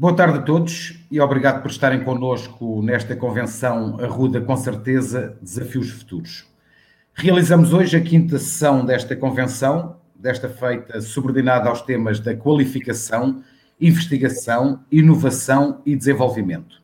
[0.00, 5.90] Boa tarde a todos e obrigado por estarem connosco nesta convenção Arruda com certeza Desafios
[5.90, 6.46] Futuros.
[7.12, 13.42] Realizamos hoje a quinta sessão desta convenção, desta feita subordinada aos temas da qualificação,
[13.80, 16.80] investigação, inovação e desenvolvimento.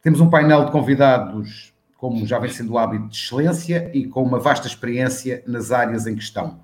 [0.00, 4.22] Temos um painel de convidados, como já vem sendo o hábito de excelência e com
[4.22, 6.60] uma vasta experiência nas áreas em questão.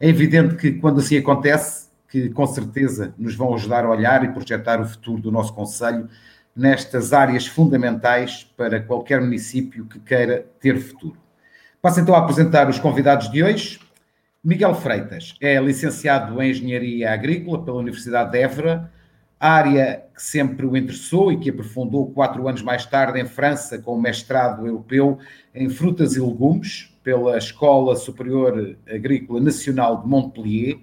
[0.00, 4.32] É evidente que quando assim acontece, que com certeza nos vão ajudar a olhar e
[4.32, 6.08] projetar o futuro do nosso Conselho
[6.54, 11.18] nestas áreas fundamentais para qualquer município que queira ter futuro.
[11.82, 13.78] Passo então a apresentar os convidados de hoje.
[14.42, 18.90] Miguel Freitas é licenciado em Engenharia Agrícola pela Universidade de Évora,
[19.38, 23.94] área que sempre o interessou e que aprofundou quatro anos mais tarde em França com
[23.94, 25.18] o mestrado europeu
[25.54, 30.78] em frutas e legumes pela Escola Superior Agrícola Nacional de Montpellier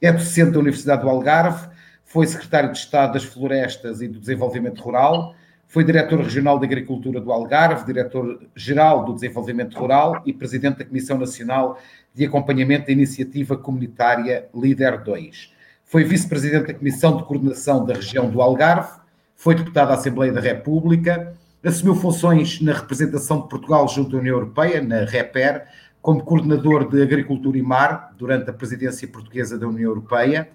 [0.00, 1.68] é docente da Universidade do Algarve,
[2.04, 5.34] foi secretário de Estado das Florestas e do Desenvolvimento Rural,
[5.68, 11.16] foi diretor regional de Agricultura do Algarve, diretor-geral do Desenvolvimento Rural e presidente da Comissão
[11.16, 11.78] Nacional
[12.12, 15.52] de Acompanhamento da Iniciativa Comunitária Líder 2.
[15.84, 18.98] Foi vice-presidente da Comissão de Coordenação da Região do Algarve,
[19.36, 24.34] foi deputado à Assembleia da República, assumiu funções na representação de Portugal junto à União
[24.34, 25.66] Europeia, na REPER,
[26.02, 30.48] como coordenador de Agricultura e Mar durante a presidência portuguesa da União Europeia.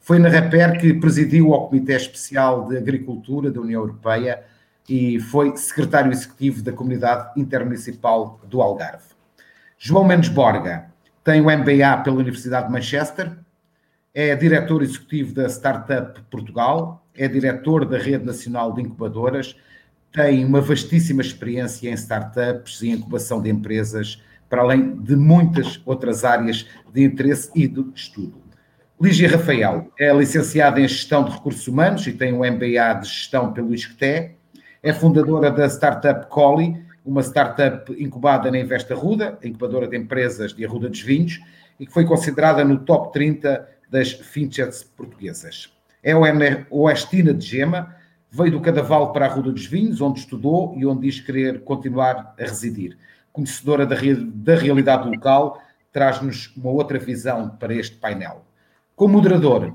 [0.00, 4.42] Foi na REPER que presidiu ao Comitê Especial de Agricultura da União Europeia
[4.88, 9.12] e foi secretário executivo da Comunidade Intermunicipal do Algarve.
[9.78, 10.86] João Mendes Borga
[11.24, 13.32] tem o MBA pela Universidade de Manchester,
[14.14, 19.56] é diretor executivo da Startup Portugal, é diretor da Rede Nacional de Incubadoras,
[20.12, 26.26] tem uma vastíssima experiência em startups e incubação de empresas para além de muitas outras
[26.26, 28.34] áreas de interesse e de estudo.
[29.00, 33.50] Lígia Rafael é licenciada em Gestão de Recursos Humanos e tem um MBA de Gestão
[33.50, 34.32] pelo ISCTE.
[34.82, 40.66] É fundadora da startup Coli, uma startup incubada na Investa Ruda, incubadora de empresas de
[40.66, 41.40] Arruda dos Vinhos,
[41.80, 45.72] e que foi considerada no top 30 das fintechs portuguesas.
[46.02, 46.12] É
[46.68, 47.96] oestina de Gema,
[48.30, 52.34] veio do Cadaval para a Arruda dos Vinhos, onde estudou e onde diz querer continuar
[52.38, 52.98] a residir
[53.32, 53.96] conhecedora da,
[54.34, 55.60] da realidade local,
[55.92, 58.44] traz-nos uma outra visão para este painel.
[58.94, 59.74] Como moderador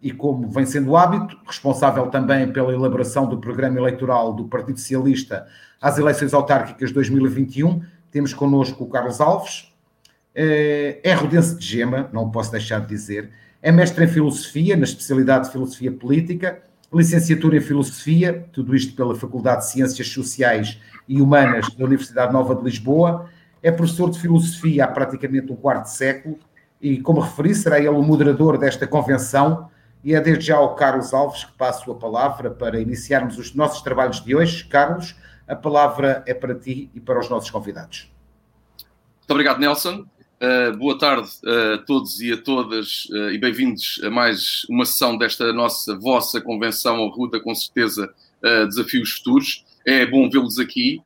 [0.00, 5.46] e como vem sendo hábito, responsável também pela elaboração do programa eleitoral do Partido Socialista
[5.80, 9.72] às eleições autárquicas 2021, temos connosco o Carlos Alves,
[10.34, 13.30] eh, é rodense de Gema, não posso deixar de dizer,
[13.62, 16.62] é mestre em Filosofia, na especialidade de Filosofia Política,
[16.96, 22.54] licenciatura em Filosofia, tudo isto pela Faculdade de Ciências Sociais e Humanas da Universidade Nova
[22.54, 23.28] de Lisboa.
[23.62, 26.38] É professor de filosofia há praticamente um quarto século
[26.80, 29.68] e, como referi, será ele o moderador desta convenção.
[30.04, 33.82] E é desde já ao Carlos Alves que passo a palavra para iniciarmos os nossos
[33.82, 34.64] trabalhos de hoje.
[34.64, 35.16] Carlos,
[35.48, 38.12] a palavra é para ti e para os nossos convidados.
[39.18, 40.06] Muito obrigado, Nelson.
[40.38, 45.16] Uh, boa tarde a todos e a todas uh, e bem-vindos a mais uma sessão
[45.16, 48.12] desta nossa vossa convenção Ruda, com certeza,
[48.44, 49.64] uh, Desafios Futuros.
[49.86, 51.00] É bom vê-los aqui,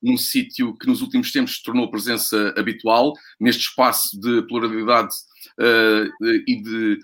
[0.00, 5.14] num sítio que nos últimos tempos se tornou presença habitual, neste espaço de pluralidade
[6.46, 6.98] e de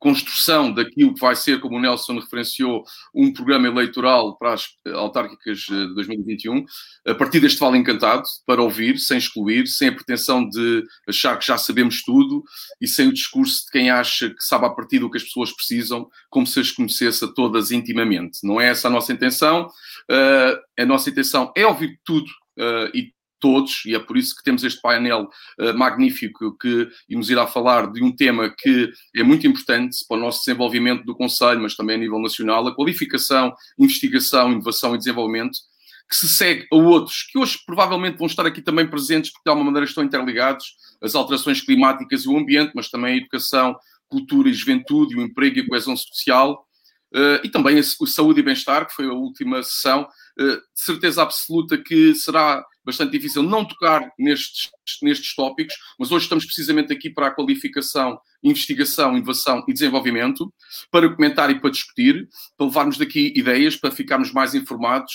[0.00, 2.82] construção daquilo que vai ser, como o Nelson referenciou,
[3.14, 6.64] um programa eleitoral para as autárquicas de 2021,
[7.06, 11.46] a partir deste Vale Encantado, para ouvir, sem excluir, sem a pretensão de achar que
[11.46, 12.42] já sabemos tudo
[12.80, 15.54] e sem o discurso de quem acha que sabe a partir do que as pessoas
[15.54, 18.38] precisam, como se as conhecesse a todas intimamente.
[18.42, 19.66] Não é essa a nossa intenção.
[20.10, 22.26] Uh, a nossa intenção é ouvir tudo
[22.94, 25.28] e todos, e é por isso que temos este painel
[25.58, 30.20] uh, magnífico que nos irá falar de um tema que é muito importante para o
[30.20, 35.58] nosso desenvolvimento do Conselho, mas também a nível nacional, a qualificação, investigação, inovação e desenvolvimento,
[36.08, 39.50] que se segue a outros, que hoje provavelmente vão estar aqui também presentes, porque de
[39.50, 43.76] alguma maneira estão interligados, as alterações climáticas e o ambiente, mas também a educação,
[44.08, 46.66] cultura e juventude, o emprego e a coesão social,
[47.14, 50.08] uh, e também a, a saúde e bem-estar, que foi a última sessão,
[50.44, 54.70] de certeza absoluta que será bastante difícil não tocar nestes,
[55.02, 60.52] nestes tópicos, mas hoje estamos precisamente aqui para a qualificação, investigação, inovação e desenvolvimento,
[60.90, 62.26] para comentar e para discutir,
[62.56, 65.12] para levarmos daqui ideias, para ficarmos mais informados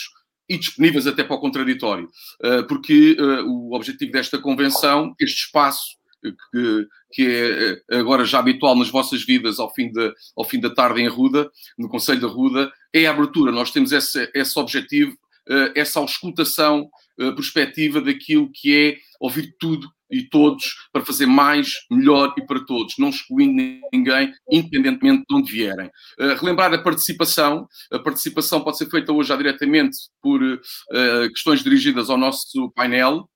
[0.47, 2.07] e disponíveis até para o contraditório,
[2.43, 5.97] eh, porque eh, o objetivo desta convenção, este espaço
[6.31, 10.69] que, que, é agora já habitual nas vossas vidas ao fim, de, ao fim da
[10.69, 13.51] tarde em Arruda, no Conselho da Arruda, é a abertura.
[13.51, 15.15] Nós temos esse, esse objetivo,
[15.49, 16.89] eh, essa auscultação
[17.35, 22.95] perspectiva daquilo que é ouvir tudo e todos para fazer mais, melhor e para todos,
[22.97, 25.87] não excluindo ninguém, independentemente de onde vierem.
[26.19, 27.67] Uh, relembrar a participação.
[27.91, 33.29] A participação pode ser feita hoje já diretamente por uh, questões dirigidas ao nosso painel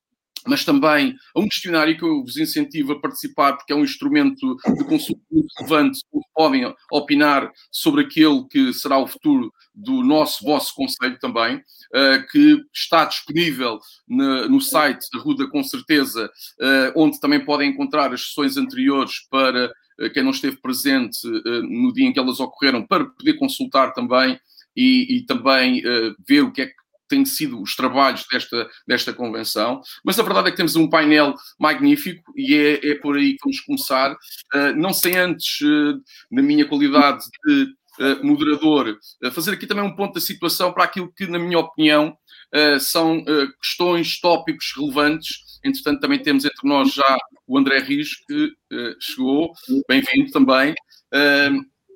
[0.46, 4.56] mas também a um questionário que eu vos incentivo a participar, porque é um instrumento
[4.76, 10.44] de consulta muito relevante, onde podem opinar sobre aquele que será o futuro do nosso,
[10.44, 17.20] vosso Conselho também, uh, que está disponível no, site da Ruda, com certeza, uh, onde
[17.20, 21.18] também podem encontrar as sessões anteriores para uh, quem não esteve presente
[21.62, 24.38] no dia em que elas ocorreram, para poder consultar também
[24.76, 25.82] e, e também
[26.26, 26.79] ver o que é que
[27.10, 31.34] têm sido os trabalhos desta, desta convenção, mas a verdade é que temos um painel
[31.58, 34.12] magnífico e é, é por aí que vamos começar.
[34.12, 37.64] Uh, não sei antes, uh, na minha qualidade de
[38.00, 38.96] uh, moderador,
[39.32, 42.16] fazer aqui também um ponto da situação para aquilo que, na minha opinião,
[42.80, 43.24] são
[43.62, 45.60] questões, tópicos relevantes.
[45.64, 47.16] Entretanto, também temos entre nós já
[47.46, 48.52] o André Rios, que
[49.00, 49.52] chegou,
[49.88, 50.74] bem-vindo também.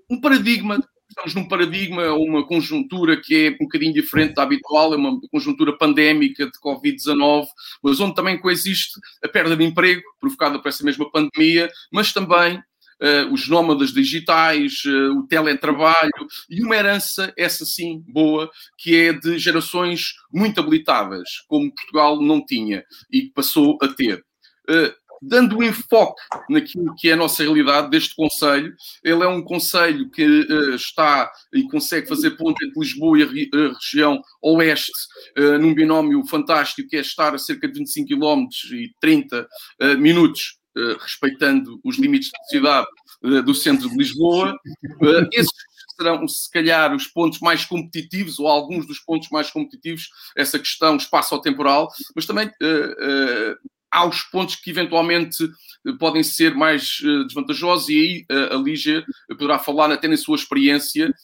[0.08, 0.78] um paradigma
[1.14, 5.76] estamos num paradigma uma conjuntura que é um bocadinho diferente da habitual, é uma conjuntura
[5.76, 7.46] pandémica de Covid-19,
[7.82, 12.56] mas onde também coexiste a perda de emprego provocada por essa mesma pandemia, mas também
[12.58, 19.12] uh, os nómadas digitais, uh, o teletrabalho e uma herança, essa sim, boa, que é
[19.12, 24.24] de gerações muito habilitadas, como Portugal não tinha e passou a ter.
[24.68, 28.74] Uh, dando enfoque naquilo que é a nossa realidade deste Conselho.
[29.02, 33.26] Ele é um Conselho que uh, está e consegue fazer ponte entre Lisboa e a,
[33.26, 34.92] re a região oeste,
[35.38, 39.46] uh, num binómio fantástico que é estar a cerca de 25 km e 30
[39.82, 40.58] uh, minutos,
[41.00, 42.88] respeitando os limites de cidade
[43.44, 44.58] do centro de Lisboa.
[45.32, 45.52] esses
[45.96, 50.96] serão, se calhar, os pontos mais competitivos, ou alguns dos pontos mais competitivos, essa questão
[50.96, 53.56] espaço-temporal, mas também uh, uh,
[53.94, 55.44] há os pontos que eventualmente
[55.86, 60.16] eh, podem ser mais uh, desvantajosos e aí uh, a Lígia poderá falar até na
[60.16, 61.14] sua experiência,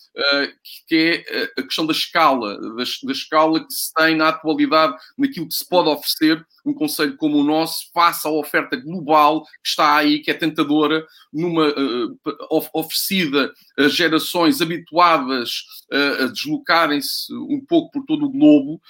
[0.86, 5.54] que é a questão da escala, da, escala que se tem na atualidade naquilo que
[5.54, 10.18] se pode oferecer um conselho como o nosso, face à oferta global que está aí,
[10.18, 11.72] que é tentadora, numa
[12.50, 15.62] oferecida a gerações habituadas
[16.22, 18.80] a deslocarem-se um pouco por todo o globo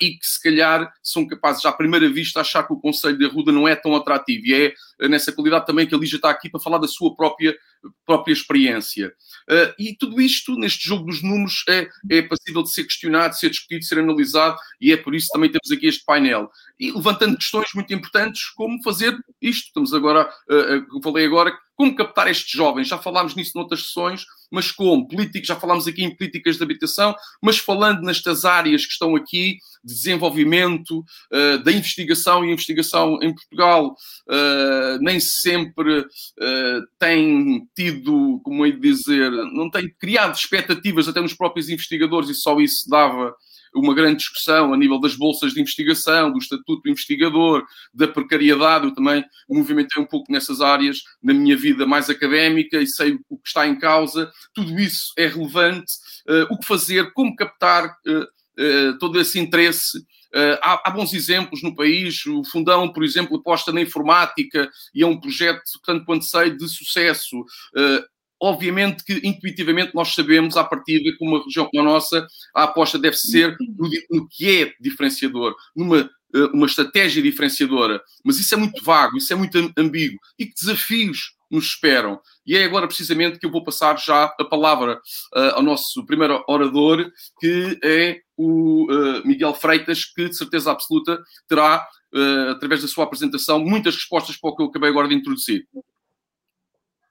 [0.00, 3.52] e que se calhar são capazes, à primeira vista, achar que o Conselho de Arruda
[3.52, 4.46] não é tão atrativo.
[4.46, 7.54] E é nessa qualidade também que a Lígia está aqui para falar da sua própria,
[8.04, 9.12] própria experiência.
[9.48, 13.40] Uh, e tudo isto, neste jogo dos números, é, é passível de ser questionado, de
[13.40, 16.50] ser discutido, de ser analisado, e é por isso que também temos aqui este painel.
[16.78, 19.66] E levantando questões muito importantes, como fazer isto.
[19.66, 22.88] Estamos agora, uh, uh, falei agora, como captar estes jovens.
[22.88, 25.08] Já falámos nisso noutras sessões, mas como?
[25.08, 29.56] Políticos, já falámos aqui em políticas de habitação, mas falando nestas áreas que estão aqui,
[29.82, 33.96] de desenvolvimento, uh, da investigação, e a investigação em Portugal
[34.28, 41.20] uh, nem sempre uh, tem tido, como é de dizer, não tem criado expectativas até
[41.20, 43.34] nos próprios investigadores e só isso dava
[43.74, 47.64] uma grande discussão a nível das bolsas de investigação, do estatuto do investigador,
[47.94, 48.86] da precariedade.
[48.86, 53.38] Eu também movimentei um pouco nessas áreas na minha vida mais académica e sei o
[53.38, 54.30] que está em causa.
[54.52, 55.92] Tudo isso é relevante.
[56.28, 60.04] Uh, o que fazer, como captar uh, uh, todo esse interesse.
[60.34, 62.24] Uh, há, há, bons exemplos no país.
[62.26, 66.68] O Fundão, por exemplo, aposta na informática e é um projeto, tanto quanto sei, de
[66.68, 67.40] sucesso.
[67.40, 68.04] Uh,
[68.42, 72.98] Obviamente que intuitivamente nós sabemos, à partida, que uma região como a nossa, a aposta
[72.98, 78.00] deve ser no, no que é diferenciador, numa eh, uma estratégia diferenciadora.
[78.24, 80.18] Mas isso é muito vago, isso é muito ambíguo.
[80.38, 82.20] E que desafios nos esperam?
[82.46, 85.00] E é agora precisamente que eu vou passar já a palavra
[85.34, 91.18] uh, ao nosso primeiro orador, que é o uh, Miguel Freitas, que de certeza absoluta
[91.48, 95.14] terá, uh, através da sua apresentação, muitas respostas para o que eu acabei agora de
[95.14, 95.66] introduzir.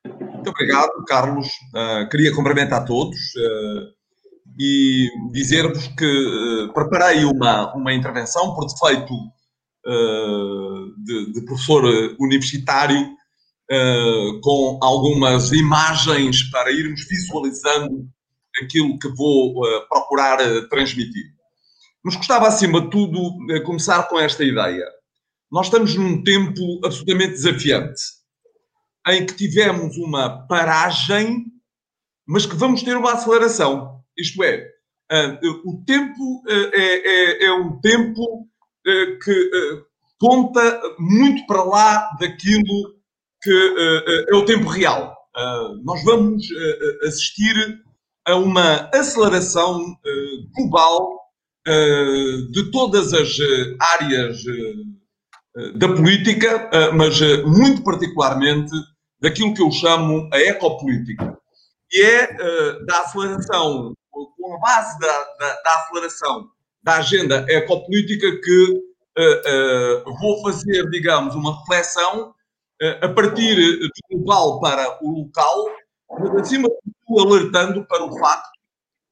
[0.05, 1.49] Muito obrigado, Carlos.
[2.09, 3.17] Queria cumprimentar a todos
[4.57, 9.13] e dizer-vos que preparei uma, uma intervenção por defeito
[11.03, 11.83] de, de, professor
[12.17, 13.09] universitário
[14.41, 18.07] com algumas imagens para irmos visualizando
[18.63, 20.37] aquilo que vou procurar
[20.69, 21.25] transmitir.
[22.03, 24.85] Nos gostava, acima de tudo, começar com esta ideia.
[25.51, 28.01] Nós estamos num tempo absolutamente desafiante
[29.07, 31.45] em que tivemos uma paragem,
[32.27, 34.03] mas que vamos ter uma aceleração.
[34.17, 34.67] Isto é,
[35.11, 39.51] uh, o tempo uh, é, é, é, um tempo uh, que
[40.19, 42.98] conta muito para lá daquilo
[43.41, 45.15] que é o tempo real.
[45.83, 46.45] nós vamos
[47.03, 47.81] assistir
[48.27, 49.95] a uma aceleração
[50.55, 51.19] global
[52.51, 53.37] de todas as
[53.79, 54.43] áreas
[55.75, 58.71] da política, mas muito particularmente
[59.21, 61.37] daquilo que eu chamo a ecopolítica.
[61.91, 62.27] E é
[62.85, 66.49] da aceleração, com a base da, da, da aceleração
[66.83, 68.89] da agenda ecopolítica que
[70.21, 72.33] vou fazer, digamos, uma reflexão
[73.01, 75.65] a partir do global para o local,
[76.19, 78.59] mas acima de tudo alertando para o facto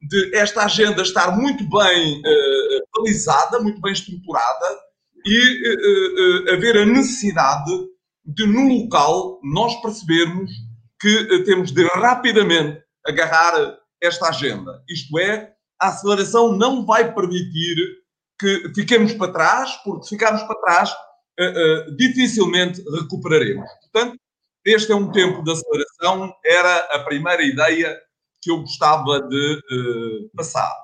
[0.02, 4.80] de esta agenda estar muito bem uh, balizada, muito bem estruturada
[5.26, 7.72] e uh, uh, haver a necessidade
[8.26, 10.52] de, no local, nós percebermos
[11.00, 14.84] que temos de rapidamente agarrar esta agenda.
[14.90, 17.76] Isto é, a aceleração não vai permitir
[18.40, 20.96] que fiquemos para trás, porque se ficarmos para trás,
[21.96, 23.70] dificilmente recuperaremos.
[23.82, 24.18] Portanto,
[24.68, 27.98] este é um tempo de aceleração, era a primeira ideia
[28.42, 30.76] que eu gostava de uh, passar.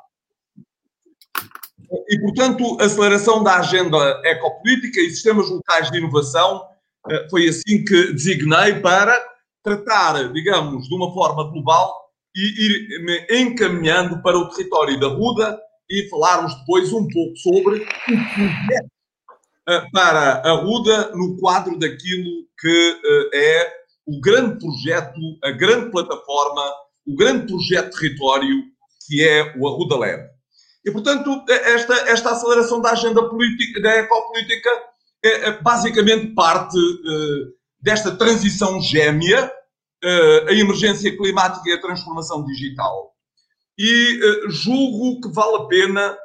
[2.10, 6.62] E, portanto, aceleração da agenda ecopolítica e sistemas locais de inovação
[7.08, 9.22] uh, foi assim que designei para
[9.62, 11.94] tratar, digamos, de uma forma global
[12.34, 17.80] e ir me encaminhando para o território da Ruda e falarmos depois um pouco sobre
[17.80, 18.93] o projeto uh,
[19.92, 23.00] para a Ruda no quadro daquilo que
[23.34, 23.72] é
[24.06, 26.64] o grande projeto, a grande plataforma
[27.06, 28.64] o grande projeto território
[29.06, 30.24] que é o Arruda Lab.
[30.86, 34.70] E, portanto, esta, esta aceleração da agenda política, da ecopolítica,
[35.24, 36.78] é, é basicamente parte
[37.80, 39.52] desta transição gêmea,
[40.48, 43.14] a emergência climática e a transformação digital.
[43.78, 46.18] E julgo que vale a pena,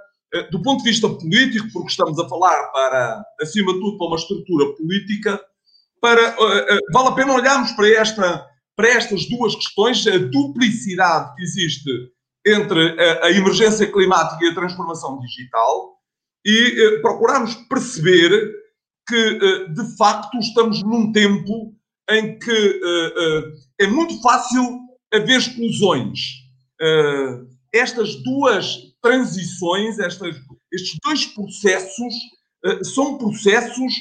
[0.51, 4.17] do ponto de vista político, porque estamos a falar para, acima de tudo, para uma
[4.17, 5.41] estrutura política,
[6.01, 6.37] para,
[6.93, 8.47] vale a pena olharmos para esta
[8.79, 11.91] para estas duas questões, a duplicidade que existe
[12.47, 15.99] entre a, a emergência climática e a transformação digital,
[16.47, 18.31] e eh, procurarmos perceber
[19.05, 21.75] que, eh, de facto, estamos num tempo
[22.09, 24.81] em que eh, eh é muito fácil
[25.13, 26.21] haver explosões.
[26.81, 27.41] Eh,
[27.73, 30.37] estas duas transições, estas,
[30.73, 32.15] estes dois processos,
[32.65, 33.93] eh, são processos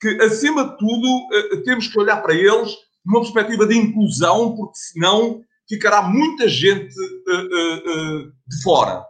[0.00, 5.42] que, acima de tudo, temos que olhar para eles numa perspectiva de inclusão, porque senão
[5.68, 9.04] ficará muita gente uh, de fora.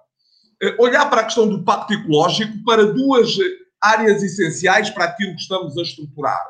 [0.78, 3.36] olhar para a questão do pacto ecológico para duas
[3.82, 6.44] áreas essenciais para aquilo que estamos a estruturar.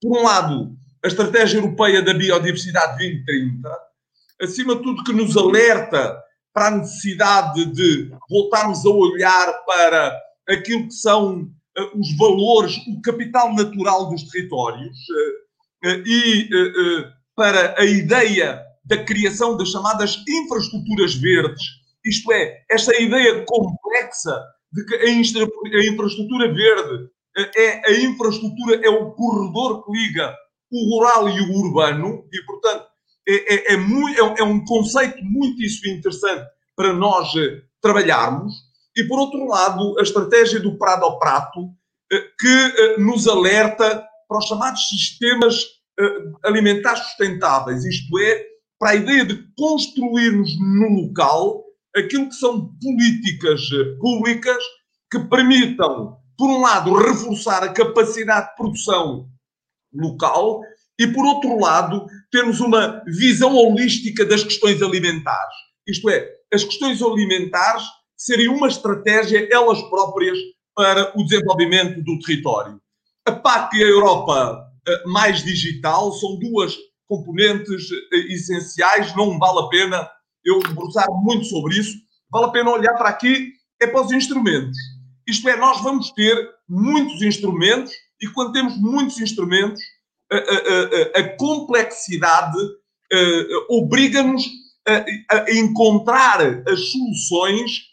[0.00, 3.78] Por um lado, a Estratégia Europeia da Biodiversidade 2030,
[4.42, 6.20] acima de tudo, que nos alerta
[6.58, 11.48] para a necessidade de voltarmos a olhar para aquilo que são
[11.94, 14.96] os valores, o capital natural dos territórios,
[15.84, 21.62] eh, e eh, eh, para a ideia da criação das chamadas infraestruturas verdes,
[22.04, 25.10] isto é, esta ideia complexa de que a
[25.92, 27.08] infraestrutura verde
[27.56, 30.34] é a infraestrutura, é o corredor que liga
[30.72, 32.87] o rural e o urbano, e portanto
[33.28, 37.32] é, é, é, muito, é, é um conceito muitíssimo interessante para nós
[37.82, 38.52] trabalharmos.
[38.96, 41.68] E por outro lado, a estratégia do Prado ao Prato,
[42.38, 45.64] que nos alerta para os chamados sistemas
[46.42, 48.44] alimentares sustentáveis, isto é,
[48.78, 51.64] para a ideia de construirmos no local
[51.96, 54.62] aquilo que são políticas eh, públicas
[55.10, 59.28] que permitam, por um lado, reforçar a capacidade de produção
[59.92, 60.60] local
[60.98, 65.54] e, por outro lado, termos uma visão holística das questões alimentares.
[65.86, 67.84] Isto é, as questões alimentares
[68.16, 70.36] serem uma estratégia elas próprias
[70.74, 72.80] para o desenvolvimento do território.
[73.26, 76.76] A PAC e a Europa eh, mais digital são duas
[77.06, 80.10] componentes eh, essenciais, não vale a pena
[80.44, 81.96] eu debruçar muito sobre isso,
[82.30, 84.76] vale a pena olhar para aqui, é para os instrumentos.
[85.26, 89.80] Isto é, nós vamos ter muitos instrumentos e quando temos muitos instrumentos,
[90.30, 92.58] a, a, a, a complexidade
[93.12, 94.44] eh, obriga-nos
[94.86, 97.88] a, encontrar as soluções,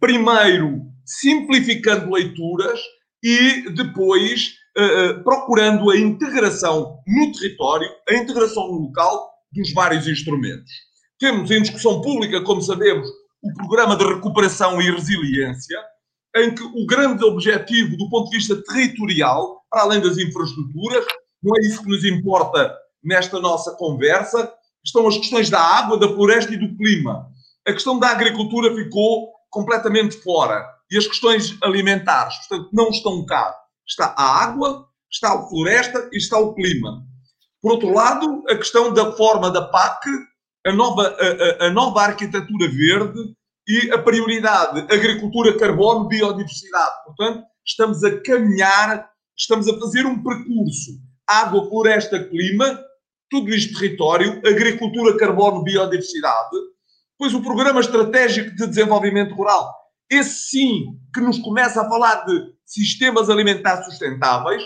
[0.00, 2.80] primeiro simplificando leituras
[3.22, 10.70] e depois uh, procurando a integração no território, a integração no local dos vários instrumentos.
[11.18, 13.08] Temos em discussão pública, como sabemos,
[13.42, 15.78] o Programa de Recuperação e Resiliência,
[16.36, 21.04] em que o grande objetivo do ponto de vista territorial, para além das infraestruturas,
[21.42, 24.52] não é isso que nos importa nesta nossa conversa,
[24.84, 27.26] estão as questões da água, da floresta e do clima.
[27.66, 30.66] A questão da agricultura ficou completamente fora.
[30.90, 33.54] E as questões alimentares, portanto, não estão cá
[33.90, 37.04] está a água, está a floresta e está o clima.
[37.60, 40.08] Por outro lado, a questão da forma da PAC,
[40.66, 41.16] a nova,
[41.60, 43.34] a, a nova arquitetura verde
[43.68, 47.04] e a prioridade agricultura, carbono, biodiversidade.
[47.04, 50.92] Portanto, estamos a caminhar, estamos a fazer um percurso
[51.30, 52.78] água, floresta, clima,
[53.30, 56.56] tudo isto território, agricultura, carbono, biodiversidade,
[57.12, 59.72] depois o Programa Estratégico de Desenvolvimento Rural,
[60.10, 64.62] esse sim que nos começa a falar de sistemas alimentares sustentáveis,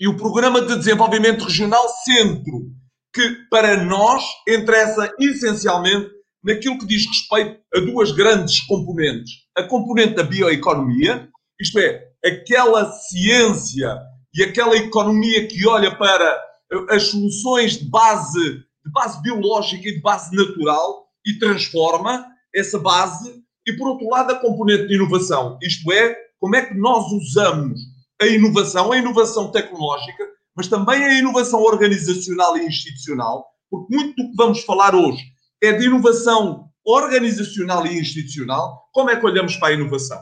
[0.00, 2.70] e o Programa de Desenvolvimento Regional Centro,
[3.12, 6.08] que para nós interessa essencialmente
[6.42, 9.32] naquilo que diz respeito a duas grandes componentes.
[9.56, 11.28] A componente da bioeconomia,
[11.60, 13.98] isto é, aquela ciência
[14.34, 16.42] e aquela economia que olha para
[16.90, 18.50] as soluções de base,
[18.84, 23.42] de base biológica e de base natural e transforma essa base.
[23.66, 27.80] E, por outro lado, a componente de inovação, isto é, como é que nós usamos
[28.20, 30.24] a inovação, a inovação tecnológica,
[30.56, 35.22] mas também a inovação organizacional e institucional, porque muito do que vamos falar hoje
[35.62, 38.88] é de inovação organizacional e institucional.
[38.92, 40.18] Como é que olhamos para a inovação?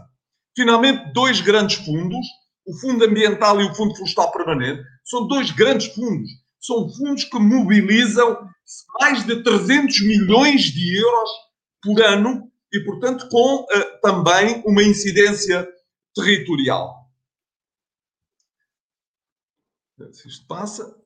[0.56, 2.26] Finalmente, dois grandes fundos,
[2.66, 6.28] o Fundo Ambiental e o Fundo Florestal Permanente, são dois grandes fundos.
[6.60, 8.36] São fundos que mobilizam
[9.00, 11.30] mais de 300 milhões de euros
[11.80, 15.66] por ano e, portanto, com uh, também uma incidência
[16.14, 17.06] territorial.
[19.98, 20.96] Isto passa.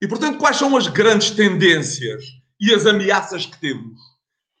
[0.00, 2.22] E, portanto, quais são as grandes tendências
[2.60, 3.98] e as ameaças que temos?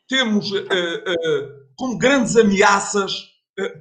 [0.08, 3.12] Temos uh, uh, como grandes ameaças,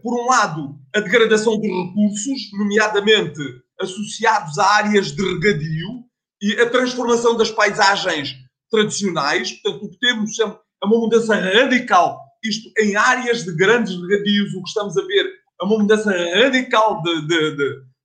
[0.02, 3.40] por um lado, a degradação dos recursos, nomeadamente
[3.80, 6.04] associados a áreas de regadio
[6.42, 8.36] e a transformação das paisagens
[8.72, 9.52] tradicionais.
[9.52, 10.46] Portanto, o que temos é
[10.84, 15.26] uma mudança radical, isto em áreas de grandes regadios, o que estamos a ver
[15.60, 17.56] é uma mudança radical de, de,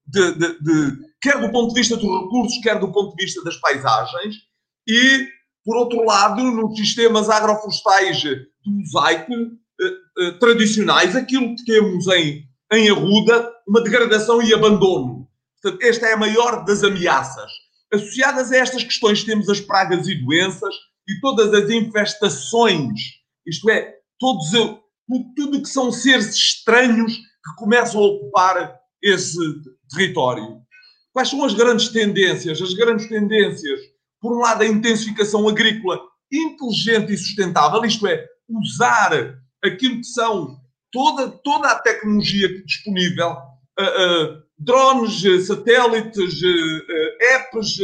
[0.06, 3.56] de, de quer do ponto de vista dos recursos, quer do ponto de vista das
[3.56, 4.36] paisagens,
[4.86, 5.28] e,
[5.64, 9.32] por outro lado, nos sistemas agroflorestais de mosaico
[10.18, 15.28] eh, eh, tradicionais, aquilo que temos em, em Arruda, uma degradação e abandono.
[15.60, 17.50] Portanto, esta é a maior das ameaças.
[17.92, 20.74] Associadas a estas questões temos as pragas e doenças
[21.08, 23.00] e todas as infestações,
[23.46, 24.50] isto é, todos,
[25.36, 29.38] tudo que são seres estranhos que começam a ocupar esse
[29.90, 30.62] território.
[31.12, 32.62] Quais são as grandes tendências?
[32.62, 33.80] As grandes tendências,
[34.20, 36.00] por um lado, a intensificação agrícola
[36.32, 43.30] inteligente e sustentável, isto é, usar aquilo que são toda, toda a tecnologia disponível,
[43.78, 47.78] uh, uh, drones, satélites, uh, apps,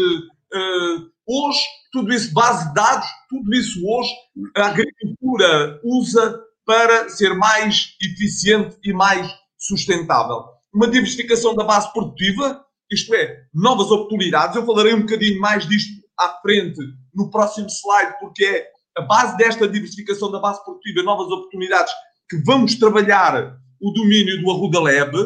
[1.27, 1.61] hoje,
[1.93, 4.11] tudo isso, base de dados, tudo isso hoje
[4.57, 10.45] a agricultura usa para ser mais eficiente e mais sustentável.
[10.73, 14.57] Uma diversificação da base produtiva, isto é, novas oportunidades.
[14.57, 16.79] Eu falarei um bocadinho mais disto à frente
[17.14, 18.67] no próximo slide, porque é
[18.99, 21.93] a base desta diversificação da base produtiva, novas oportunidades,
[22.29, 25.17] que vamos trabalhar o domínio do Arruda Lab,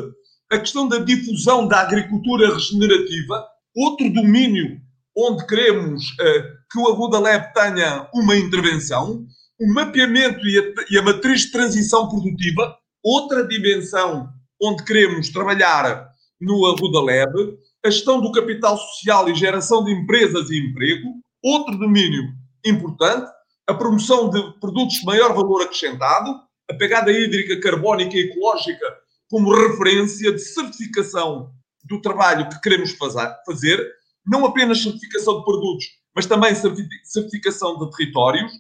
[0.51, 4.79] a questão da difusão da agricultura regenerativa, outro domínio
[5.17, 9.25] onde queremos uh, que o Arruda Lab tenha uma intervenção,
[9.59, 14.29] o mapeamento e a, e a matriz de transição produtiva, outra dimensão
[14.63, 16.09] onde queremos trabalhar
[16.39, 21.09] no Arruda Lab, a gestão do capital social e geração de empresas e emprego,
[21.43, 22.23] outro domínio
[22.65, 23.31] importante,
[23.69, 28.87] a promoção de produtos de maior valor acrescentado, a pegada hídrica, carbónica e ecológica
[29.31, 31.51] como referência de certificação
[31.85, 32.95] do trabalho que queremos
[33.47, 33.93] fazer,
[34.27, 38.53] não apenas certificação de produtos, mas também certificação de territórios,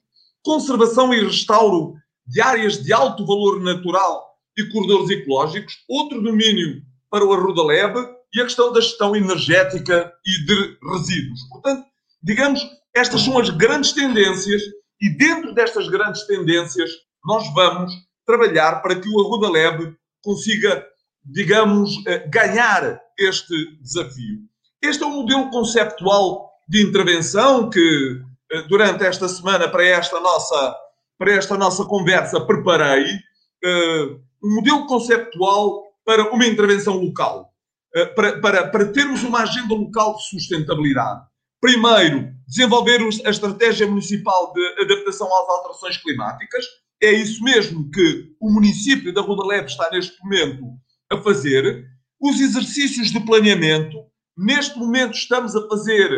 [0.42, 1.94] conservação e restauro
[2.26, 7.98] de áreas de alto valor natural e corredores ecológicos, outro domínio para o Arruda Leve
[8.34, 11.42] e a questão da gestão energética e de resíduos.
[11.50, 11.84] Portanto,
[12.22, 14.62] digamos, estas são as grandes tendências
[15.02, 16.90] e dentro destas grandes tendências
[17.24, 17.92] nós vamos
[18.24, 20.86] trabalhar para que o Arruda consiga,
[21.24, 24.38] digamos, eh, ganhar este desafio.
[24.80, 30.76] Este é o modelo conceptual de intervenção que eh, durante esta semana para esta nossa
[31.18, 37.52] para esta nossa conversa preparei uh, um modelo conceptual para uma intervenção local,
[37.94, 41.20] eh, para, para, para termos uma agenda local de sustentabilidade.
[41.62, 46.64] Primeiro, desenvolver a estratégia municipal de adaptação às alterações climáticas.
[47.00, 50.64] É isso mesmo que o município da Rua Leve está neste momento
[51.08, 51.86] a fazer.
[52.20, 53.96] Os exercícios de planeamento.
[54.36, 56.10] Neste momento estamos a fazer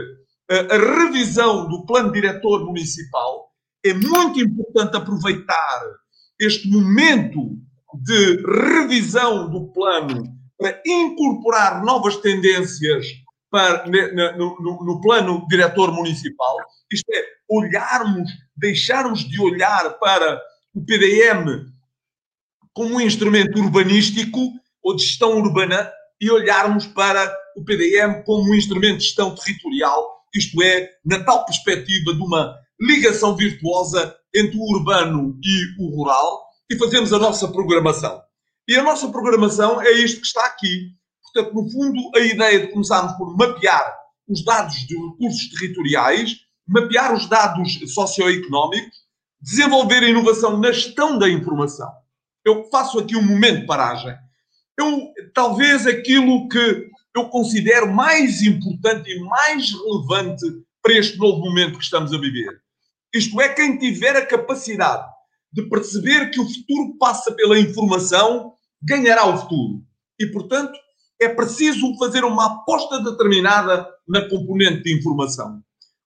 [0.51, 3.51] eh, a revisão do plano diretor municipal.
[3.85, 5.83] É muito importante aproveitar
[6.41, 7.59] este momento
[8.03, 10.25] de revisão do plano
[10.59, 13.07] para incorporar novas tendências
[13.55, 16.57] para, no, no, no, plano diretor municipal,
[16.93, 20.43] isto é, olharmos, deixarmos de olhar para
[20.75, 21.71] o PDM
[22.73, 24.41] como um instrumento urbanístico
[24.83, 25.89] ou de gestão urbana
[26.21, 31.45] e olharmos para o PDM como um instrumento de gestão territorial, isto é, na tal
[31.45, 37.47] perspectiva de uma ligação virtuosa entre o urbano e o rural, e fazemos a nossa
[37.47, 38.21] programação.
[38.69, 40.89] E a nossa programação é isto que está aqui.
[41.35, 43.93] Portanto, no fundo, a ideia de começarmos por mapear
[44.29, 48.97] os dados de recursos territoriais, mapear os dados socioeconómicos,
[49.41, 51.91] desenvolver a inovação na gestão da informação.
[52.45, 54.15] Eu faço aqui um momento de paragem.
[54.79, 60.45] Eu, talvez aquilo que eu considero mais importante e mais relevante
[60.81, 62.61] para este novo momento que estamos a viver.
[63.13, 65.05] Isto é, quem tiver a capacidade
[65.53, 69.85] de perceber que o futuro passa pela informação, ganhará o futuro.
[70.19, 70.77] E, portanto,
[71.25, 75.61] é preciso fazer uma aposta determinada na componente de informação.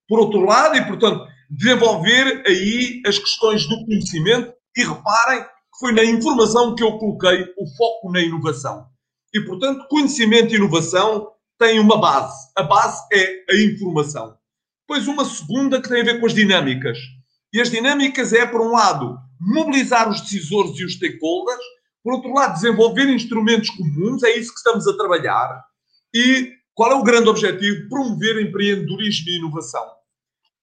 [0.09, 5.93] Por outro lado, e portanto, desenvolver aí as questões do conhecimento e reparem que foi
[5.93, 8.87] na informação que eu coloquei o foco na inovação.
[9.35, 11.29] E portanto, conhecimento e inovação
[11.59, 12.51] têm uma base.
[12.57, 14.37] A base é a informação.
[14.89, 16.99] Depois uma segunda que tem a ver com as dinâmicas.
[17.53, 21.65] E as dinâmicas é, por um lado, mobilizar os decisores e os stakeholders,
[22.03, 25.63] por outro lado, desenvolver instrumentos comuns, é isso que estamos a trabalhar.
[26.15, 27.89] E qual é o grande objetivo?
[27.89, 29.85] Promover empreendedorismo e inovação.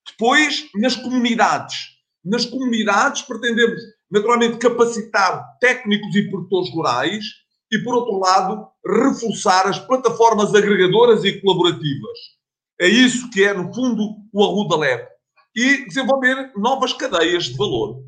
[0.08, 1.76] Depois, nas comunidades.
[2.24, 7.26] Nas comunidades, pretendemos, naturalmente, capacitar técnicos e produtores rurais
[7.72, 12.18] e, por outro lado, reforçar as plataformas agregadoras e colaborativas.
[12.80, 15.08] É isso que é, no fundo, o Arruda Lab.
[15.56, 18.04] E desenvolver novas cadeias de valor.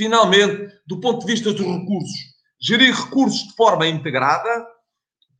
[0.00, 2.16] Finalmente, do ponto de vista dos recursos,
[2.58, 4.66] gerir recursos de forma integrada,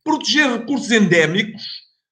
[0.03, 1.63] proteger recursos endémicos.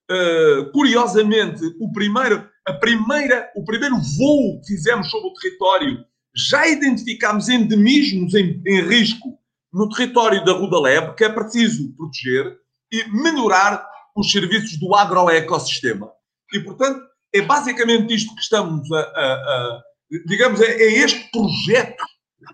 [0.09, 6.03] Uh, curiosamente, o primeiro, a primeira, o primeiro voo que fizemos sobre o território,
[6.35, 9.37] já identificámos endemismos em, em risco
[9.71, 12.57] no território da Rudaleb, que é preciso proteger
[12.91, 13.85] e melhorar
[14.15, 16.09] os serviços do agroecossistema.
[16.51, 16.99] E, portanto,
[17.31, 19.81] é basicamente isto que estamos a, a, a
[20.25, 22.03] digamos, é, é este projeto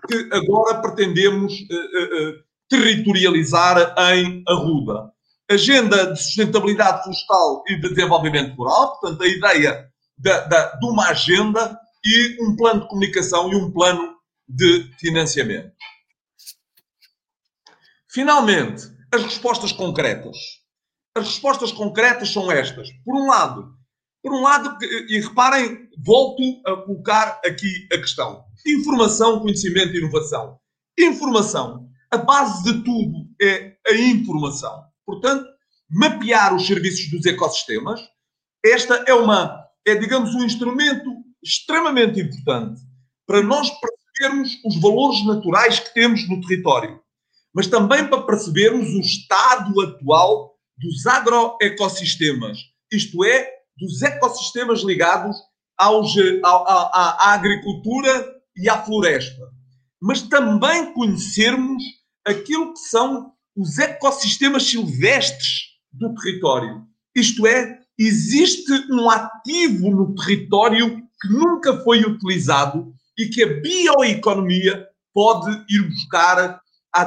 [0.08, 2.34] que agora pretendemos uh, uh,
[2.68, 5.12] territorializar em Arruda.
[5.48, 11.08] Agenda de sustentabilidade florestal e de desenvolvimento rural, portanto, a ideia da, da, de uma
[11.08, 14.16] agenda e um plano de comunicação e um plano
[14.48, 15.72] de financiamento.
[18.10, 20.36] Finalmente, as respostas concretas.
[21.14, 22.88] As respostas concretas são estas.
[23.04, 23.74] Por um lado,
[24.22, 28.45] por um lado, e reparem, volto a colocar aqui a questão.
[28.66, 30.58] Informação, conhecimento e inovação.
[30.98, 31.88] Informação.
[32.10, 34.84] A base de tudo é a informação.
[35.04, 35.46] Portanto,
[35.90, 38.00] mapear os serviços dos ecossistemas.
[38.64, 41.10] Esta é uma, é digamos, um instrumento
[41.42, 42.80] extremamente importante
[43.26, 47.00] para nós percebermos os valores naturais que temos no território,
[47.54, 52.58] mas também para percebermos o estado atual dos agroecossistemas,
[52.92, 55.36] isto é, dos ecossistemas ligados
[55.76, 59.42] aos, à, à agricultura e à floresta,
[60.00, 61.82] mas também conhecermos
[62.24, 66.84] aquilo que são os ecossistemas silvestres do território.
[67.14, 74.86] Isto é, existe um ativo no território que nunca foi utilizado e que a bioeconomia
[75.14, 76.60] pode ir buscar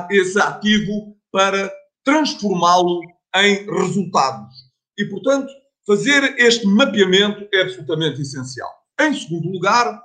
[0.10, 1.72] esse ativo para
[2.04, 3.02] transformá-lo
[3.36, 4.56] em resultados.
[4.98, 5.48] E, portanto,
[5.86, 8.70] fazer este mapeamento é absolutamente essencial.
[9.00, 10.02] Em segundo lugar,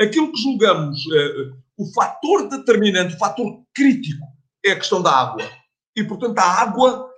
[0.00, 4.24] aquilo que julgamos uh, o fator determinante, o fator crítico,
[4.64, 5.48] é a questão da água.
[5.96, 7.08] E, portanto, a água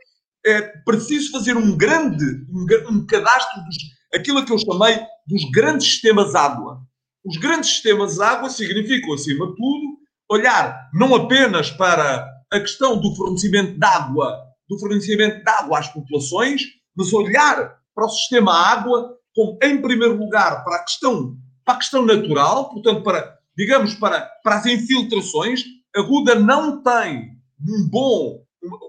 [0.45, 3.77] é preciso fazer um grande, um, um cadastro dos,
[4.15, 6.81] aquilo que eu chamei dos grandes sistemas água.
[7.25, 9.99] Os grandes sistemas água significam, acima de tudo,
[10.31, 14.39] olhar não apenas para a questão do fornecimento de água,
[14.69, 16.63] do fornecimento de água às populações,
[16.97, 21.37] mas olhar para o sistema água como, em primeiro lugar, para a questão
[21.69, 27.37] para a questão natural, portanto, para, digamos, para, para as infiltrações, a Ruda não tem
[27.61, 28.43] um bom,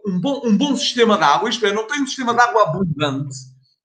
[0.07, 2.69] um, bom, um bom sistema de água, isto é, não tem um sistema de água
[2.69, 3.35] abundante.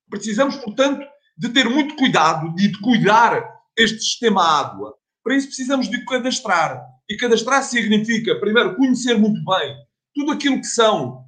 [0.09, 1.04] Precisamos, portanto,
[1.37, 3.44] de ter muito cuidado e de cuidar
[3.76, 4.94] este sistema água.
[5.24, 6.80] Para isso precisamos de cadastrar.
[7.11, 9.74] E cadastrar significa, primeiro, conhecer muito bem
[10.14, 11.24] tudo aquilo que são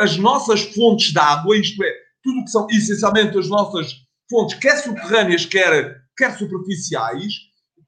[0.00, 1.92] as nossas fontes de água, isto é,
[2.24, 3.92] tudo que são essencialmente as nossas
[4.30, 7.32] fontes, quer subterrâneas, quer quer superficiais,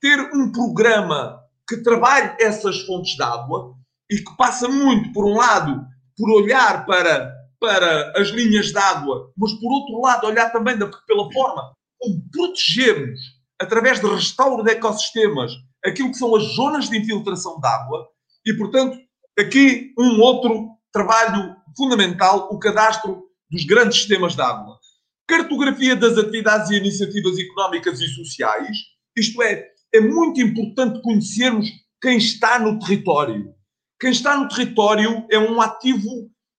[0.00, 3.74] ter um programa que trabalhe essas fontes de água
[4.10, 5.84] e que passa muito, por um lado,
[6.16, 10.90] por olhar para, para as linhas de água, mas por outro lado, olhar também da,
[11.06, 13.20] pela forma como protegermos,
[13.60, 15.52] através de restauro de ecossistemas,
[15.84, 18.08] aquilo que são as zonas de infiltração de água
[18.46, 18.98] e, portanto,
[19.38, 24.81] aqui um outro trabalho fundamental, o cadastro dos grandes sistemas de água.
[25.26, 28.76] Cartografia das atividades e iniciativas económicas e sociais,
[29.16, 31.68] isto é, é muito importante conhecermos
[32.00, 33.54] quem está no território.
[34.00, 36.08] Quem está no território é um ativo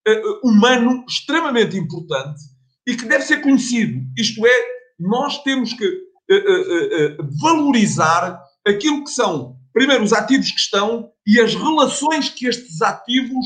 [0.08, 2.42] uh, humano extremamente importante
[2.88, 4.02] e que deve ser conhecido.
[4.18, 4.68] Isto é,
[5.00, 11.40] nós temos que uh, uh, valorizar aquilo que são, primeiro, os ativos que estão e
[11.40, 13.46] as relações que estes ativos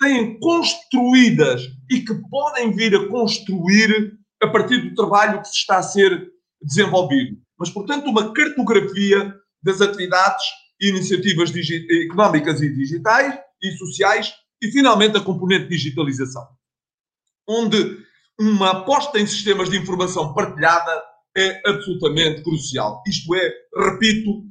[0.00, 5.82] têm construídas e que podem vir a construir a partir do trabalho que está a
[5.82, 7.38] ser desenvolvido.
[7.58, 10.44] Mas, portanto, uma cartografia das atividades
[10.80, 11.52] e iniciativas
[12.04, 16.46] económicas e digitais e sociais e, finalmente, a componente digitalização,
[17.48, 17.98] onde
[18.40, 21.02] uma aposta em sistemas de informação partilhada
[21.36, 23.02] é absolutamente crucial.
[23.06, 24.44] Isto é, repito,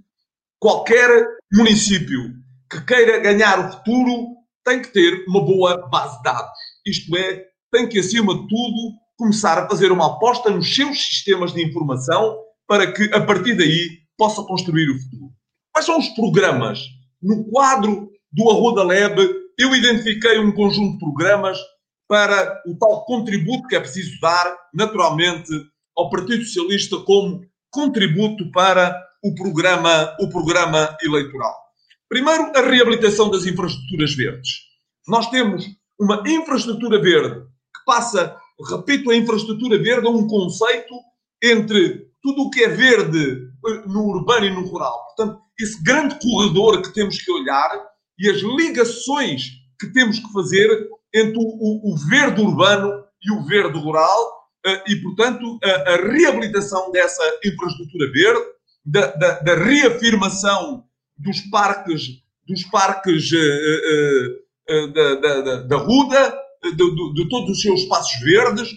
[0.60, 2.34] qualquer município
[2.70, 6.60] que queira ganhar o futuro tem que ter uma boa base de dados.
[6.86, 11.54] Isto é, tem que, acima de tudo, começar a fazer uma aposta nos seus sistemas
[11.54, 15.32] de informação para que, a partir daí, possa construir o futuro.
[15.72, 16.80] Quais são os programas?
[17.22, 19.20] No quadro do Arruda Lab,
[19.60, 21.60] eu identifiquei um conjunto de programas
[22.08, 25.52] para o tal contributo que é preciso dar, naturalmente,
[25.96, 31.56] ao Partido Socialista como contributo para o programa, o programa eleitoral.
[32.10, 34.50] Primeiro, a reabilitação das infraestruturas verdes.
[35.08, 35.64] Nós temos
[36.00, 38.36] uma infraestrutura verde que passa,
[38.70, 40.94] repito, a infraestrutura verde é um conceito
[41.44, 45.06] entre tudo o que é verde eh, no urbano e no rural.
[45.08, 47.70] Portanto, esse grande corredor que temos que olhar
[48.20, 53.78] e as ligações que temos que fazer entre o, o, verde urbano e o verde
[53.80, 58.42] rural uh, e, portanto, a, a, reabilitação dessa infraestrutura verde,
[58.86, 60.86] da, da, da reafirmação
[61.18, 67.62] dos parques, dos parques uh, uh, da, da, da, Ruda, de, de, de, todos os
[67.62, 68.70] seus espaços verdes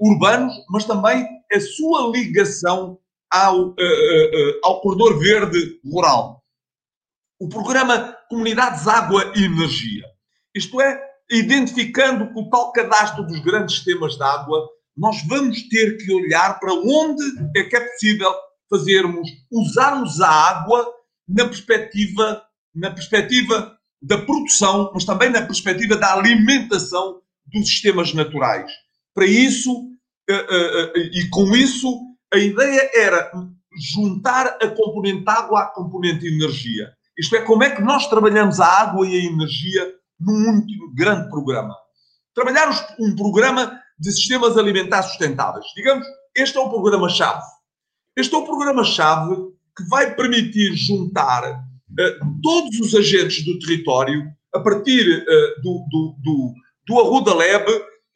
[0.00, 2.98] urbanos, mas também a sua ligação
[3.30, 3.74] ao,
[4.62, 6.40] ao corredor verde rural.
[7.40, 10.04] O programa Comunidades Água e Energia.
[10.54, 16.12] Isto é, identificando o tal cadastro dos grandes sistemas de água, nós vamos ter que
[16.12, 17.24] olhar para onde
[17.56, 18.32] é que é possível
[18.70, 20.88] fazermos, usarmos a água
[21.28, 22.42] na perspectiva,
[22.74, 23.73] na perspectiva
[24.04, 28.70] da produção, mas também na perspectiva da alimentação dos sistemas naturais.
[29.14, 29.88] Para isso,
[30.28, 31.88] eh, eh, eh, e com isso,
[32.32, 33.30] a ideia era
[33.92, 36.92] juntar a componente água à componente energia.
[37.18, 41.28] Isto é, como é que nós trabalhamos a água e a energia num único grande
[41.30, 41.74] programa.
[42.34, 45.64] Trabalhar um programa de sistemas alimentares sustentáveis.
[45.76, 47.42] Digamos, este é o programa-chave.
[48.16, 49.36] Este é o programa-chave
[49.76, 51.63] que vai permitir juntar
[52.42, 56.54] todos os agentes do território a partir uh, do, do, do,
[56.86, 57.66] do Arruda Lab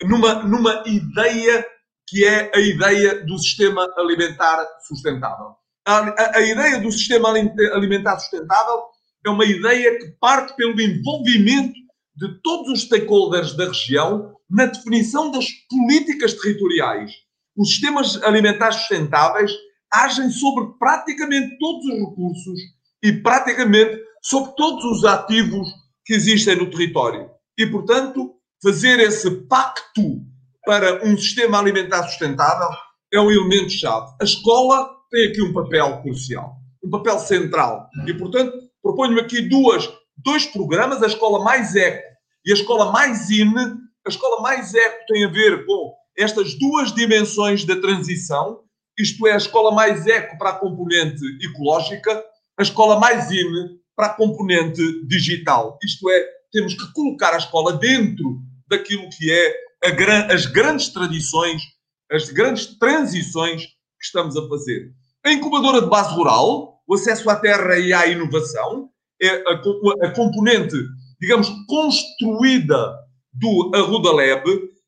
[0.04, 1.66] numa, numa ideia
[2.08, 5.56] que é a ideia do sistema alimentar sustentável.
[5.86, 8.82] A, a, a ideia do sistema alimentar sustentável
[9.26, 11.74] é uma ideia que parte pelo envolvimento
[12.16, 17.12] de todos os stakeholders da região na definição das políticas territoriais.
[17.56, 19.52] Os sistemas alimentares sustentáveis
[19.92, 22.60] agem sobre praticamente todos os recursos
[23.02, 25.68] e praticamente sobre todos os ativos
[26.04, 27.30] que existem no território.
[27.58, 30.22] E, portanto, fazer esse pacto
[30.64, 32.68] para um sistema alimentar sustentável
[33.12, 34.14] é um elemento-chave.
[34.20, 37.88] A escola tem aqui um papel crucial, um papel central.
[38.06, 42.08] E, portanto, proponho aqui duas, dois programas, a Escola Mais Eco
[42.48, 46.94] e a escola mais in, a escola mais eco tem a ver com estas duas
[46.94, 48.60] dimensões da transição,
[48.98, 52.24] isto é, a escola mais eco para a componente ecológica,
[52.58, 53.46] a escola mais in
[53.96, 55.78] para a componente digital.
[55.82, 59.30] Isto é, temos que colocar a escola dentro daquilo que
[59.82, 61.62] é gran, as grandes tradições,
[62.10, 64.92] as grandes transições que estamos a fazer.
[65.24, 68.88] A incubadora de base rural, o acesso à terra e à inovação,
[69.20, 70.76] é a, a componente
[71.20, 72.94] digamos, construída
[73.32, 74.44] do Arruda Lab,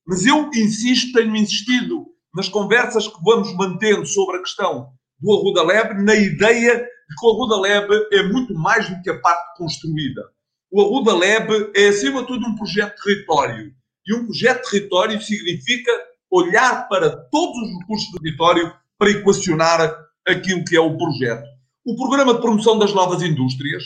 [0.07, 5.63] mas eu insisto, tenho insistido nas conversas que vamos mantendo sobre a questão do Arruda
[5.63, 6.87] Lab, na ideia de
[7.19, 10.23] que o Arruda Lab é muito mais do que a parte construída.
[10.71, 13.73] O Arruda Lab é, acima de tudo, um projeto de território.
[14.07, 15.91] E um projeto de território significa
[16.31, 19.97] olhar para todos os recursos do território para equacionar
[20.27, 21.49] aquilo que é o projeto.
[21.85, 23.83] O Programa de Promoção das Novas Indústrias,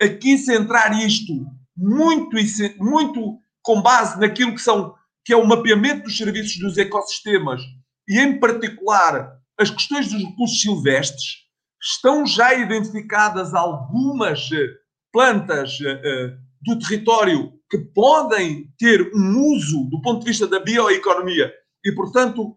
[0.00, 1.32] aqui centrar isto
[1.76, 2.36] muito,
[2.78, 7.62] muito com base naquilo que, são, que é o mapeamento dos serviços dos ecossistemas
[8.08, 11.45] e, em particular, as questões dos recursos silvestres,
[11.82, 14.68] estão já identificadas algumas eh,
[15.12, 21.52] plantas uh, do território que podem ter um uso do ponto de vista da bioeconomia
[21.84, 22.56] e, portanto,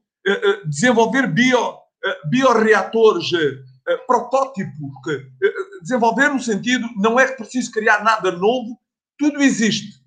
[0.66, 1.78] desenvolver bio,
[2.30, 3.32] bioreatores
[4.06, 4.74] protótipos,
[5.82, 8.78] desenvolver no sentido, não é preciso criar nada novo,
[9.18, 10.00] tudo existe.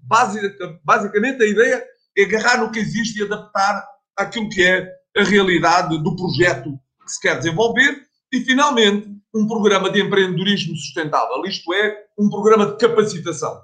[0.84, 1.84] Basicamente, a ideia
[2.16, 3.84] é agarrar no que existe e adaptar
[4.16, 9.90] aquilo que é a realidade do projeto que se quer desenvolver e, finalmente, um programa
[9.90, 13.60] de empreendedorismo sustentável, isto é, um programa de capacitação.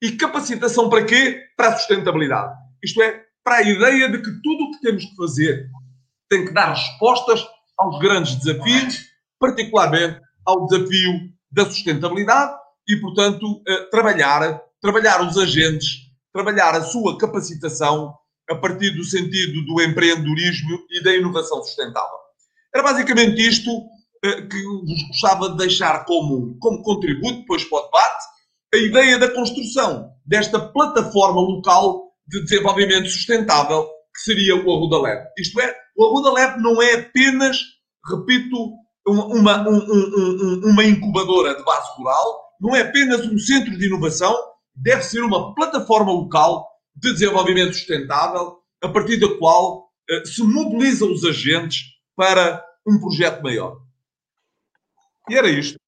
[0.00, 1.42] E capacitação para quê?
[1.56, 2.54] Para a sustentabilidade.
[2.82, 5.68] Isto é, para a ideia de que tudo o que temos que fazer
[6.28, 7.46] tem que dar respostas
[7.78, 9.06] aos grandes desafios,
[9.38, 11.12] particularmente ao desafio
[11.50, 12.54] da sustentabilidade
[12.88, 18.14] e, portanto, eh, trabalhar, trabalhar os agentes, trabalhar a sua capacitação
[18.50, 22.18] a partir do sentido do empreendedorismo e da inovação sustentável.
[22.74, 23.70] Era basicamente isto
[24.22, 28.24] que vos gostava de deixar como, como contributo depois para o debate,
[28.74, 35.26] a ideia da construção desta plataforma local de desenvolvimento sustentável que seria o Arruda Lab.
[35.38, 37.58] Isto é, o Arruda Lab não é apenas,
[38.08, 38.72] repito,
[39.06, 44.34] uma, um, um, uma incubadora de base rural, não é apenas um centro de inovação,
[44.74, 51.10] deve ser uma plataforma local de desenvolvimento sustentável, a partir da qual uh, se mobilizam
[51.10, 51.80] os agentes
[52.16, 53.76] para um projeto maior.
[55.28, 55.78] E era isto.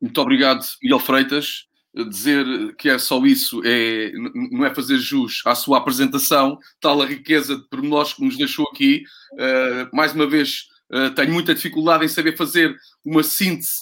[0.00, 1.66] Muito obrigado, Miguel Freitas.
[2.10, 4.12] Dizer que é só isso é,
[4.50, 8.68] não é fazer jus à sua apresentação, tal a riqueza de pormenores que nos deixou
[8.68, 9.02] aqui.
[9.32, 13.78] Uh, mais uma vez, uh, tenho muita dificuldade em saber fazer uma síntese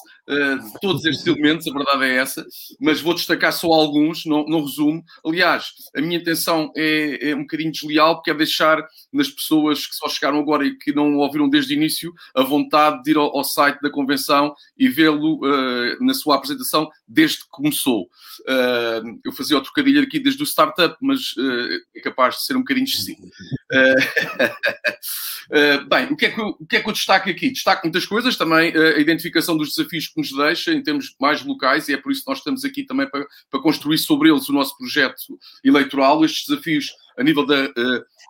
[0.81, 2.47] todos estes elementos, a verdade é essa,
[2.81, 5.05] mas vou destacar só alguns, não, não resumo.
[5.25, 8.83] Aliás, a minha intenção é, é, um bocadinho desleal, porque é deixar
[9.13, 13.03] nas pessoas que só chegaram agora e que não ouviram desde o início a vontade
[13.03, 17.49] de ir ao, ao site da convenção e vê-lo uh, na sua apresentação desde que
[17.51, 18.05] começou.
[18.43, 22.57] Uh, eu fazia o trocadilho aqui desde o startup, mas uh, é capaz de ser
[22.57, 23.23] um bocadinho excessivo.
[25.89, 27.51] bem, o que, é que eu, o que é que eu destaco aqui?
[27.51, 31.89] Destaco muitas coisas, também a identificação dos desafios que nos deixa em termos mais locais,
[31.89, 34.53] e é por isso que nós estamos aqui também para, para construir sobre eles o
[34.53, 37.69] nosso projeto eleitoral, estes desafios a nível da,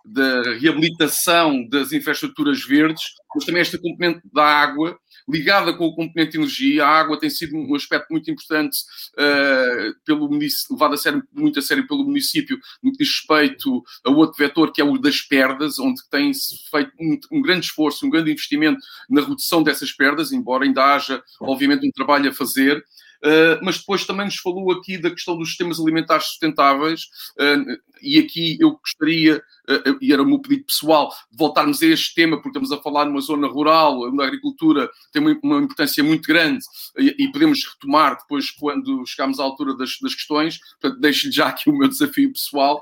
[0.05, 6.31] da reabilitação das infraestruturas verdes, mas também esta componente da água, ligada com o componente
[6.31, 6.85] de energia.
[6.85, 8.77] A água tem sido um aspecto muito importante
[9.13, 14.09] uh, pelo levado a sério, muito a sério pelo município no que diz respeito a
[14.09, 18.09] outro vetor que é o das perdas, onde tem-se feito um, um, grande esforço, um
[18.09, 22.83] grande investimento na redução dessas perdas, embora ainda haja, obviamente, um trabalho a fazer.
[23.25, 27.05] Uh, mas depois também nos falou aqui da questão dos sistemas alimentares sustentáveis,
[27.39, 31.87] uh, e aqui eu gostaria, uh, e era o meu pedido pessoal, de voltarmos a
[31.87, 35.57] este tema, porque estamos a falar numa zona rural, onde a agricultura tem uma, uma
[35.57, 36.63] importância muito grande,
[36.99, 41.47] e, e, podemos retomar depois quando chegarmos à altura das, das questões, portanto deixo-lhe já
[41.47, 42.79] aqui o meu desafio pessoal,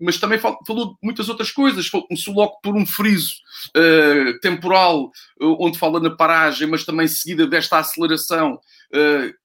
[0.00, 3.34] mas também falou, falou de muitas outras coisas, começou logo por um friso
[4.40, 8.58] temporal, onde fala na paragem, mas também seguida desta aceleração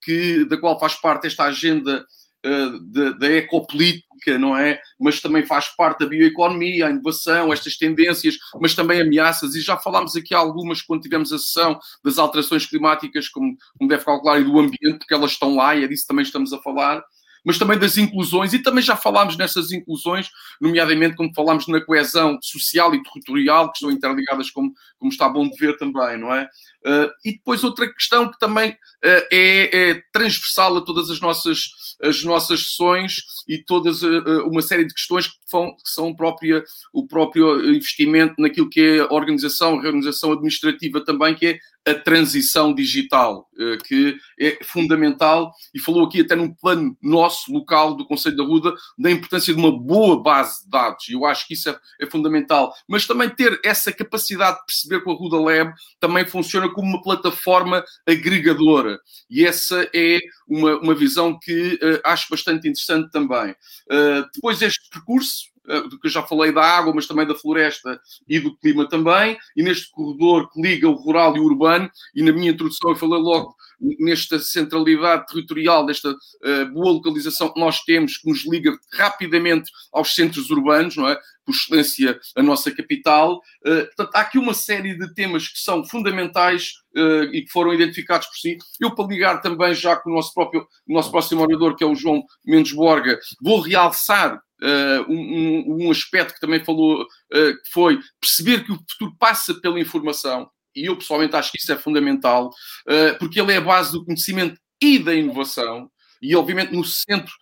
[0.01, 2.05] que, da qual faz parte esta agenda
[2.45, 4.79] uh, da ecopolítica, não é?
[4.99, 9.55] Mas também faz parte da bioeconomia, a inovação, estas tendências, mas também ameaças.
[9.55, 14.05] E já falámos aqui algumas quando tivemos a sessão das alterações climáticas, como, como deve
[14.05, 17.03] calcular, e do ambiente, porque elas estão lá e é disso também estamos a falar
[17.43, 22.37] mas também das inclusões, e também já falámos nessas inclusões, nomeadamente quando falámos na coesão
[22.41, 26.47] social e territorial, que estão interligadas, como, como está bom de ver também, não é?
[26.83, 31.95] Uh, e depois outra questão que também uh, é, é, transversal a todas as nossas,
[32.01, 37.05] as nossas sessões e todas uh, uma série de questões que, que são própria, o
[37.05, 42.73] próprio investimento naquilo que é a organização, a reorganização administrativa também, que é a transição
[42.73, 48.37] digital, eh, que é fundamental, e falou aqui até num plano nosso, local, do Conselho
[48.37, 51.69] da Ruda, da importância de uma boa base de dados, e eu acho que isso
[51.69, 56.25] é, é, fundamental, mas também ter essa capacidade de perceber que a Ruda Lab também
[56.25, 62.67] funciona como uma plataforma agregadora, e essa é uma, uma visão que uh, acho bastante
[62.67, 63.51] interessante também.
[63.89, 68.39] Uh, depois este percurso, que eu já falei da água, mas também da floresta e
[68.39, 72.31] do clima também, e neste corredor que liga o rural e o urbano, e na
[72.31, 73.55] minha introdução eu falei logo
[73.99, 80.13] nesta centralidade territorial, desta uh, boa localização que nós temos, que nos liga rapidamente aos
[80.13, 81.19] centros urbanos, não é?
[81.43, 83.37] Por excelência, a nossa capital.
[83.65, 87.73] Uh, portanto, há aqui uma série de temas que são fundamentais uh, e que foram
[87.73, 88.57] identificados por si.
[88.79, 91.87] Eu, para ligar também já com o nosso próprio, o nosso próximo orador, que é
[91.87, 97.71] o João Mendes Borga, vou realçar Uh, um, um, aspecto que também falou, uh, que
[97.71, 101.77] foi perceber que o futuro passa pela informação, e eu pessoalmente acho que isso é
[101.77, 105.89] fundamental, uh, porque ele é a base do conhecimento e da inovação,
[106.21, 107.33] e obviamente no centro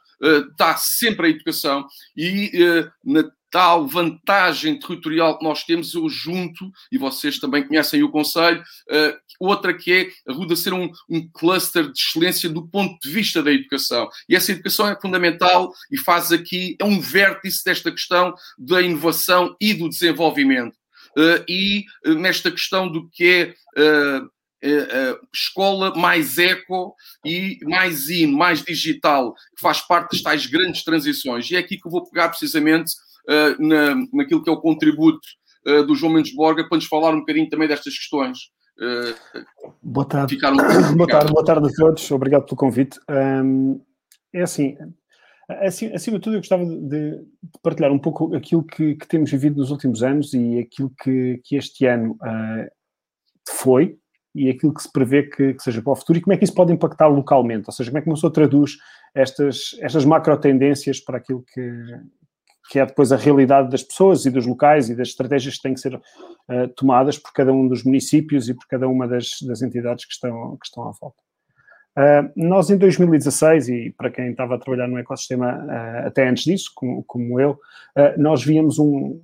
[0.51, 2.51] está sempre a educação e
[3.05, 8.61] na tal vantagem territorial que nós temos, eu junto, e vocês também conhecem o Conselho,
[9.39, 13.41] outra que é a Ruda ser um, um cluster de excelência do ponto de vista
[13.41, 14.09] da educação.
[14.27, 19.55] E essa educação é fundamental e faz aqui, é um vértice desta questão da inovação
[19.59, 20.77] e do desenvolvimento.
[21.17, 26.93] Uh, e uh, nesta questão do que é escola mais eco
[27.25, 31.49] e mais in, mais digital, que faz parte das tais grandes transições.
[31.49, 32.91] E é aqui que eu vou pegar precisamente
[33.57, 35.25] na, naquilo que é o contributo
[35.87, 38.37] do João Mendes Borga para nos falar um bocadinho também destas questões.
[39.81, 40.37] Boa tarde.
[40.37, 42.11] Boa tarde, boa tarde a todos.
[42.11, 42.99] Obrigado pelo convite.
[44.33, 44.75] É assim,
[45.49, 47.25] assim, acima de tudo, eu gostava de, de
[47.61, 51.55] partilhar um pouco aquilo que, que, temos vivido nos últimos anos e aquilo que, que
[51.55, 52.69] este ano uh,
[53.49, 53.97] foi
[54.35, 56.43] e aquilo que se prevê que, que, seja para o futuro e como é que
[56.43, 58.77] isso pode impactar localmente, ou seja, como é que uma pessoa traduz
[59.15, 61.71] estas, estas macro tendências para aquilo que,
[62.69, 65.73] que é depois a realidade das pessoas e dos locais e das estratégias que têm
[65.73, 66.01] que ser uh,
[66.75, 70.55] tomadas por cada um dos municípios e por cada uma das, das entidades que estão,
[70.57, 71.28] que estão à volta.
[71.99, 76.45] Uh, nós, em 2016, e para quem estava a trabalhar no ecossistema uh, até antes
[76.45, 77.59] disso, como, como eu,
[78.17, 79.21] nós víamos um,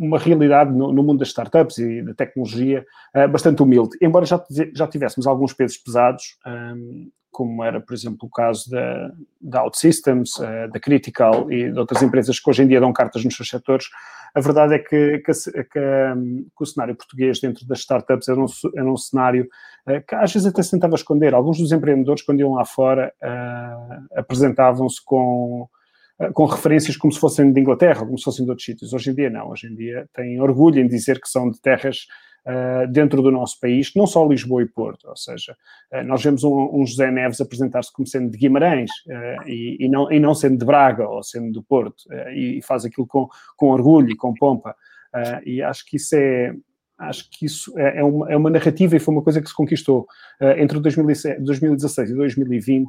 [0.00, 2.84] uma realidade no, no, mundo das startups e da tecnologia
[3.30, 3.96] bastante humilde.
[4.02, 4.42] Embora já,
[4.74, 10.38] já tivéssemos alguns pesos pesados, um, como era, por exemplo, o caso da, da OutSystems,
[10.38, 13.50] uh, da Critical e de outras empresas que hoje em dia dão cartas nos seus
[13.50, 13.88] setores,
[14.34, 18.46] a verdade é que, que, que, que o cenário português dentro das startups era um,
[18.74, 19.46] era um cenário
[19.86, 21.34] uh, que às vezes até se tentava esconder.
[21.34, 25.68] Alguns dos empreendedores, quando iam lá fora, uh, apresentavam-se com
[26.32, 28.94] com referências como se fossem de Inglaterra, como se fossem de outros sítios.
[28.94, 32.06] Hoje em dia não, hoje em dia têm orgulho em dizer que são de terras
[32.46, 35.56] uh, dentro do nosso país, não só Lisboa e Porto, ou seja,
[35.92, 39.88] uh, nós vemos um, um, José Neves apresentar-se como sendo de Guimarães uh, e, e,
[39.88, 43.70] não, e não sendo de Braga ou sendo do Porto, e, faz aquilo com, com
[43.70, 44.74] orgulho e com pompa,
[45.44, 46.54] e acho que isso é,
[46.98, 49.54] acho que isso é, é, uma, é uma narrativa e foi uma coisa que se
[49.54, 50.06] conquistou
[50.58, 52.86] entre 2016 e 2020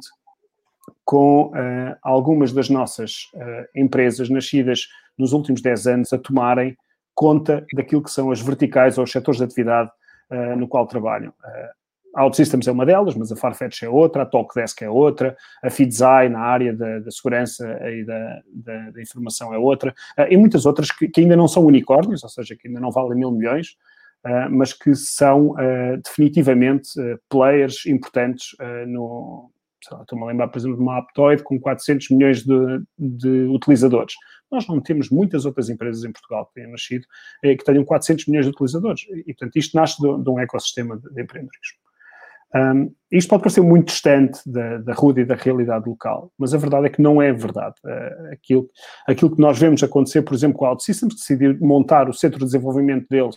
[1.04, 6.76] com uh, algumas das nossas uh, empresas nascidas nos últimos 10 anos a tomarem
[7.18, 9.90] conta daquilo que são as verticais ou os setores de atividade
[10.30, 11.30] uh, no qual trabalham.
[11.30, 11.78] Uh,
[12.14, 15.68] a OutSystems é uma delas, mas a Farfetch é outra, a Talkdesk é outra, a
[15.68, 20.36] Fidzai na área da, da segurança e da, da, da, informação é outra, uh, e
[20.36, 23.32] muitas outras que, que, ainda não são unicórnios, ou seja, que ainda não valem mil
[23.32, 23.76] milhões,
[24.50, 25.54] mas que são
[26.02, 26.90] definitivamente
[27.30, 28.48] players importantes
[28.88, 29.48] no,
[29.80, 34.14] estou-me a lembrar, por exemplo, de uma Aptoid com 400 milhões de, de, utilizadores.
[34.50, 37.06] Nós não temos muitas outras empresas em Portugal que tenham nascido
[37.44, 39.02] eh, que tenham 400 milhões de utilizadores.
[39.10, 41.78] E, portanto, isto nasce de, de um ecossistema de, de empreendedorismo.
[42.54, 46.58] Um, isto pode parecer muito distante da, da ruda e da realidade local, mas a
[46.58, 47.74] verdade é que não é verdade.
[47.84, 48.70] Uh, aquilo,
[49.06, 52.38] aquilo que nós vemos acontecer, por exemplo, com a OutSystems, que decidiu montar o centro
[52.38, 53.36] de desenvolvimento deles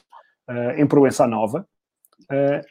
[0.49, 1.67] uh, em Proença Nova,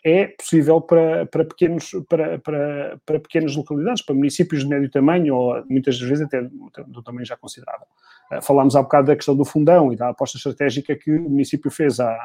[0.05, 5.35] é possível para, para, pequenos, para, para, para pequenas localidades, para municípios de médio tamanho
[5.35, 7.87] ou muitas vezes até do tamanho já considerável.
[8.33, 11.71] Uh, falámos há bocado da questão do fundão e da aposta estratégica que o município
[11.71, 12.17] fez há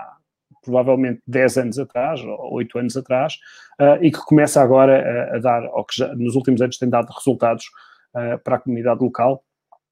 [0.63, 3.33] provavelmente 10 anos atrás ou 8 anos atrás
[3.81, 6.89] uh, e que começa agora a, a dar, ou que já, nos últimos anos tem
[6.89, 7.65] dado resultados
[8.45, 9.43] para a comunidade local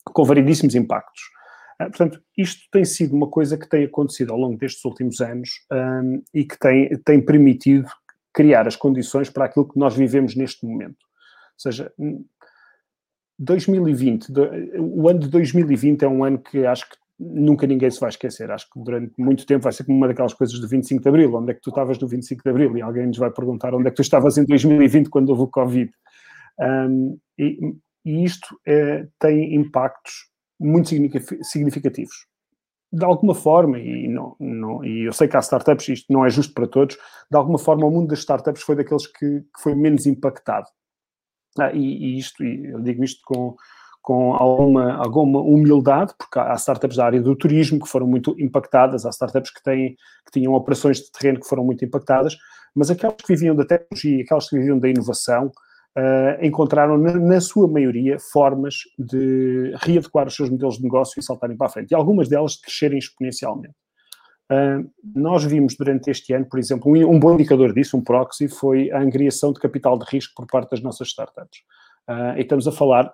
[0.05, 1.32] com variedíssimos impactos.
[1.79, 5.49] Ah, portanto, isto tem sido uma coisa que tem acontecido ao longo destes últimos anos
[5.71, 7.89] um, e que tem, tem permitido
[8.33, 10.97] criar as condições para aquilo que nós vivemos neste momento.
[10.99, 11.91] Ou seja,
[13.37, 14.27] 2020,
[14.79, 18.51] o ano de 2020 é um ano que acho que nunca ninguém se vai esquecer.
[18.51, 21.33] Acho que durante muito tempo vai ser como uma daquelas coisas do 25 de Abril.
[21.35, 22.77] Onde é que tu estavas no 25 de Abril?
[22.77, 25.47] E alguém nos vai perguntar onde é que tu estavas em 2020 quando houve o
[25.47, 25.91] Covid.
[26.59, 30.89] Um, e, e, isto é, tem impactos muito
[31.41, 32.27] significativos.
[32.91, 36.29] De alguma forma, e, não, não, e eu sei que há startups, isto não é
[36.29, 36.95] justo para todos,
[37.29, 40.67] de alguma forma o mundo das startups foi daqueles que, que foi menos impactado.
[41.59, 43.55] Ah, e, e, isto, e eu digo isto com,
[44.01, 49.05] com alguma, alguma humildade, porque há startups da área do turismo que foram muito impactadas,
[49.05, 49.95] há startups que, têm,
[50.25, 52.37] que tinham operações de terreno que foram muito impactadas,
[52.75, 55.51] mas aquelas que viviam da tecnologia, aquelas que viviam da inovação,
[55.97, 61.23] uh, encontraram, na, na, sua maioria, formas de readequar os seus modelos de negócio e
[61.23, 61.91] saltarem para a frente.
[61.91, 63.75] E algumas delas crescerem exponencialmente.
[64.51, 68.47] Uh, nós vimos durante este ano, por exemplo, um, um, bom indicador disso, um proxy,
[68.47, 71.59] foi a angriação de capital de risco por parte das nossas startups.
[72.09, 73.11] Uh, e estamos a falar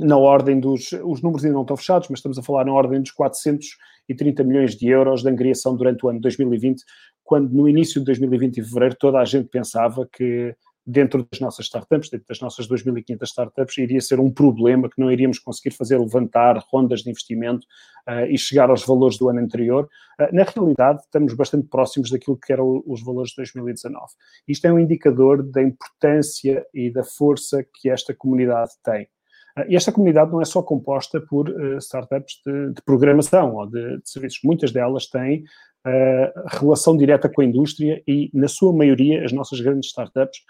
[0.00, 0.92] na ordem dos.
[1.04, 4.74] Os números ainda não estão fechados, mas estamos a falar na ordem dos 430 milhões
[4.74, 6.82] de euros de angriação durante o ano de 2020,
[7.22, 10.54] quando no início de 2020, em fevereiro, toda a gente pensava que
[10.86, 15.10] dentro das nossas startups, dentro das nossas 2.500 startups, iria ser um problema que não
[15.10, 17.66] iríamos conseguir fazer levantar rondas de investimento
[18.08, 19.88] uh, e chegar aos valores do ano anterior.
[20.20, 24.04] Uh, na realidade, estamos bastante próximos daquilo que eram os valores de 2019.
[24.46, 29.04] Isto é um indicador da importância e da força que esta comunidade tem.
[29.56, 34.00] Uh, e esta comunidade não é só composta por startups de, de programação ou de,
[34.00, 34.40] de, serviços.
[34.44, 35.44] Muitas delas têm
[36.48, 40.40] relação direta com a indústria e, na sua maioria, as nossas grandes startups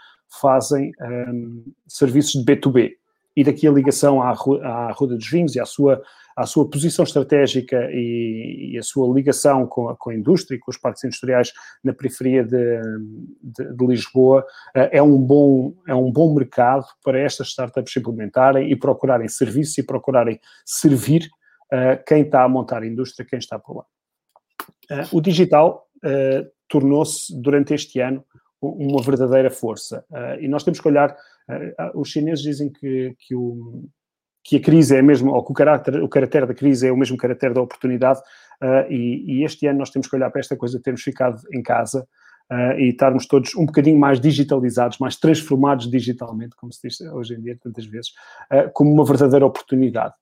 [0.41, 2.93] fazem um, serviços de B2B.
[3.37, 6.01] E daqui a ligação à, à Ruda dos Vinhos e à sua,
[6.37, 10.59] à sua posição estratégica e, e a sua ligação com a, com a, indústria e
[10.61, 12.81] com os parques industriais na periferia de,
[13.43, 14.43] de, de Lisboa,
[14.77, 19.79] uh, é, um bom, é um bom mercado para estas startups implementarem e procurarem serviços
[19.79, 21.29] e procurarem servir
[21.73, 23.85] uh, quem está a montar a indústria, quem está por lá.
[24.91, 25.85] Uh, o digital
[26.69, 28.23] tornou-se, durante este ano,
[28.73, 30.05] uma verdadeira força.
[30.11, 33.85] Uh, e nós temos que olhar, uh, os chineses dizem que, que, o,
[34.43, 36.97] que a crise é mesmo, ou que o caráter, o caráter da crise é o
[36.97, 38.21] mesmo caráter da oportunidade,
[38.63, 41.41] uh, e, e, este ano nós temos que olhar para esta coisa de termos ficado
[41.53, 42.07] em casa
[42.77, 47.41] e estarmos todos um bocadinho mais digitalizados, mais transformados digitalmente, como se diz hoje em
[47.41, 48.13] dia tantas vezes,
[48.75, 50.13] como uma verdadeira oportunidade.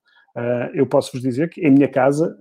[0.72, 2.32] eu posso vos dizer que em minha casa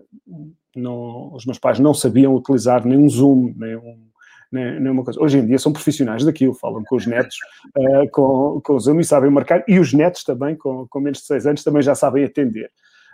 [0.75, 4.11] não, os meus pais não sabiam utilizar nem um Zoom, nem um
[4.51, 5.21] nem, nem uma coisa.
[5.21, 7.37] Hoje em dia são profissionais daquilo, falam com os netos,
[7.77, 11.19] uh, com, com os alunos e sabem marcar, e os netos também, com, com menos
[11.19, 12.69] de 6 anos, também já sabem atender.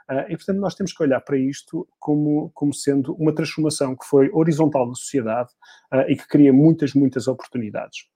[0.09, 4.05] Uh, e, portanto, nós temos que olhar para isto como, como sendo uma transformação que
[4.05, 5.49] foi horizontal na sociedade
[5.93, 8.07] uh, e que cria muitas, muitas oportunidades.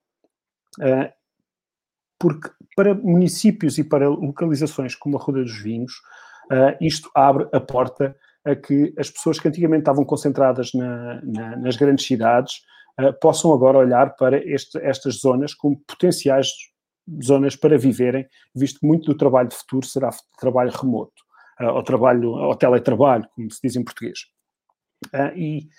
[2.17, 5.91] Porque para municípios e para localizações como a Roda dos Vinhos,
[6.79, 8.15] isto abre a porta
[8.45, 12.61] a que as pessoas que antigamente estavam concentradas na, na, nas grandes cidades
[12.99, 16.49] uh, possam agora olhar para este, estas zonas como potenciais
[17.23, 21.21] zonas para viverem, visto que muito do trabalho de futuro será trabalho remoto,
[21.61, 24.19] uh, ou trabalho, ou teletrabalho, como se diz em português.
[25.13, 25.69] Uh, e,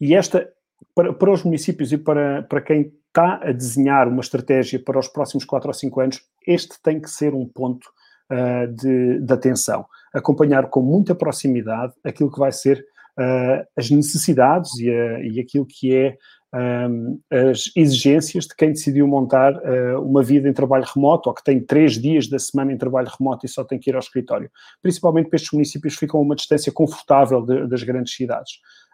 [0.00, 0.48] e esta,
[0.94, 5.08] para, para os municípios e para, para quem está a desenhar uma estratégia para os
[5.08, 7.86] próximos 4 ou 5 anos, este tem que ser um ponto
[8.32, 9.84] uh, de, de, atenção.
[10.14, 12.84] Acompanhar com muita proximidade aquilo que vai ser
[13.18, 16.16] uh, as necessidades e, a, e aquilo que é
[16.54, 21.42] um, as exigências de quem decidiu montar uh, uma vida em trabalho remoto ou que
[21.42, 24.50] tem três dias da semana em trabalho remoto e só tem que ir ao escritório.
[24.82, 28.52] Principalmente para estes municípios ficam a uma distância confortável de, das grandes cidades.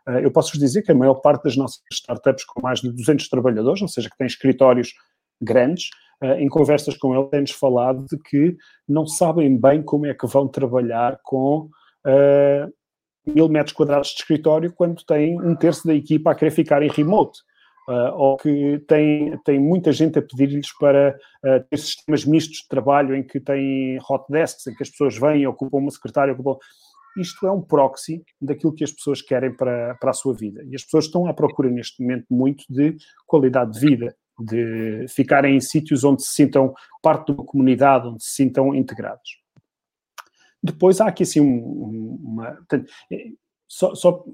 [0.08, 3.28] Uh, eu posso-vos dizer que a maior parte das nossas startups com mais de 200
[3.28, 4.94] trabalhadores, ou seja, que têm escritórios
[5.40, 5.90] grandes,
[6.38, 8.56] em conversas com eles têm-nos falado de que
[8.88, 11.68] não sabem bem como é que vão trabalhar com
[13.34, 16.88] mil metros quadrados de escritório quando têm um terço da equipa a querer ficar em
[16.88, 17.38] remote.
[17.88, 22.68] Uh, ou que tem, tem muita gente a pedir-lhes para uh, ter sistemas mistos de
[22.68, 26.58] trabalho em que têm hot desks, em que as pessoas vêm, ocupam uma secretária, ocupam...
[27.16, 30.62] Isto é um proxy daquilo que as pessoas querem para, para a sua vida.
[30.68, 32.94] E as pessoas estão à procura neste momento muito de
[33.26, 38.22] qualidade de vida, de ficarem em sítios onde se sintam parte de uma comunidade, onde
[38.22, 39.40] se sintam integrados.
[40.62, 42.52] Depois há aqui assim uma.
[42.52, 42.90] Portanto,
[43.68, 44.24] só, só,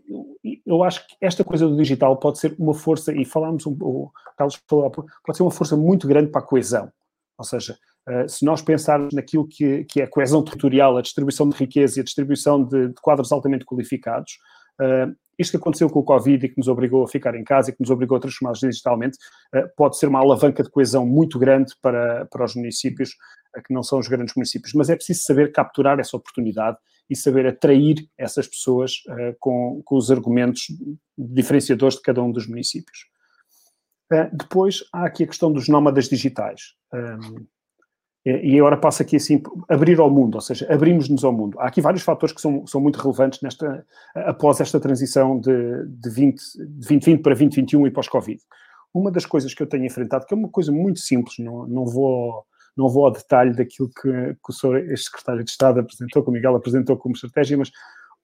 [0.64, 4.10] eu acho que esta coisa do digital pode ser uma força, e falámos, um, o
[4.36, 6.90] Carlos falou, pode ser uma força muito grande para a coesão.
[7.36, 7.76] Ou seja,
[8.08, 11.98] uh, se nós pensarmos naquilo que, que é a coesão territorial, a distribuição de riqueza
[11.98, 14.38] e a distribuição de, de quadros altamente qualificados,
[14.80, 17.70] uh, isto que aconteceu com o Covid e que nos obrigou a ficar em casa
[17.70, 19.18] e que nos obrigou a transformar-nos digitalmente,
[19.54, 23.10] uh, pode ser uma alavanca de coesão muito grande para, para os municípios,
[23.66, 24.72] que não são os grandes municípios.
[24.74, 26.76] Mas é preciso saber capturar essa oportunidade
[27.08, 28.94] e saber atrair essas pessoas
[29.38, 30.62] com, com, os argumentos
[31.16, 33.06] diferenciadores de cada um dos municípios.
[34.32, 36.74] Depois há aqui a questão dos nómadas digitais.
[38.24, 41.60] E agora passa aqui assim, abrir ao mundo, ou seja, abrimos-nos ao mundo.
[41.60, 46.08] Há aqui vários fatores que são, são muito relevantes nesta, após esta transição de, de,
[46.08, 48.40] 20, de 2020 para 2021 e pós-Covid.
[48.94, 51.84] Uma das coisas que eu tenho enfrentado, que é uma coisa muito simples, não, não
[51.84, 52.46] vou
[52.76, 56.28] não vou ao detalhe daquilo que, que o senhor, este secretário de Estado apresentou, que
[56.28, 57.70] o Miguel apresentou como estratégia, mas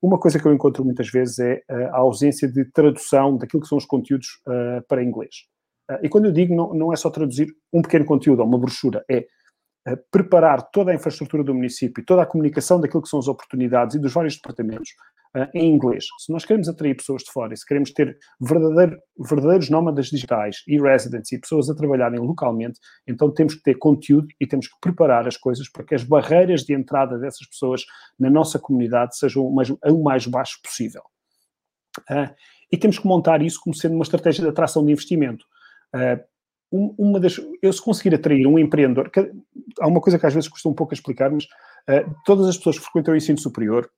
[0.01, 3.67] uma coisa que eu encontro muitas vezes é eh, a ausência de tradução daquilo que
[3.69, 5.45] são os conteúdos uh, para inglês.
[5.89, 8.57] Uh, e quando eu digo, não, não é só traduzir um pequeno conteúdo ou uma
[8.57, 9.27] brochura, é
[10.11, 13.99] preparar toda a infraestrutura do município, toda a comunicação daquilo que são as oportunidades e
[13.99, 14.91] dos vários departamentos
[15.35, 16.05] uh, em inglês.
[16.19, 20.63] Se nós queremos atrair pessoas de fora e se queremos ter verdadeiro, verdadeiros nómadas digitais
[20.67, 24.75] e residents e pessoas a trabalharem localmente, então temos que ter conteúdo e temos que
[24.79, 27.83] preparar as coisas para que as barreiras de entrada dessas pessoas
[28.19, 31.01] na nossa comunidade sejam o mais, o mais baixo possível.
[32.09, 32.33] Uh,
[32.71, 35.45] e temos que montar isso como sendo uma estratégia de atração de investimento.
[35.93, 36.30] Uh,
[36.71, 39.31] uma das, eu se conseguir atrair um empreendedor, que,
[39.79, 42.57] há uma coisa que às vezes custa um pouco a explicar, mas uh, todas as
[42.57, 43.89] pessoas que frequentam o ensino superior,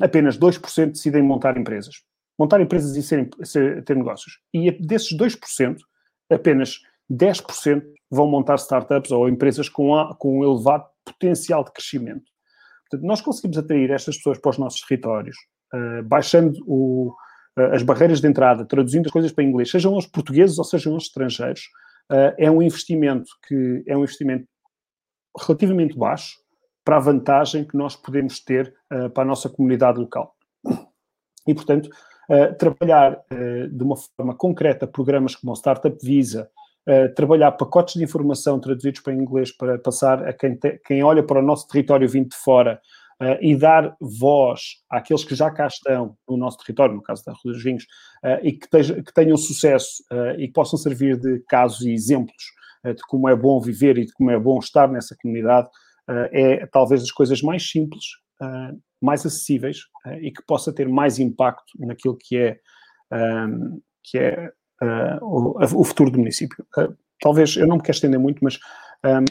[0.00, 1.96] apenas 2% decidem montar empresas.
[2.38, 4.38] Montar empresas e serem, ser, ter negócios.
[4.54, 5.76] E desses 2%,
[6.30, 6.80] apenas
[7.10, 12.24] 10% vão montar startups ou empresas com, a, com um elevado potencial de crescimento.
[12.88, 15.36] Portanto, nós conseguimos atrair estas pessoas para os nossos territórios,
[15.74, 17.12] uh, baixando o,
[17.58, 20.96] uh, as barreiras de entrada, traduzindo as coisas para inglês, sejam os portugueses ou sejam
[20.96, 21.62] os estrangeiros,
[22.10, 24.46] uh, é um investimento que é um investimento
[25.38, 26.38] relativamente baixo
[26.84, 28.74] para a vantagem que nós podemos ter
[29.14, 30.34] para a nossa comunidade local.
[31.46, 31.88] E, portanto,
[32.58, 33.22] trabalhar
[33.70, 36.50] de uma forma concreta programas como o Startup Visa,
[36.88, 41.22] Uh, trabalhar pacotes de informação traduzidos para inglês para passar a quem, te, quem olha
[41.22, 42.80] para o nosso território vindo de fora
[43.20, 47.32] uh, e dar voz àqueles que já cá estão no nosso território, no caso da
[47.32, 47.84] Rua dos Vinhos,
[48.24, 50.02] uh, e que, que, tenham sucesso
[50.38, 52.44] e que possam servir de casos e exemplos
[52.84, 55.68] de como é bom viver e de como é bom estar nessa comunidade,
[56.32, 58.04] é talvez das coisas mais simples,
[59.02, 59.80] mais acessíveis
[60.22, 62.58] e que possa ter mais impacto naquilo que é,
[63.12, 64.50] um, que é
[65.20, 66.64] o, o, futuro do município.
[67.20, 68.58] Talvez, eu não me quero estender muito, mas,
[69.04, 69.24] um,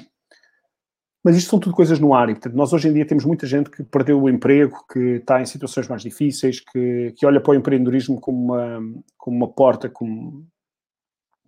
[1.24, 2.30] mas isto são tudo coisas no ar.
[2.30, 5.41] E, portanto, nós hoje em dia temos muita gente que perdeu o emprego, que está
[5.41, 8.80] em situações mais difíceis, que, que olha para o empreendedorismo como uma,
[9.17, 10.47] como uma porta como,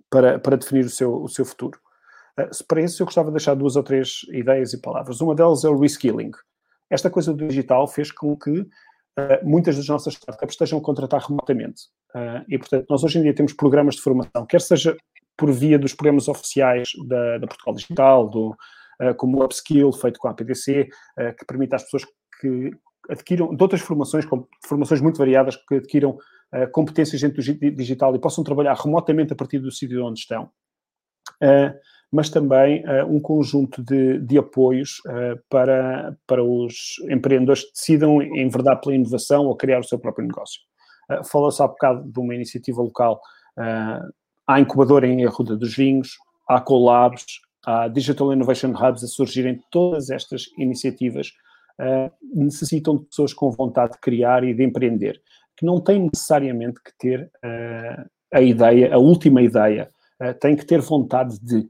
[0.09, 1.79] para, para definir o seu, o seu futuro.
[2.37, 5.21] Uh, para isso, eu gostava de deixar duas ou três ideias e palavras.
[5.21, 6.31] Uma delas é o reskilling.
[6.89, 8.67] Esta coisa do digital fez com que uh,
[9.43, 11.83] muitas das nossas startups estejam a contratar remotamente.
[12.13, 14.97] Uh, e, portanto, nós hoje em dia temos programas de formação, quer seja
[15.37, 18.55] por via dos programas oficiais da, da Portugal Digital, do,
[19.17, 20.87] como o Upskill, feito com a APDC,
[21.37, 22.05] que permite às pessoas
[22.39, 22.71] que
[23.09, 24.25] adquiram, de outras formações,
[24.65, 26.17] formações muito variadas, que adquiram
[26.71, 30.49] competências dentro do digital e possam trabalhar remotamente a partir do sítio onde estão.
[32.11, 35.01] Mas também um conjunto de, de apoios
[35.49, 40.59] para, para os empreendedores que decidam enverdar pela inovação ou criar o seu próprio negócio.
[41.25, 43.19] Falou-se há bocado de uma iniciativa local,
[43.57, 47.25] uh, incubadora em Arruda dos Vinhos, há collabs,
[47.65, 51.31] há Digital Innovation Hubs a surgirem, todas estas iniciativas
[52.21, 55.19] necessitam de pessoas com vontade de criar e de empreender,
[55.57, 57.31] que não têm necessariamente que ter
[58.31, 59.89] a ideia, a última ideia,
[60.39, 61.67] têm que ter vontade de,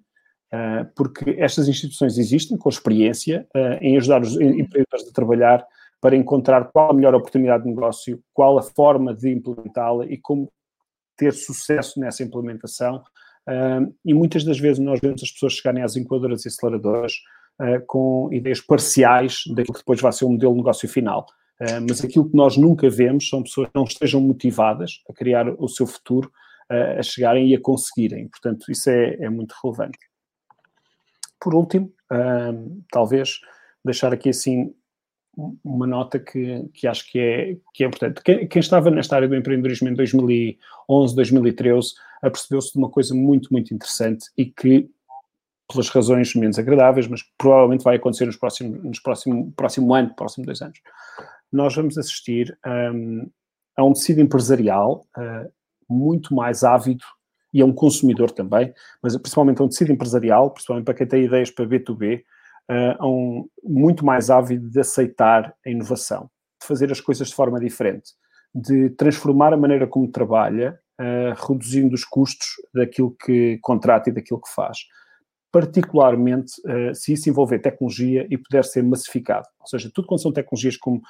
[0.54, 5.66] Uh, porque estas instituições existem com experiência uh, em ajudar os empreendedores a trabalhar
[6.02, 10.52] para encontrar qual a melhor oportunidade de negócio, qual a forma de implementá-la e como
[11.16, 13.02] ter sucesso nessa implementação.
[13.48, 17.14] Uh, e muitas das vezes nós vemos as pessoas chegarem às incubadoras e aceleradoras
[17.86, 21.28] com ideias parciais daquilo que depois vai ser o modelo de negócio final.
[21.88, 25.68] mas aquilo que nós nunca vemos são pessoas que não estejam motivadas a criar o
[25.68, 26.32] seu futuro,
[26.68, 28.28] a chegarem e a conseguirem.
[28.30, 30.00] Portanto, isso é, é muito relevante.
[31.40, 31.94] Por último,
[32.92, 33.40] talvez
[33.86, 34.74] deixar aqui assim
[35.64, 38.22] uma nota que, que acho que é, que é importante.
[38.24, 43.50] Quem, quem estava nesta área do empreendedorismo em 2011, 2013, apercebeu-se de uma coisa muito,
[43.52, 44.90] muito interessante e que,
[45.72, 50.46] pelas razões menos agradáveis, mas provavelmente vai acontecer nos próximos, nos próximo, próximo ano, próximo
[50.46, 50.80] dois anos.
[51.52, 53.30] Nós vamos assistir um,
[53.76, 55.52] a um tecido empresarial uh,
[55.90, 57.04] muito mais ávido
[57.54, 61.24] e é um consumidor também, mas principalmente é um tecido empresarial, principalmente para quem tem
[61.26, 62.24] ideias para B2B,
[62.72, 66.30] uh, um, muito mais ávido de aceitar a inovação,
[66.62, 68.12] de fazer as coisas de forma diferente,
[68.56, 74.42] de transformar a maneira como trabalha, uh, reduzindo os custos daquilo que contrata e daquilo
[74.42, 74.78] que faz.
[75.52, 79.48] Particularmente uh, se isso envolver tecnologia e puder ser massificado.
[79.60, 81.02] Ou seja, tudo quando são tecnologias como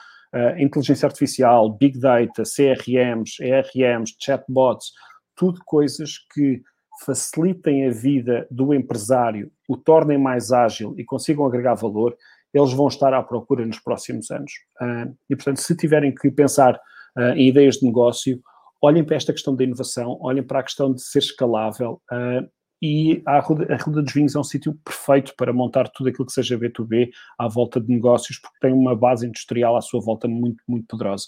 [0.57, 4.93] inteligência artificial, big data, CRMs, ERMs, chatbots,
[5.35, 6.61] tudo coisas que
[7.05, 12.15] facilitem a vida do empresário, o tornem mais ágil e consigam agregar valor,
[12.53, 14.51] eles vão estar à procura nos próximos anos.
[14.81, 16.75] Uh, e, portanto, se tiverem que pensar
[17.17, 18.41] uh, em ideias de negócio,
[18.81, 22.01] olhem para esta questão da inovação, olhem para a questão de ser escalável.
[22.11, 22.49] Uh,
[22.81, 26.25] e a Ruda, a Ruda dos Vinhos é um sítio perfeito para montar tudo aquilo
[26.25, 30.27] que seja B2B à volta de negócios, porque tem uma base industrial à sua volta
[30.27, 31.27] muito, muito poderosa.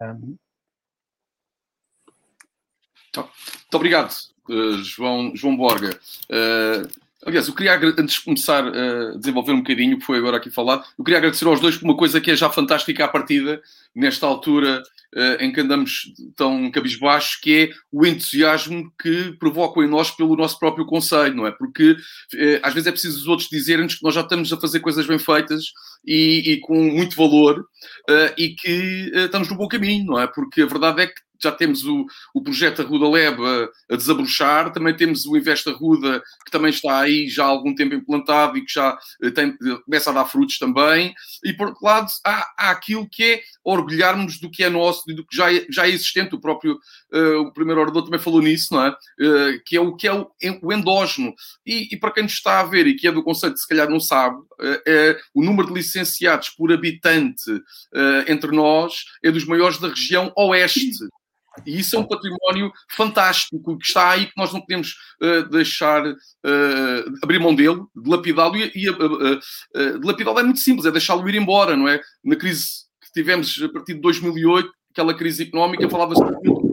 [0.00, 0.36] Um,
[3.68, 4.14] muito obrigado,
[4.48, 5.90] uh, João, João Borga.
[6.30, 6.88] Uh,
[7.26, 10.50] aliás, eu queria, antes de começar a desenvolver um bocadinho o que foi agora aqui
[10.50, 13.60] falado, eu queria agradecer aos dois por uma coisa que é já fantástica à partida,
[13.94, 14.82] nesta altura
[15.40, 20.58] em que andamos tão cabisbaixo, que é o entusiasmo que provocam em nós pelo nosso
[20.58, 21.50] próprio conselho, não é?
[21.50, 21.96] Porque
[22.62, 25.18] às vezes é preciso os outros dizerem-nos que nós já estamos a fazer coisas bem
[25.18, 25.72] feitas
[26.06, 27.64] e, e com muito valor
[28.36, 30.26] e que estamos no bom caminho, não é?
[30.26, 34.72] Porque a verdade é que já temos o, o projeto Arruda Lab a, a, desabrochar,
[34.72, 38.64] também temos o Invest Arruda, que também está aí já há algum tempo implantado e
[38.64, 41.14] que já eh, tem, começa a dar frutos também.
[41.44, 45.14] E, por outro lado, há, há aquilo que é orgulharmos do que é nosso e
[45.14, 46.34] do que já é, já é existente.
[46.34, 46.78] O próprio
[47.12, 48.90] uh, o primeiro orador também falou nisso, não é?
[48.90, 50.30] Uh, que é o que é o,
[50.62, 51.34] o endógeno.
[51.66, 53.88] E, e, para quem nos está a ver e que é do conceito, se calhar
[53.88, 57.44] não sabe, uh, é, o número de licenciados por habitante
[58.26, 60.90] entre nós é dos maiores da região oeste.
[61.66, 66.06] E isso é um património fantástico que está aí, que nós não podemos uh, deixar
[66.06, 68.56] uh, abrir mão dele, dilapidá-lo.
[68.56, 72.00] E, e uh, dilapidá-lo é muito simples, é deixá-lo ir embora, não é?
[72.24, 76.70] Na crise que tivemos a partir de 2008, aquela crise económica, falava-se muito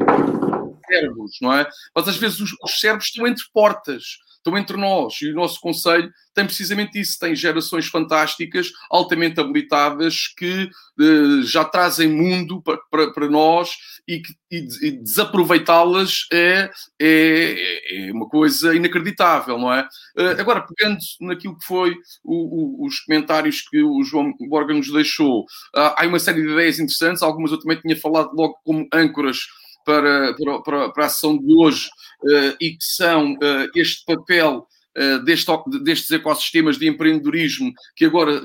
[0.87, 1.67] cérebros, não é?
[1.93, 4.03] Mas às vezes os, os estão entre portas
[4.45, 10.27] estão entre nós e o nosso Conselho tem precisamente isso, tem gerações fantásticas, altamente habilitadas,
[10.37, 10.69] que
[10.99, 13.71] eh, já trazem mundo para, nós
[14.07, 14.21] e,
[14.51, 16.69] e, e desaproveitá-las é,
[17.01, 19.87] é, é, uma coisa inacreditável, não é?
[20.17, 24.91] Uh, agora, pegando naquilo que foi o, o, os comentários que o João Borga nos
[24.91, 28.87] deixou, uh, há uma série de ideias interessantes, algumas eu também tinha falado logo como
[28.93, 29.39] âncoras
[29.85, 31.87] para, para, para, a sessão de hoje
[32.23, 34.67] uh, e que são uh, este papel
[34.97, 35.51] uh, deste,
[35.83, 38.41] destes ecossistemas de empreendedorismo que agora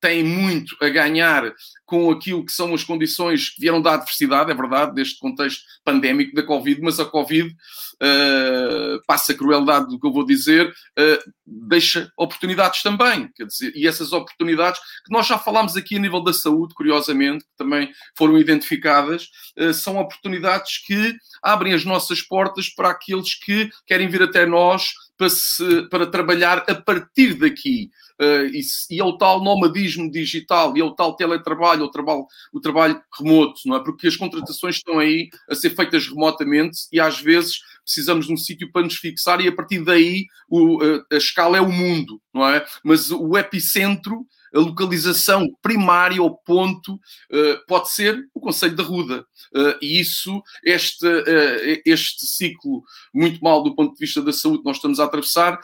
[0.00, 1.52] têm muito a ganhar
[1.84, 6.34] com aquilo que são as condições que vieram da adversidade, é verdade, deste contexto pandémico
[6.34, 11.32] da Covid, mas a Covid, uh, passa a crueldade do que eu vou dizer, uh,
[11.46, 16.22] deixa oportunidades também, quer dizer, e essas oportunidades que nós já falámos aqui a nível
[16.22, 19.28] da saúde, curiosamente, que também foram identificadas,
[19.58, 24.92] uh, são oportunidades que abrem as nossas portas para aqueles que querem vir até nós
[25.18, 27.90] para, se, para trabalhar a partir daqui.
[28.20, 28.60] Uh, e,
[28.90, 33.00] e, é o tal nomadismo digital, e é o tal teletrabalho, o trabalho, o trabalho
[33.16, 33.84] remoto, não é?
[33.84, 38.36] Porque as contratações estão aí a ser feitas remotamente e às vezes precisamos de um
[38.36, 42.20] sítio para nos fixar e a partir daí o, a, a escala é o mundo,
[42.34, 42.64] não é?
[42.82, 49.26] Mas o epicentro a localização primária ou ponto uh, pode ser o Conselho da Ruda.
[49.54, 52.82] Uh, e isso, este, uh, este ciclo,
[53.14, 55.58] muito mal do ponto de vista da saúde nós estamos a atravessar,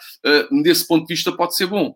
[0.63, 1.95] desse ponto de vista pode ser bom.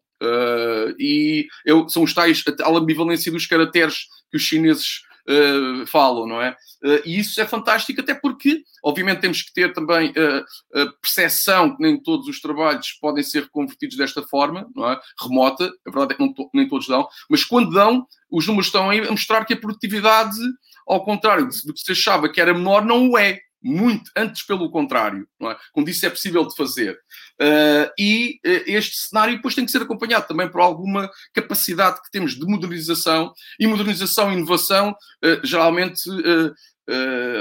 [0.98, 6.40] e eu, são os tais, a ambivalência dos caracteres que os chineses uh, falam, não
[6.40, 6.56] é?
[6.82, 11.76] Uh, e isso é fantástico, até porque, obviamente, temos que ter também uh, a percepção
[11.76, 14.98] que nem todos os trabalhos podem ser convertidos desta forma, não é?
[15.20, 18.90] Remota, a verdade é que to nem todos dão, mas quando dão, os números estão
[18.90, 20.38] aí a mostrar que a produtividade,
[20.86, 24.70] ao contrário do que se achava que era menor, não o é muito, antes pelo
[24.70, 25.56] contrário, é?
[25.72, 26.98] quando isso é possível de fazer.
[27.40, 32.10] Uh, e uh, este cenário depois tem que ser acompanhado também por alguma capacidade que
[32.10, 36.02] temos de modernização, e modernização e inovação, uh, geralmente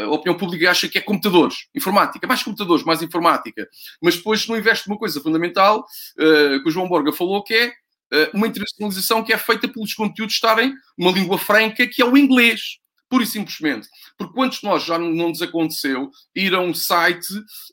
[0.06, 3.66] a opinião pública acha que é computadores, informática, mais computadores, mais informática,
[4.02, 5.86] mas depois não investe numa coisa fundamental,
[6.18, 7.74] que o João Borga falou, que é
[8.34, 12.60] uma internacionalização que é feita pelos conteúdos estarem numa língua franca, que é o inglês.
[13.10, 13.88] Pura e simplesmente.
[14.18, 17.28] Porque quantos nós já não nos aconteceu ir a um site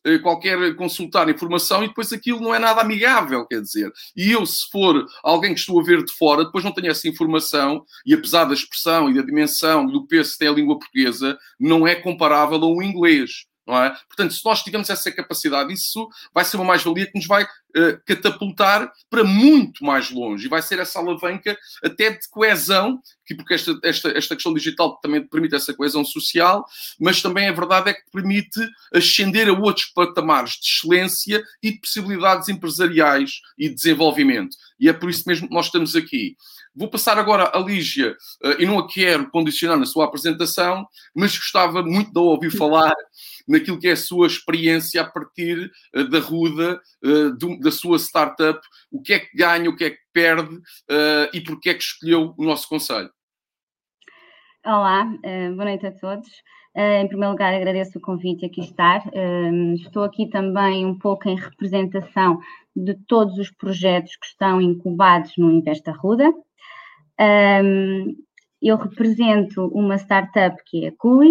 [0.05, 3.93] eh, qualquer consultar informação e depois aquilo não é nada amigável, quer dizer.
[4.17, 7.09] E eu, se for alguém que estou a ver de fora, depois não tenho essa
[7.09, 10.79] informação e apesar da expressão e da dimensão e do peso que tem a língua
[10.79, 13.47] portuguesa, não é comparável ao inglês.
[13.67, 13.91] Não é?
[14.09, 17.47] Portanto, se nós tivermos essa capacidade, isso vai ser uma mais-valia que nos vai
[18.07, 23.55] catapultar para muito mais longe e vai ser essa alavanca até de coesão, que, porque
[23.55, 26.65] esta, esta, esta questão digital também permite essa coesão social,
[27.01, 28.61] mas também a verdade é que permite
[28.93, 34.57] ascender a outros patamares de excelência e de possibilidades empresariais e de desenvolvimento.
[34.79, 36.37] E é por isso mesmo que nós estamos aqui.
[36.77, 41.39] Vou passar agora a Lígia, uh, e não a quero condicionar na sua apresentação, mas
[41.39, 42.95] gostava muito de ouvir falar
[43.47, 46.81] naquilo que é a sua experiência a partir uh, da Ruda,
[47.65, 48.61] da sua startup,
[48.93, 51.83] o que é que ganha, o que é que perde uh, e porque é que
[51.83, 53.11] escolheu o nosso conselho.
[54.65, 55.05] Olá,
[55.55, 56.29] boa noite a todos.
[56.75, 59.03] em primeiro lugar, agradeço o convite aqui estar.
[59.75, 62.39] estou aqui também um pouco em representação
[62.75, 66.33] de todos os projetos que estão incubados no Investa Ruda.
[68.63, 71.31] eu represento uma startup que é a CUI,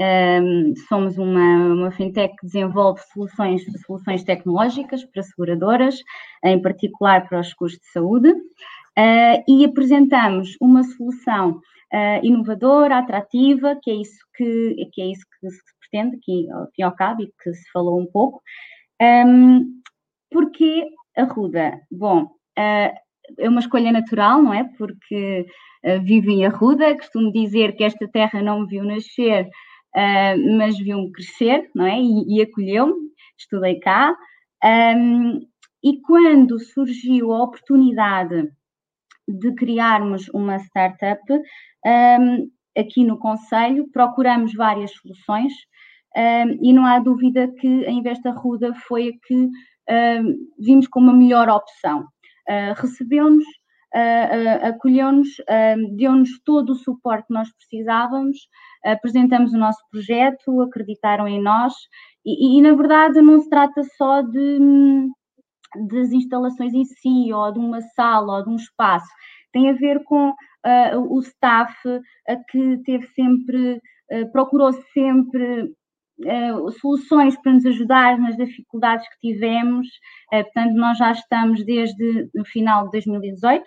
[0.00, 5.96] um, somos uma, uma fintech que desenvolve soluções, soluções tecnológicas para seguradoras,
[6.44, 11.60] em particular para os custos de saúde, uh, e apresentamos uma solução
[11.92, 16.66] uh, inovadora, atrativa, que é isso que, que, é isso que se pretende, que ao
[16.66, 18.42] fim e ao cabo, e que se falou um pouco.
[19.00, 19.80] Um,
[20.30, 20.86] porque
[21.16, 21.80] a Ruda?
[21.90, 23.06] Bom, uh,
[23.38, 24.64] é uma escolha natural, não é?
[24.76, 25.46] Porque
[25.84, 29.48] uh, vivo em Arruda, costumo dizer que esta terra não me viu nascer,
[29.96, 31.98] uh, mas viu-me crescer, não é?
[32.00, 32.94] E, e acolheu-me,
[33.38, 34.14] estudei cá.
[34.64, 35.40] Um,
[35.82, 38.50] e quando surgiu a oportunidade
[39.28, 45.52] de criarmos uma startup, um, aqui no Conselho, procuramos várias soluções
[46.16, 49.50] um, e não há dúvida que a Investa Ruda foi a que
[50.58, 52.00] vimos como a melhor opção.
[52.48, 53.44] Uh, Recebeu-nos,
[53.96, 55.28] uh, uh, acolheu-nos,
[55.96, 58.36] deu-nos todo o suporte que nós precisávamos,
[58.84, 61.72] apresentamos o nosso projeto, acreditaram em nós
[62.24, 64.58] e, e, na verdade não se trata só de,
[65.88, 69.08] das instalações em si, ou de uma sala, ou de um espaço,
[69.52, 70.32] tem a ver com
[71.08, 71.74] o staff
[72.50, 73.80] que teve sempre,
[74.32, 75.72] procurou sempre
[76.18, 79.86] Uh, soluções para nos ajudar nas dificuldades que tivemos.
[80.32, 83.62] Uh, portanto, nós já estamos desde o final de 2018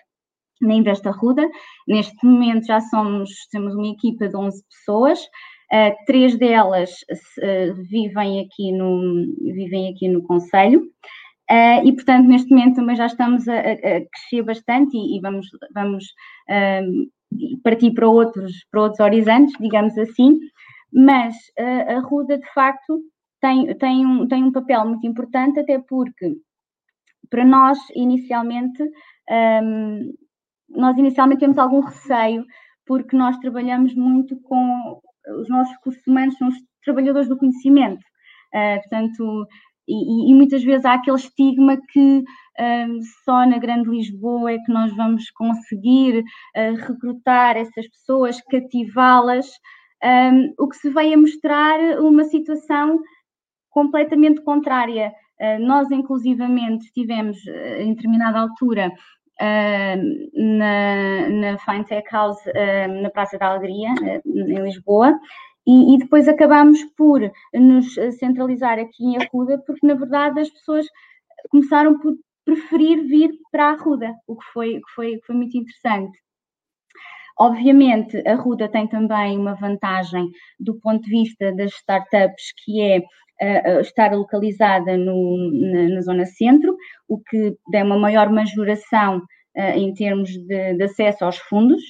[0.62, 1.48] na Investa Ruda.
[1.88, 5.20] Neste momento já somos, temos uma equipa de 11 pessoas.
[5.72, 6.90] Uh, três delas
[7.90, 10.84] vivem aqui no vivem aqui no Conselho.
[11.84, 16.06] e, portanto, neste momento também já estamos a, a crescer bastante e, e vamos, vamos
[17.64, 20.40] partir para outros, para outros horizontes, digamos assim
[20.92, 23.02] mas uh, a Ruda, de facto,
[23.40, 26.36] tem, tem, um, tem um papel muito importante, até porque
[27.30, 28.82] para nós, inicialmente,
[29.64, 30.14] um,
[30.70, 32.46] nós inicialmente temos algum receio,
[32.86, 35.00] porque nós trabalhamos muito com
[35.40, 38.02] os nossos recursos humanos, são os trabalhadores do conhecimento.
[38.54, 39.48] Uh, portanto,
[39.88, 42.24] e, e, muitas vezes há aquele estigma que
[42.60, 49.48] ehm, só na Grande Lisboa é que nós vamos conseguir uh, recrutar essas pessoas, cativá-las
[50.04, 53.00] um, o que se veio a mostrar uma situação
[53.70, 55.12] completamente contrária.
[55.40, 58.92] Uh, nós, inclusivamente, estivemos uh, em determinada altura
[59.40, 62.42] na, na Fintech House,
[63.02, 63.90] na Praça da Alegria,
[64.26, 65.18] em Lisboa,
[65.68, 67.22] e, e, depois acabamos por
[67.54, 70.88] nos centralizar aqui em Arruda, porque na verdade as pessoas
[71.52, 76.18] começaram por preferir vir para Arruda, o que foi, que foi, que foi muito interessante.
[77.38, 80.30] Obviamente, a Ruda tem também uma vantagem
[80.60, 83.02] do ponto de vista das startups, que é
[83.42, 86.76] uh, estar localizada no, na, na, zona centro,
[87.08, 91.82] o que dá uma maior majoração uh, em termos de, de, acesso aos fundos.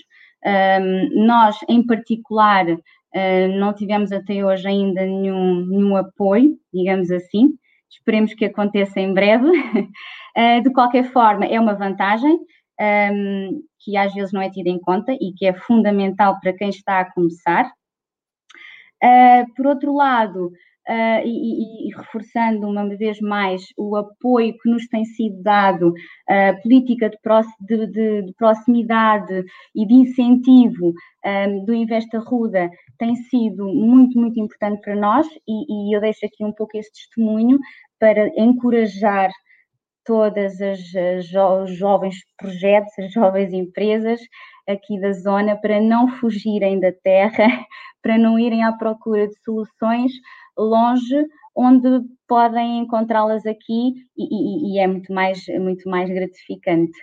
[0.46, 7.54] Um, nós, em particular, uh, não tivemos até hoje ainda nenhum, nenhum apoio, digamos assim.
[7.90, 9.50] Esperemos que aconteça em breve.
[10.64, 12.40] de qualquer forma, é uma vantagem
[12.80, 16.70] um, que às vezes não é tida em conta e que é fundamental para quem
[16.70, 17.70] está a começar.
[19.04, 20.52] Uh, por outro lado,
[20.90, 25.94] uh, e, e, e, reforçando uma vez mais o apoio que nos tem sido dado,
[26.28, 27.18] a uh, política de,
[27.62, 30.94] de, de, de, proximidade e de incentivo
[31.26, 36.26] um, do Investa Ruda tem sido muito, muito importante para nós e, e eu deixo
[36.26, 37.60] aqui um pouco esse testemunho
[38.00, 39.30] para encorajar
[40.06, 41.26] todas as, as
[41.78, 44.20] jovens projetos, as jovens empresas
[44.68, 47.46] aqui da zona para não fugirem da terra,
[48.02, 50.12] para não irem à procura de soluções
[50.64, 51.88] longe, onde
[52.28, 56.98] podem encontrá-las aqui e, e, e, é muito mais, muito mais gratificante.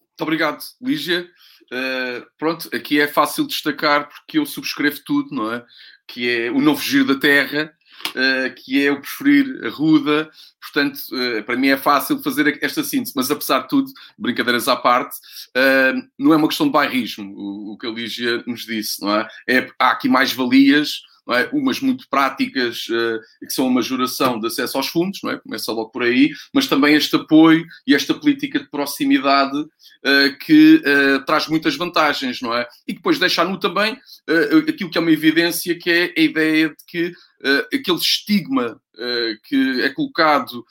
[0.00, 1.26] Muito obrigado, Lígia.
[1.72, 5.64] Uh, pronto, aqui é fácil destacar porque eu subscrevo tudo, não é?
[6.06, 7.72] Que é o não fugir da terra,
[8.10, 10.30] uh, que é o preferir a ruda.
[10.60, 14.76] Portanto, uh, para mim é fácil fazer esta síntese, mas apesar de tudo, brincadeiras à
[14.76, 15.16] parte,
[16.18, 19.28] não é uma questão de bairrismo, o, o que a Lígia nos disse, não é?
[19.48, 21.02] é há aqui mais valias
[21.32, 21.48] é?
[21.52, 25.38] umas muito práticas, uh, que são a majoração de acesso aos fundos, não é?
[25.38, 30.82] começa logo por aí, mas também este apoio e esta política de proximidade uh, que
[30.84, 32.68] uh, traz muitas vantagens, não é?
[32.86, 33.96] E depois deixar no também
[34.68, 37.12] aquilo que é uma evidência, que é a ideia de que
[37.72, 38.80] aquele estigma
[39.44, 40.64] que é colocado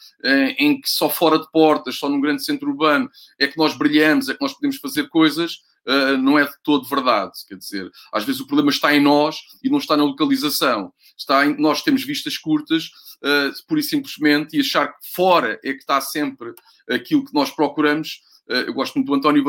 [0.58, 4.30] em que só fora de portas, só num grande centro urbano, é que nós brilhamos,
[4.30, 7.32] é que nós podemos fazer coisas, uh, não é de todo verdade.
[7.48, 10.94] Quer dizer, às vezes o problema está em nós e não está na localização.
[11.18, 12.86] Está em, nós temos vistas curtas,
[13.24, 16.54] uh, pura e simplesmente, e achar que fora é que está sempre
[16.90, 18.22] aquilo que nós procuramos.
[18.50, 19.44] Uh, eu gosto muito do António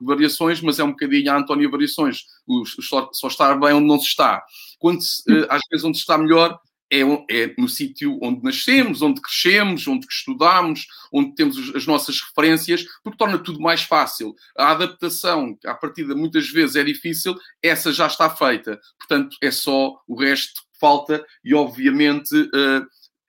[0.00, 2.24] Variações, mas é um bocadinho a António Variações.
[2.46, 4.42] O, só, só estar bem onde não se está.
[4.78, 6.58] Quando uh, às vezes onde se está melhor
[6.90, 12.84] é, é no sítio onde nascemos, onde crescemos, onde estudamos, onde temos as nossas referências,
[13.02, 14.34] porque torna tudo mais fácil.
[14.58, 18.80] A adaptação, à partida muitas vezes é difícil, essa já está feita.
[18.98, 22.86] Portanto, é só o resto que falta e, obviamente, uh,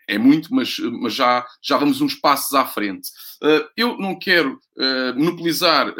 [0.07, 3.09] é muito, mas, mas já, já vamos uns passos à frente.
[3.41, 5.93] Uh, eu não quero uh, monopolizar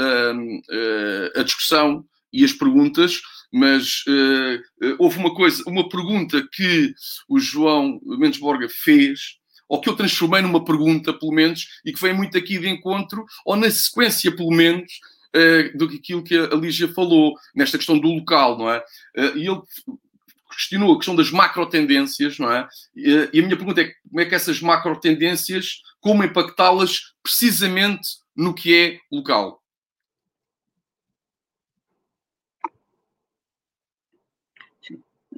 [1.35, 3.21] a discussão e as perguntas,
[3.51, 6.93] mas uh, houve uma coisa, uma pergunta que
[7.27, 9.37] o João Mendes Borga fez,
[9.67, 13.25] ou que eu transformei numa pergunta, pelo menos, e que vem muito aqui de encontro,
[13.45, 14.91] ou na sequência, pelo menos,
[15.35, 18.79] uh, do que aquilo que a Lígia falou, nesta questão do local, não é?
[19.17, 19.61] Uh, e ele
[20.51, 22.67] questionou a questão das macro tendências, não é?
[22.95, 28.53] E, a minha pergunta é como é que essas macro tendências, como impactá-las precisamente no
[28.53, 29.60] que é local?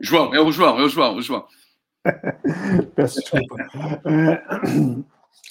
[0.03, 1.45] João, é o João, é o João, é o João.
[2.95, 3.55] Peço desculpa.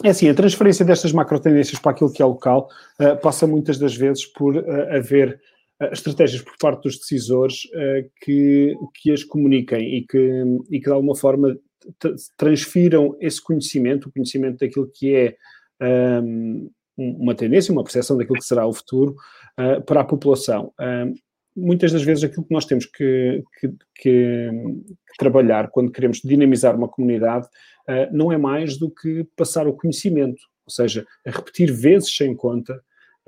[0.04, 2.68] É assim, a transferência destas macro tendências para aquilo que é local
[3.00, 5.40] uh, passa muitas das vezes por uh, haver
[5.80, 7.62] uh, estratégias por parte dos decisores
[8.20, 11.56] que, que as comuniquem e que, e que de alguma forma
[12.36, 15.36] transfiram esse conhecimento, o conhecimento daquilo que é
[16.22, 19.16] um, uma tendência, uma percepção daquilo que será o futuro
[19.84, 20.72] para a população
[21.56, 26.76] muitas das vezes aquilo que nós temos que, que, que, que trabalhar quando queremos dinamizar
[26.76, 27.46] uma comunidade
[27.88, 32.74] uh, não é mais do que passar o conhecimento, ou seja, repetir vezes sem conta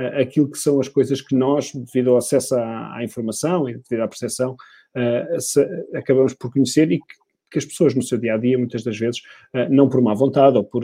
[0.01, 3.75] uh, aquilo que são as coisas que nós, devido ao acesso à, à informação e
[3.75, 5.61] devido à percepção, uh, se,
[5.95, 8.99] acabamos por conhecer e que, que, as pessoas no seu dia a dia, muitas das
[8.99, 9.23] vezes,
[9.71, 10.83] não por má vontade ou por,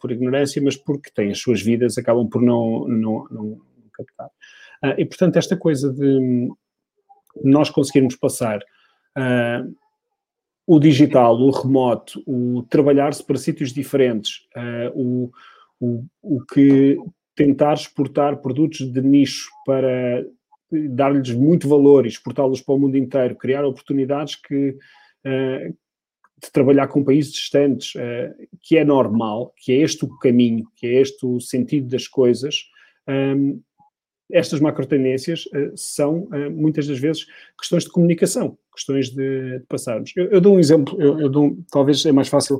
[0.00, 3.60] por ignorância, mas porque têm as suas vidas, acabam por não, não, não
[3.92, 4.30] captar.
[4.96, 6.48] e portanto, esta coisa de
[7.42, 8.58] nós conseguirmos passar
[9.16, 9.74] uh,
[10.66, 15.30] o digital, o remoto, o trabalhar-se para sítios diferentes, uh, o,
[15.80, 16.98] o, o que
[17.34, 20.24] tentar exportar produtos de nicho para
[20.90, 25.76] dar-lhes muito valor e exportá-los para o mundo inteiro, criar oportunidades que uh,
[26.38, 30.86] de trabalhar com países distantes, uh, que é normal, que é este o caminho, que
[30.86, 32.68] é este o sentido das coisas,
[33.08, 33.60] um,
[34.30, 37.26] estas macro tendências uh, são, uh, muitas das vezes,
[37.58, 40.12] questões de comunicação, questões de, de passarmos.
[40.16, 42.56] Eu, eu, dou um exemplo, eu, eu dou, talvez é mais fácil.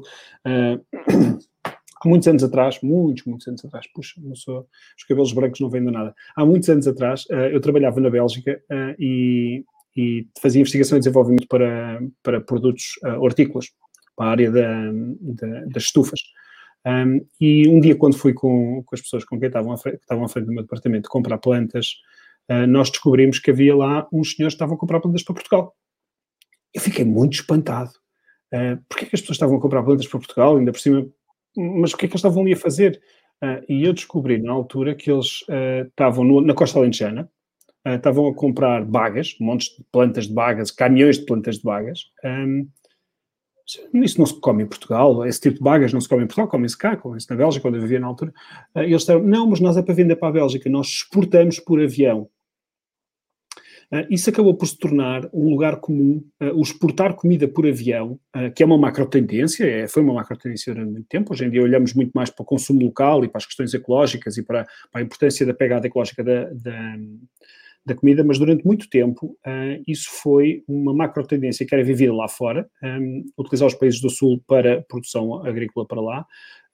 [0.47, 0.81] Uh,
[1.65, 5.69] há muitos anos atrás, muitos, muitos anos atrás, puxa, não sou, os cabelos brancos não
[5.69, 6.15] de nada.
[6.37, 8.61] Há muitos anos atrás, eu trabalhava na Bélgica
[8.99, 9.65] e,
[9.97, 13.71] e, fazia investigação e desenvolvimento para, para produtos hortícolas,
[14.15, 16.21] para a área da, da, das estufas.
[16.87, 19.97] Um, e um dia, quando fui com, com as pessoas com quem estavam à frente,
[19.97, 21.97] estavam à frente do meu departamento comprar plantas,
[22.49, 25.75] uh, nós descobrimos que havia lá uns senhores que estavam a comprar plantas para Portugal.
[26.73, 27.91] Eu fiquei muito espantado.
[28.55, 31.09] Uh, Porquê é que as pessoas estavam a comprar plantas para Portugal, ainda por cima?
[31.57, 33.01] Mas o que é que eles estavam ali a fazer?
[33.43, 35.43] Uh, e eu descobri na altura que eles
[35.89, 37.29] estavam na Costa Alentejana,
[37.85, 42.13] uh, estavam a comprar bagas, montes de plantas de bagas, caminhões de plantas de bagas,
[42.25, 42.69] um,
[43.95, 46.49] isso não se come em Portugal, esse tipo de bagas não se come em Portugal,
[46.49, 48.33] come-se cá, come-se na Bélgica, quando eu vivia na altura.
[48.77, 51.83] E eles disseram, não, mas nós é para vender para a Bélgica, nós exportamos por
[51.83, 52.29] avião.
[54.11, 56.21] Isso acabou por se tornar um lugar comum,
[56.55, 58.19] o exportar comida por avião,
[58.55, 61.33] que é uma macro tendência, é, foi uma macro tendência durante muito tempo.
[61.33, 64.37] Hoje em dia olhamos muito mais para o consumo local e para as questões ecológicas
[64.37, 66.97] e para, para a importância da pegada ecológica da, da
[67.87, 72.13] da comida, mas durante muito tempo uh, isso foi uma macro tendência que era vivida
[72.13, 76.27] lá fora, um, utilizar os países do Sul para produção agrícola para lá,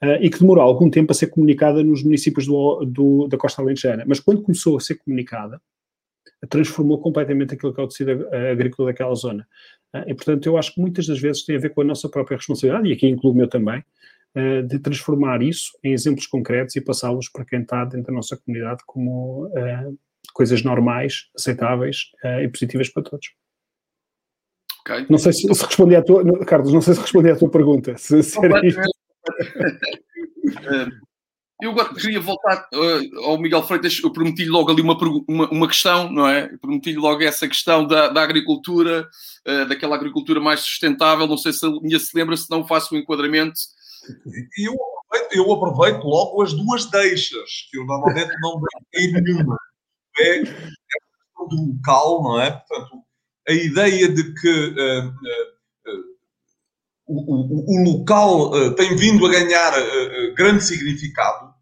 [0.03, 3.61] uh, e que demorou algum tempo a ser comunicada nos municípios do, do, da Costa
[3.61, 4.05] Alentejana.
[4.07, 5.61] Mas quando começou a ser comunicada,
[6.49, 9.47] transformou completamente aquilo que é o tecido agrícola daquela zona.
[9.95, 12.09] Uh, e, portanto, eu acho que muitas das vezes tem a ver com a nossa
[12.09, 13.85] própria responsabilidade, e aqui incluo o meu também,
[14.67, 18.83] de transformar isso em exemplos concretos e passá-los para quem está dentro da nossa comunidade
[18.87, 19.47] como
[20.33, 23.29] coisas normais, aceitáveis uh, e positivas para todos.
[24.81, 25.07] Okay.
[25.09, 27.97] Não sei se, se respondi à tua, Carlos, não sei se respondi à tua pergunta.
[27.97, 28.37] Se, se
[31.63, 35.69] eu agora queria voltar uh, ao Miguel Freitas, eu prometi-lhe logo ali uma, uma, uma,
[35.69, 36.49] questão, não é?
[36.61, 39.09] prometi-lhe logo essa questão da, da agricultura,
[39.47, 42.93] uh, daquela agricultura mais sustentável, não sei se a linha se lembra, se não faço
[42.93, 43.55] o um enquadramento.
[44.59, 48.61] Eu aproveito, eu aproveito logo as duas deixas, que eu normalmente não
[48.93, 49.57] dei nenhuma
[50.19, 52.51] é questão do local, não é?
[52.51, 53.03] Portanto,
[53.49, 56.03] a ideia de que uh, uh,
[57.07, 59.73] o, o, o, local uh, tem vindo a ganhar
[60.35, 61.53] grande significado,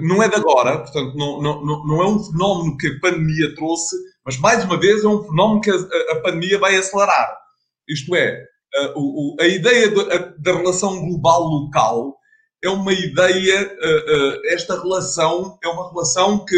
[0.00, 3.94] não é de agora, portanto, não, não, não é um fenómeno que a pandemia trouxe,
[4.24, 5.76] mas mais uma vez é um fenómeno que a,
[6.12, 7.36] a pandemia vai acelerar.
[7.86, 8.42] Isto é,
[9.38, 9.90] a, ideia
[10.38, 12.16] da relação global-local
[12.64, 13.70] é uma ideia,
[14.46, 16.56] esta relação é uma relação que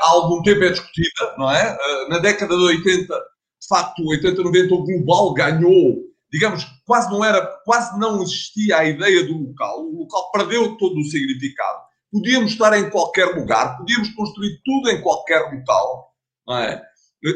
[0.00, 1.76] há algum tempo é discutida, não é?
[1.80, 5.98] Eh, na década de 80, de facto, 80, 90, o global ganhou,
[6.32, 10.98] digamos, quase não era, quase não existia a ideia do local, o local perdeu todo
[10.98, 11.80] o significado.
[12.12, 16.12] Podíamos estar em qualquer lugar, podíamos construir tudo em qualquer local,
[16.46, 16.82] não é?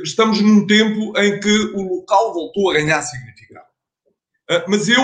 [0.03, 3.67] estamos num tempo em que o local voltou a ganhar significado.
[4.67, 5.03] Mas eu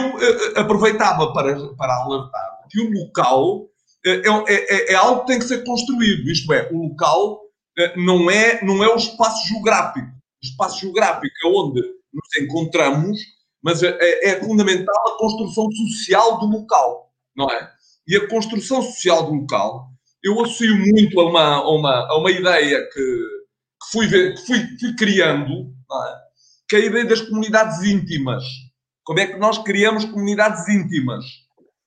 [0.57, 3.70] aproveitava para, para alertar que o local
[4.07, 7.41] é, é, é, algo que tem que ser construído, isto é, o local
[7.97, 10.07] não é, não é o espaço geográfico.
[10.07, 11.81] O espaço geográfico é onde
[12.13, 13.19] nos encontramos,
[13.63, 17.71] mas é, é fundamental a construção social do local, não é?
[18.07, 19.89] E a construção social do local,
[20.23, 24.47] eu associo muito a uma, a uma, a uma ideia que, que, fui, ver, que
[24.47, 26.17] fui, fui criando, é?
[26.69, 28.45] que é a ideia das comunidades íntimas.
[29.05, 31.25] Como é que nós criamos comunidades íntimas?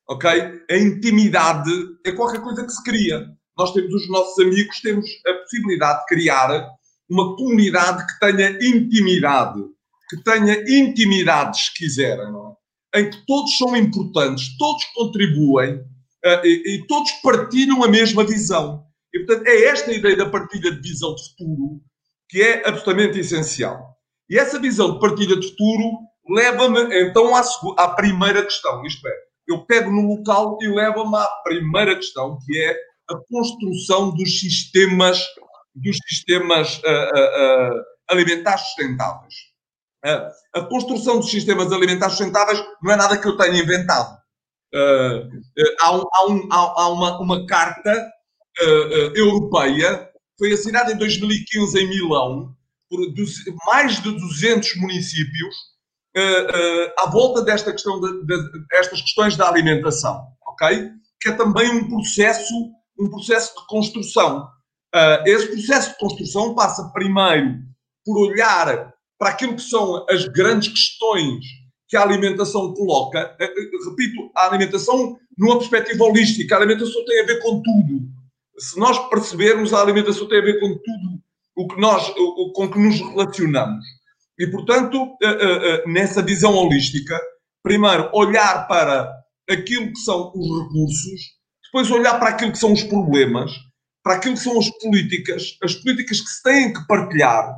[0.07, 0.29] Ok?
[0.69, 1.71] A intimidade
[2.05, 3.25] é qualquer coisa que se cria.
[3.57, 6.69] Nós temos os nossos amigos, temos a possibilidade de criar
[7.09, 9.61] uma comunidade que tenha intimidade,
[10.09, 12.99] que tenha intimidade, se quiserem, não é?
[12.99, 18.83] em que todos são importantes, todos contribuem uh, e, e, todos partilham a mesma visão.
[19.13, 21.81] E, portanto, é esta ideia da partilha de visão de futuro
[22.29, 23.95] que é absolutamente essencial.
[24.29, 25.99] E essa visão de partilha de futuro
[26.29, 27.43] leva-me então à,
[27.77, 29.13] à primeira questão, isto é,
[29.47, 32.77] eu pego no local e levo-me à primeira questão, que é
[33.09, 35.21] a construção dos sistemas,
[35.75, 39.33] dos sistemas uh, uh, alimentares sustentáveis.
[40.55, 44.17] a construção dos sistemas alimentares sustentáveis não é nada que eu tenha inventado.
[45.81, 48.11] há, um, há, um, há uma, uma, carta
[49.15, 52.55] europeia, foi assinada em 2015 em Milão,
[52.89, 52.99] por
[53.65, 55.55] mais de 200 municípios,
[56.99, 60.89] à volta desta questão de, de, questões da alimentação, ok?
[61.19, 62.53] Que é também um processo
[62.99, 64.47] um processo de construção.
[64.93, 67.59] Uh, esse processo de construção passa primeiro
[68.05, 71.45] por olhar para aquilo que são as grandes questões
[71.87, 73.35] que a alimentação coloca.
[73.39, 76.55] Repito, a alimentação numa perspectiva holística.
[76.55, 78.01] A alimentação tem a ver com tudo.
[78.57, 81.23] Se nós percebermos, a alimentação tem a ver com tudo
[81.55, 83.85] o que nós, o, com que nos relacionamos.
[84.39, 87.19] E, portanto, uh, nessa visão holística,
[87.63, 89.13] primeiro olhar para
[89.49, 91.21] aquilo que são os recursos,
[91.65, 93.51] depois olhar para aquilo que são os problemas,
[94.03, 97.55] para aquilo que são as políticas, as políticas que se têm que partilhar.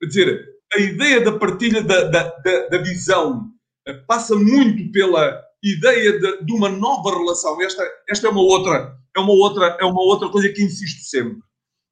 [0.00, 3.50] Quer dizer, a ideia da partilha da, da, da, da visão
[3.86, 7.60] eh, passa muito pela ideia de, de, uma nova relação.
[7.60, 11.38] Esta, esta é uma outra, é uma outra, é uma outra coisa que insisto sempre.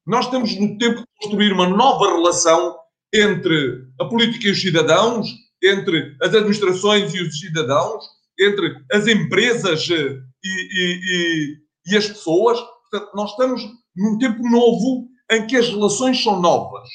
[0.05, 2.77] Nós estamos no tempo de construir uma nova relação
[3.13, 5.27] entre a política e os cidadãos,
[5.63, 8.03] entre as administrações e os cidadãos,
[8.39, 12.59] entre as empresas eh, e, e, e as pessoas.
[12.59, 13.61] Portanto, nós estamos
[13.95, 16.87] num tempo novo em que as relações são novas.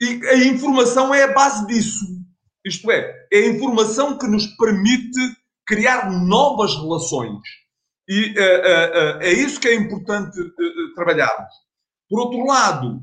[0.00, 2.06] E a informação é a base disso.
[2.64, 5.18] Isto é, é a informação que nos permite
[5.66, 7.40] criar novas relações.
[8.08, 10.38] E uh, uh, uh, é isso que é importante
[10.94, 11.52] trabalharmos.
[12.08, 13.02] Por outro lado,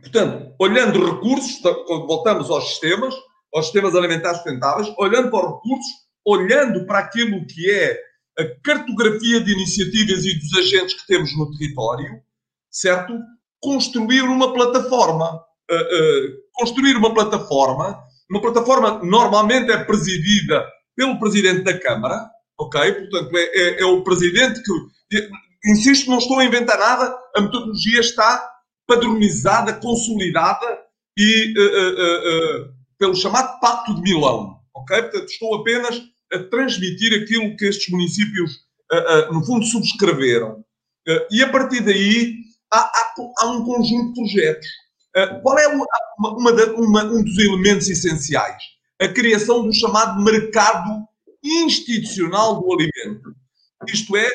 [0.00, 3.14] portanto, olhando recursos, voltamos aos sistemas,
[3.54, 5.92] aos sistemas alimentares sustentáveis, olhando para os recursos,
[6.24, 7.98] olhando para aquilo que é
[8.38, 12.20] a cartografia de iniciativas e dos agentes que temos no território,
[12.70, 13.12] certo?
[13.60, 15.42] Construir uma plataforma.
[15.70, 17.98] Uh, uh, construir uma plataforma.
[18.30, 22.92] Uma plataforma normalmente é presidida pelo presidente da Câmara, ok?
[22.92, 25.28] Portanto, é, é, é o presidente que.
[25.66, 28.50] Insisto, não estou a inventar nada, a metodologia está
[28.90, 30.66] padronizada, consolidada
[31.16, 35.02] e uh, pelo chamado Pacto de Milão, ok?
[35.02, 38.52] Portanto, estou apenas a transmitir aquilo que estes municípios,
[38.92, 40.64] uh, uh, no fundo, subscreveram.
[41.08, 42.34] Uh, e a partir daí
[42.72, 44.66] há, há, há um conjunto de projetos.
[45.42, 45.86] qual é uma,
[46.18, 48.62] uma, uma, um dos elementos essenciais?
[49.00, 51.04] A criação do chamado mercado
[51.42, 53.34] institucional do alimento.
[53.88, 54.28] Isto é,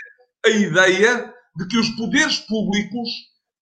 [0.46, 3.10] a ideia de que os poderes públicos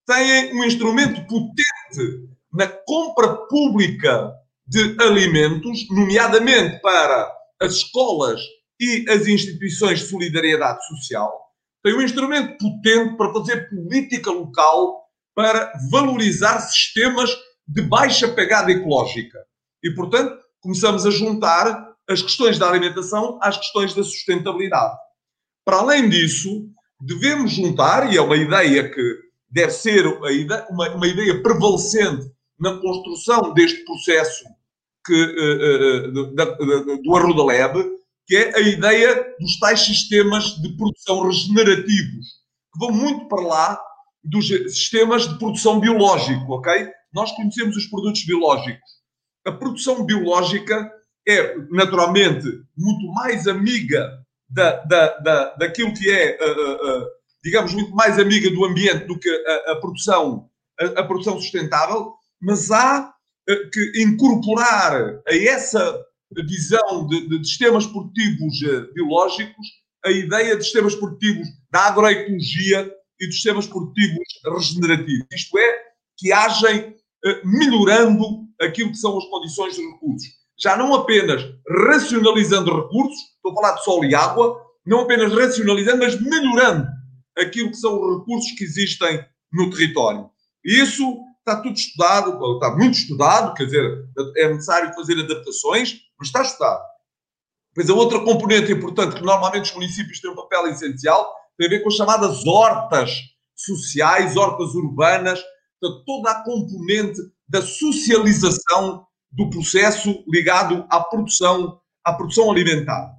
[0.06, 4.32] têm um instrumento potente na compra pública
[4.66, 8.40] de alimentos, nomeadamente para as escolas
[8.80, 11.44] e as instituições de solidariedade social
[11.84, 15.04] têm um instrumento potente para fazer política local
[15.34, 17.30] para valorizar sistemas
[17.68, 19.38] de baixa pegada ecológica.
[19.82, 24.96] E, portanto, começamos a juntar as questões da alimentação às questões da sustentabilidade.
[25.64, 26.68] Para além disso,
[27.00, 29.23] devemos juntar, e é uma ideia que
[29.54, 32.28] deve ser uma ideia, uma, uma ideia prevalecente
[32.58, 34.44] na construção deste processo
[35.06, 37.84] que, uh, uh, da, do Arruda Lab,
[38.26, 42.26] que é a ideia dos tais sistemas de produção regenerativos,
[42.72, 43.80] que vão muito para lá
[44.24, 46.88] dos sistemas de produção biológico, ok?
[47.12, 48.94] Nós conhecemos os produtos biológicos.
[49.46, 50.90] A produção biológica
[51.28, 54.18] é, naturalmente, muito mais amiga
[54.48, 57.06] da, da, da, daquilo que é, uh, uh,
[57.44, 60.48] digamos, muito mais amiga do ambiente do que a, a produção,
[60.80, 63.12] a, a, produção sustentável, mas há
[63.70, 66.02] que incorporar a essa
[66.46, 68.58] visão de, de sistemas produtivos
[68.94, 69.66] biológicos
[70.02, 72.90] a ideia de sistemas produtivos da agroecologia
[73.20, 75.26] e dos sistemas produtivos regenerativos.
[75.32, 75.82] Isto é,
[76.16, 76.94] que agem
[77.44, 80.28] melhorando aquilo que são as condições de recursos.
[80.58, 81.42] Já não apenas
[81.86, 86.86] racionalizando recursos, estou a falar de sol e água, não apenas racionalizando, mas melhorando
[87.38, 90.30] aquilo que são os recursos que existem no território.
[90.64, 96.42] Isso está tudo estudado, está muito estudado, quer dizer, é necessário fazer adaptações, mas está
[96.42, 96.82] estudado.
[97.74, 101.70] Pois a outra componente importante que normalmente os municípios têm um papel essencial tem a
[101.70, 103.20] ver com as chamadas hortas
[103.54, 105.40] sociais, hortas urbanas,
[106.06, 113.12] toda a componente da socialização do processo ligado à produção, à produção alimentar.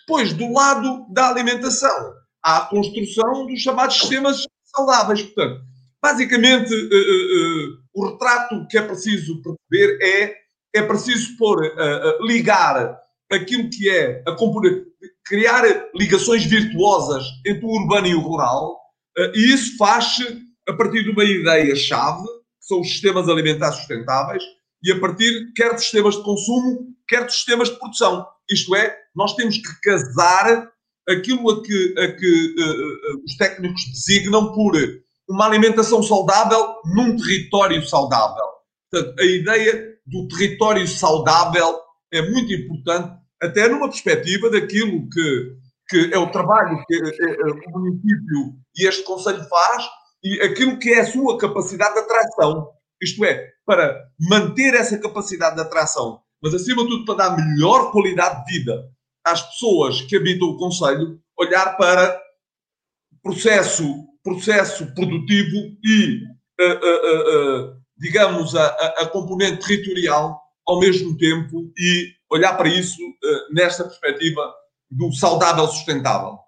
[0.00, 2.12] Depois, do lado da alimentação,
[2.42, 5.22] a construção dos chamados sistemas saudáveis.
[5.22, 5.62] Portanto,
[6.02, 10.42] basicamente, uh, uh, o retrato que é preciso perceber é
[10.74, 11.70] é preciso pôr,
[12.22, 12.98] ligar
[13.30, 14.86] aquilo que é a componente,
[15.22, 15.62] criar
[15.94, 18.80] ligações virtuosas entre o urbano e o rural,
[19.34, 20.24] e isso faz-se
[20.66, 24.42] a partir de uma ideia-chave, que são os sistemas alimentares sustentáveis,
[24.82, 28.26] e a partir quer dos sistemas de consumo, quer dos sistemas de produção.
[28.50, 30.71] Isto é, nós temos que casar
[31.08, 34.72] aquilo a que, a que uh, os técnicos designam por
[35.28, 38.44] uma alimentação saudável num território saudável.
[38.90, 41.80] Portanto, a ideia do território saudável
[42.12, 45.56] é muito importante, até numa perspectiva daquilo que,
[45.88, 49.84] que é o trabalho que o município e este Conselho faz
[50.22, 52.68] e aquilo que é a sua capacidade de atração.
[53.00, 57.90] Isto é, para manter essa capacidade de atração, mas acima de tudo para dar melhor
[57.90, 58.84] qualidade de vida
[59.24, 62.20] às pessoas que habitam o Conselho, olhar para
[63.22, 63.84] processo,
[64.22, 66.22] processo produtivo e,
[66.60, 72.98] uh, uh, uh, digamos, a, a, componente territorial ao mesmo tempo e olhar para isso
[73.52, 74.52] nesta perspectiva
[74.90, 76.38] do saudável sustentável.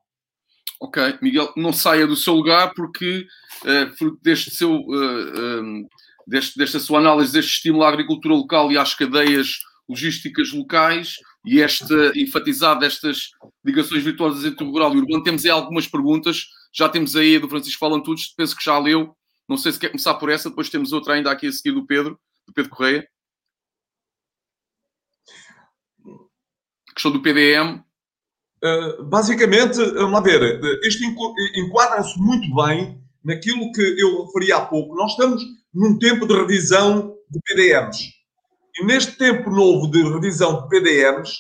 [0.80, 3.26] Ok, Miguel, não saia do seu lugar porque
[3.62, 5.86] uh, fruto deste seu, um,
[6.26, 11.60] deste, desta sua análise deste estímulo à agricultura local e às cadeias logísticas locais e
[11.60, 13.30] esta enfatizar destas
[13.64, 16.46] ligações virtuosas entre o rural e o urbano, temos aí algumas perguntas.
[16.72, 19.14] Já temos aí a do Francisco Falantudes, penso que já leu.
[19.48, 21.86] Não sei se quer começar por essa, depois temos outra ainda aqui a seguir do
[21.86, 23.06] Pedro, do Pedro Correia.
[26.88, 27.84] A questão do PDM.
[28.64, 31.04] Uh, basicamente, vamos lá ver, isto
[31.54, 34.94] enquadra-se muito bem naquilo que eu referi há pouco.
[34.94, 35.42] Nós estamos
[35.74, 38.13] num tempo de revisão de PDMs.
[38.76, 41.32] E neste tempo novo de revisão de PDMs,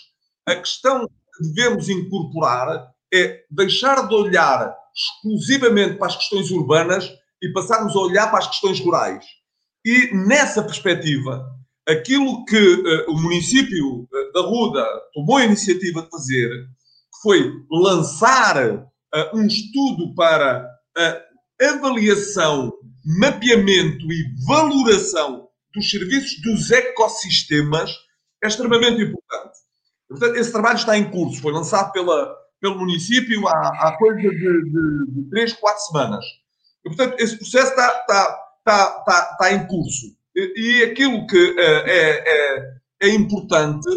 [0.46, 7.10] a questão que devemos incorporar é deixar de olhar exclusivamente para as questões urbanas
[7.42, 9.24] e passarmos a olhar para as questões rurais.
[9.84, 11.44] E nessa perspectiva,
[11.88, 16.50] aquilo que uh, o município uh, da Ruda tomou a iniciativa de fazer
[17.20, 18.88] foi lançar uh,
[19.34, 21.20] um estudo para a
[21.70, 22.72] avaliação,
[23.04, 25.43] mapeamento e valoração
[25.74, 27.90] dos serviços dos ecossistemas
[28.42, 29.58] é extremamente importante.
[30.08, 34.30] Portanto, esse trabalho está em curso, foi lançado pela, pelo município há, há coisa de,
[34.30, 36.24] de, de três, quatro semanas.
[36.84, 40.14] E, portanto, esse processo está, está, está, está, está em curso.
[40.36, 43.88] E, e aquilo que é, é, é importante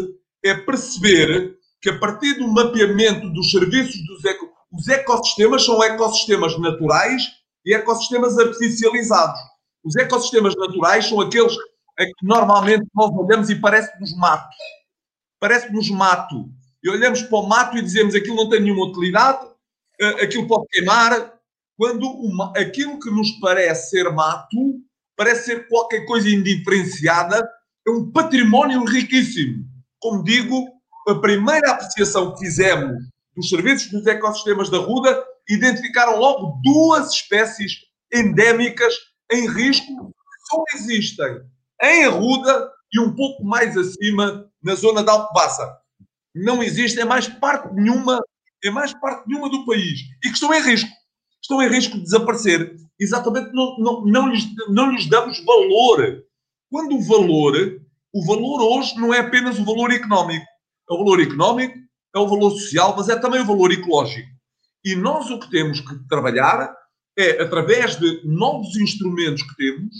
[0.44, 6.58] é perceber que a partir do mapeamento dos serviços dos eco, os ecossistemas são ecossistemas
[6.58, 7.22] naturais
[7.64, 9.38] e ecossistemas artificializados.
[9.84, 11.54] Os ecossistemas naturais são aqueles
[11.98, 14.56] a que normalmente nós olhamos e parece-nos mato.
[15.40, 16.48] Parece-nos mato.
[16.82, 19.46] E olhamos para o mato e dizemos aquilo não tem nenhuma utilidade,
[20.00, 21.34] eh, aquilo pode queimar,
[21.76, 24.80] quando uma, aquilo que nos parece ser mato
[25.18, 27.36] parece ser qualquer coisa indiferenciada,
[27.86, 29.64] é um património riquíssimo.
[29.98, 30.68] Como digo,
[31.08, 33.02] a primeira apreciação que fizemos
[33.34, 37.72] dos serviços dos ecossistemas da Ruda identificaram logo duas espécies
[38.12, 38.94] endémicas
[39.30, 40.12] em risco
[40.48, 41.42] só existem
[41.82, 45.78] em Arruda e um pouco mais acima na zona de Alcobaça.
[46.34, 48.20] Não existe, é mais parte nenhuma,
[48.64, 50.90] é mais parte nenhuma do país e que estão em risco.
[51.42, 52.76] Estão em risco de desaparecer.
[52.98, 56.24] Exatamente, não, não, não, lhes, não lhes damos valor.
[56.70, 57.80] Quando o valor,
[58.12, 60.44] o valor hoje não é apenas o valor económico.
[60.90, 61.78] É o valor económico,
[62.14, 64.28] é o valor social, mas é também o valor ecológico.
[64.84, 66.74] E nós o que temos que trabalhar
[67.18, 69.94] é, através de novos instrumentos que temos,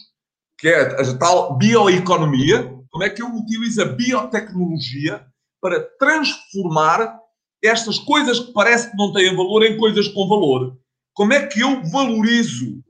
[0.58, 5.24] que é a tal bioeconomia, como é que eu utilizo a biotecnologia
[5.60, 7.18] para transformar
[7.62, 10.76] estas coisas que parece que não têm valor em coisas com valor.
[11.12, 12.80] Como é que eu valorizo?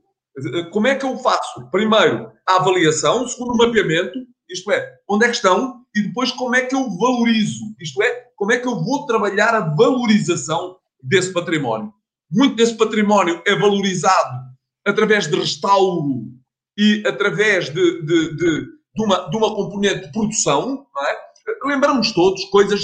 [0.71, 1.69] Como é que eu faço?
[1.71, 4.19] Primeiro, a avaliação, segundo, o mapeamento
[4.49, 8.25] isto é, onde é que estão e depois como é que eu valorizo, isto é,
[8.35, 11.93] como é que eu vou trabalhar a valorização desse património.
[12.31, 14.49] Muito desse património é valorizado
[14.85, 16.25] através de restauro
[16.77, 18.61] e através de, de, de,
[18.95, 21.67] de uma, de uma componente de produção, é?
[21.67, 22.81] lembramos todos coisas,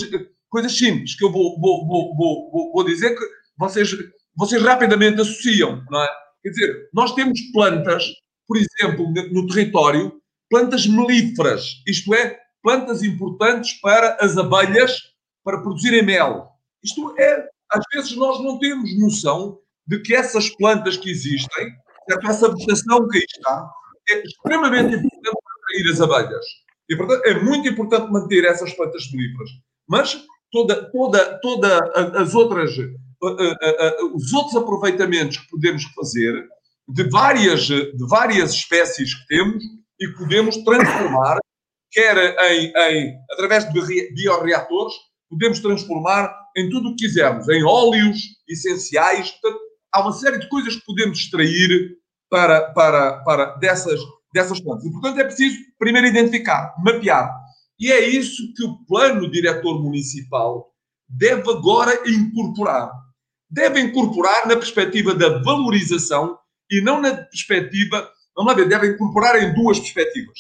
[0.50, 3.24] coisas simples que eu vou, vou, vou, vou, vou dizer que
[3.58, 3.96] vocês,
[4.36, 6.10] vocês rapidamente associam, não é?
[6.44, 8.06] Quer dizer, nós temos plantas,
[8.48, 15.00] por exemplo, no território, plantas melíferas, isto é, plantas importantes para as abelhas
[15.44, 16.50] para produzirem mel.
[16.84, 21.72] Isto é, às vezes nós não temos noção de que essas plantas que existem,
[22.24, 23.70] essa vegetação que aí está,
[24.10, 26.46] é extremamente importante para atrair as abelhas.
[26.90, 29.50] E, portanto, é muito importante manter essas plantas melíferas.
[29.88, 31.80] Mas toda, toda, toda
[32.22, 32.72] as outras,
[34.14, 36.48] os outros aproveitamentos que podemos fazer
[36.88, 39.64] de várias, de várias espécies que temos
[40.00, 41.40] e que podemos transformar,
[41.92, 44.94] quer em, em, através de bioreatores,
[45.36, 48.18] podemos transformar em tudo o que quisermos, em óleos
[48.48, 49.32] essenciais.
[49.32, 49.62] Portanto,
[49.94, 51.98] há uma série de coisas que podemos extrair
[52.30, 54.00] para, para, para dessas,
[54.34, 54.86] dessas plantas.
[54.86, 57.34] E, portanto, é preciso primeiro identificar, mapear.
[57.78, 60.72] E é isso que o plano diretor municipal
[61.08, 62.92] deve agora incorporar.
[63.50, 66.38] Deve incorporar na perspectiva da valorização
[66.72, 70.40] e não na perspectiva, vamos lá ver, deve incorporar em duas perspectivas.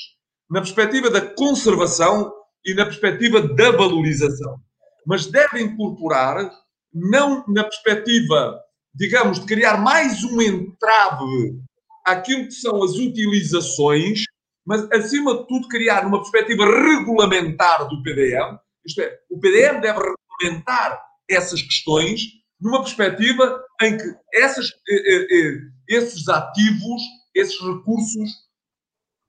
[0.49, 2.31] Na perspectiva da conservação
[2.65, 4.59] e na perspectiva da valorização.
[5.05, 6.49] Mas deve incorporar
[6.93, 8.59] não na perspectiva,
[8.93, 11.59] digamos, de criar mais um entrave
[12.05, 14.23] àquilo que são as utilizações,
[14.65, 19.99] mas, acima de tudo, criar uma perspectiva regulamentar do PDM, isto é, o PDM deve
[19.99, 22.21] regulamentar essas questões
[22.59, 25.57] numa perspectiva em que essas, eh, eh, eh,
[25.89, 27.01] esses ativos,
[27.33, 28.31] esses recursos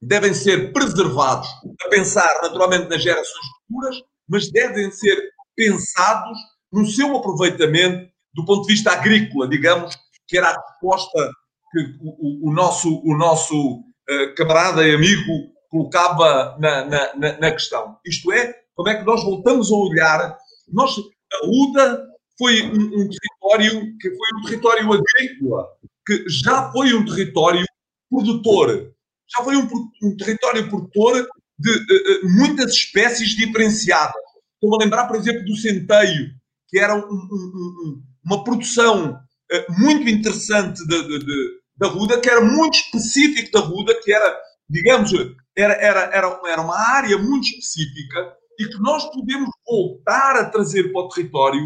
[0.01, 1.49] devem ser preservados,
[1.85, 6.39] a pensar naturalmente nas gerações futuras, mas devem ser pensados
[6.73, 9.97] no seu aproveitamento do ponto de vista agrícola, digamos,
[10.29, 11.31] que era a resposta
[11.73, 17.99] que o, o nosso, o nosso uh, camarada e amigo colocava na, na, na, questão.
[18.05, 20.39] Isto é, como é que nós voltamos a olhar.
[20.73, 22.07] Nós, a UDA
[22.39, 25.67] foi um, um território que foi um território agrícola,
[26.07, 27.65] que já foi um território
[28.11, 28.93] produtor,
[29.37, 29.69] já foi um,
[30.03, 31.27] um território produtor
[31.59, 34.26] de uh, muitas espécies diferenciadas.
[34.57, 36.31] Estou a lembrar, por exemplo, do centeio,
[36.69, 42.41] que era um, uma produção uh, muito interessante de, de, de, da Ruda, que era
[42.41, 44.39] muito específico da Ruda, que era,
[44.69, 45.13] digamos,
[45.57, 50.91] era, era, era, era uma área muito específica e que nós podemos voltar a trazer
[50.91, 51.61] para o território,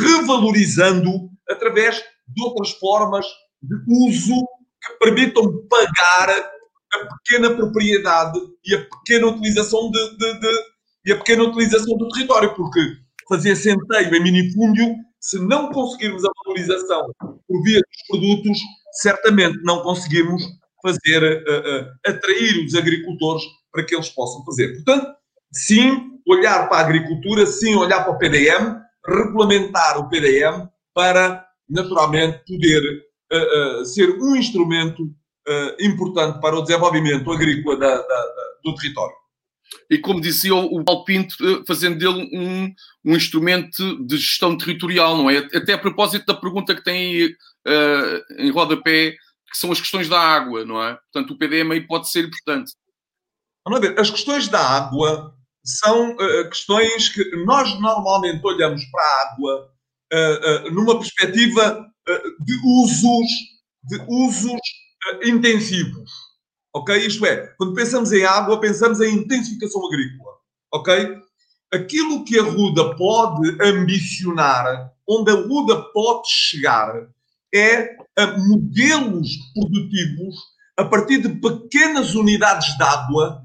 [0.00, 3.26] revalorizando através de outras formas
[3.60, 4.34] de uso
[4.80, 10.71] que permitam pagar a pequena propriedade e a pequena utilização de, de, de,
[11.04, 12.80] e a pequena utilização do território, porque
[13.28, 18.58] fazer centeio em minifúndio, se não conseguirmos a valorização por via dos produtos,
[19.00, 20.42] certamente não conseguimos
[20.82, 23.42] fazer uh, uh, atrair os agricultores
[23.72, 24.72] para que eles possam fazer.
[24.74, 25.14] Portanto,
[25.52, 32.42] sim, olhar para a agricultura, sim, olhar para o PDM, regulamentar o PDM para, naturalmente,
[32.46, 32.82] poder
[33.32, 35.02] uh, ser um instrumento
[35.80, 38.24] importante para o desenvolvimento agrícola da, da,
[38.62, 39.16] do território.
[39.90, 42.74] E como dizia o Paulo Pinto, eh, fazendo dele um,
[43.04, 45.38] um instrumento de gestão territorial, não é?
[45.38, 49.12] Até a propósito da pergunta que tem uh, em rodapé,
[49.50, 50.98] que são as questões da água, não é?
[51.12, 52.72] Portanto, o PDM aí pode ser importante.
[53.64, 55.34] Vamos ver, as questões da água
[55.64, 59.72] são uh, questões que nós normalmente olhamos para a água
[60.12, 61.86] uh, uh, numa perspectiva
[62.40, 63.28] de usos,
[63.84, 64.60] de usos
[65.22, 66.10] intensivos.
[66.74, 66.96] Ok?
[66.96, 70.32] Isto é, quando pensamos em água, pensamos em intensificação agrícola.
[70.72, 71.18] Ok?
[71.72, 77.08] Aquilo que a Ruda pode ambicionar, onde a Ruda pode chegar,
[77.54, 80.36] é a modelos produtivos
[80.76, 83.42] a partir de pequenas unidades de água,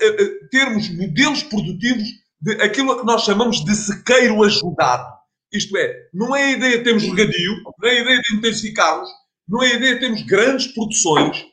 [0.00, 2.08] eh, eh, termos modelos produtivos
[2.40, 5.08] de aquilo que nós chamamos de sequeiro ajudado.
[5.52, 9.08] Isto é, não é a ideia de termos regadio, não é a ideia de intensificarmos,
[9.48, 11.44] não é a ideia de termos grandes produções,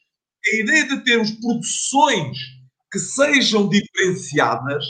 [0.49, 2.37] a ideia de termos produções
[2.91, 4.85] que sejam diferenciadas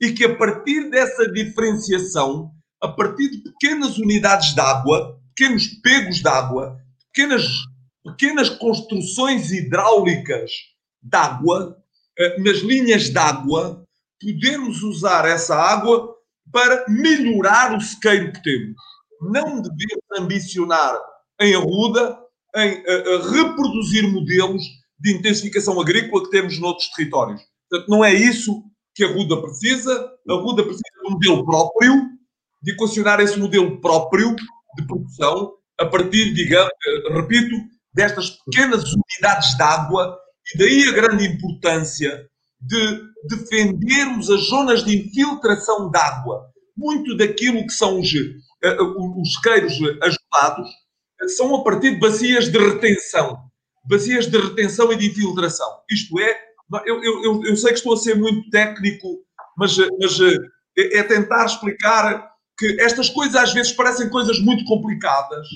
[0.00, 2.50] e que a partir dessa diferenciação,
[2.80, 6.78] a partir de pequenas unidades de água, pequenos pegos de água,
[7.12, 7.44] pequenas,
[8.04, 10.50] pequenas construções hidráulicas
[11.02, 11.76] de água,
[12.18, 13.84] eh, nas linhas de água,
[14.20, 16.14] podemos usar essa água
[16.52, 18.76] para melhorar o sequeiro que temos.
[19.20, 20.98] Não devemos ambicionar
[21.40, 22.18] em arruda
[22.56, 24.62] em uh, uh, reproduzir modelos
[25.00, 27.40] de intensificação agrícola que temos noutros territórios.
[27.68, 28.62] Portanto, não é isso
[28.94, 30.10] que a Ruda precisa.
[30.28, 31.94] A Ruda precisa de um modelo próprio,
[32.62, 34.36] de equacionar esse modelo próprio
[34.76, 37.56] de produção a partir, digamos, eh, repito,
[37.94, 40.18] destas pequenas unidades de água
[40.54, 42.28] e daí a grande importância
[42.60, 46.46] de defendermos as zonas de infiltração de água.
[46.76, 48.08] Muito daquilo que são os,
[48.62, 50.70] eh, os queiros ajudados
[51.36, 53.49] são a partir de bacias de retenção.
[53.84, 55.68] Bacias de retenção e de infiltração.
[55.90, 56.38] Isto é,
[56.86, 59.20] eu, eu, eu sei que estou a ser muito técnico,
[59.56, 60.18] mas, mas
[60.76, 65.46] é, é tentar explicar que estas coisas às vezes parecem coisas muito complicadas,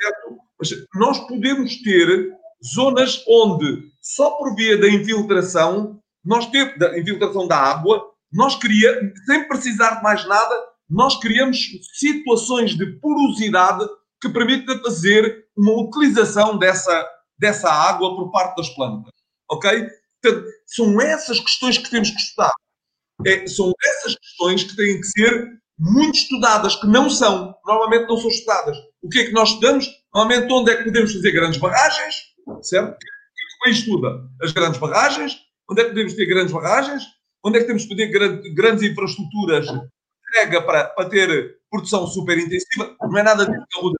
[0.00, 0.38] certo?
[0.58, 2.32] Mas nós podemos ter
[2.74, 9.12] zonas onde, só por via da infiltração, nós temos, da infiltração da água, nós criamos,
[9.26, 10.54] sem precisar de mais nada,
[10.88, 11.58] nós criamos
[11.94, 13.86] situações de porosidade
[14.20, 17.06] que permitem fazer uma utilização dessa,
[17.38, 19.12] dessa água por parte das plantas.
[19.50, 19.88] Ok?
[20.22, 22.52] Portanto, são essas questões que temos que estudar.
[23.26, 28.16] É, são essas questões que têm que ser muito estudadas, que não são, normalmente não
[28.16, 28.76] são estudadas.
[29.02, 29.88] O que é que nós estudamos?
[30.12, 32.16] Normalmente onde é que podemos fazer grandes barragens,
[32.62, 32.96] certo?
[33.62, 35.36] Quem estuda as grandes barragens,
[35.70, 37.02] onde é que podemos ter grandes barragens,
[37.44, 38.08] onde é que temos que ter
[38.54, 39.80] grandes infraestruturas de
[40.34, 43.98] rega para, para ter produção super intensiva, não é nada disso que a Ruda.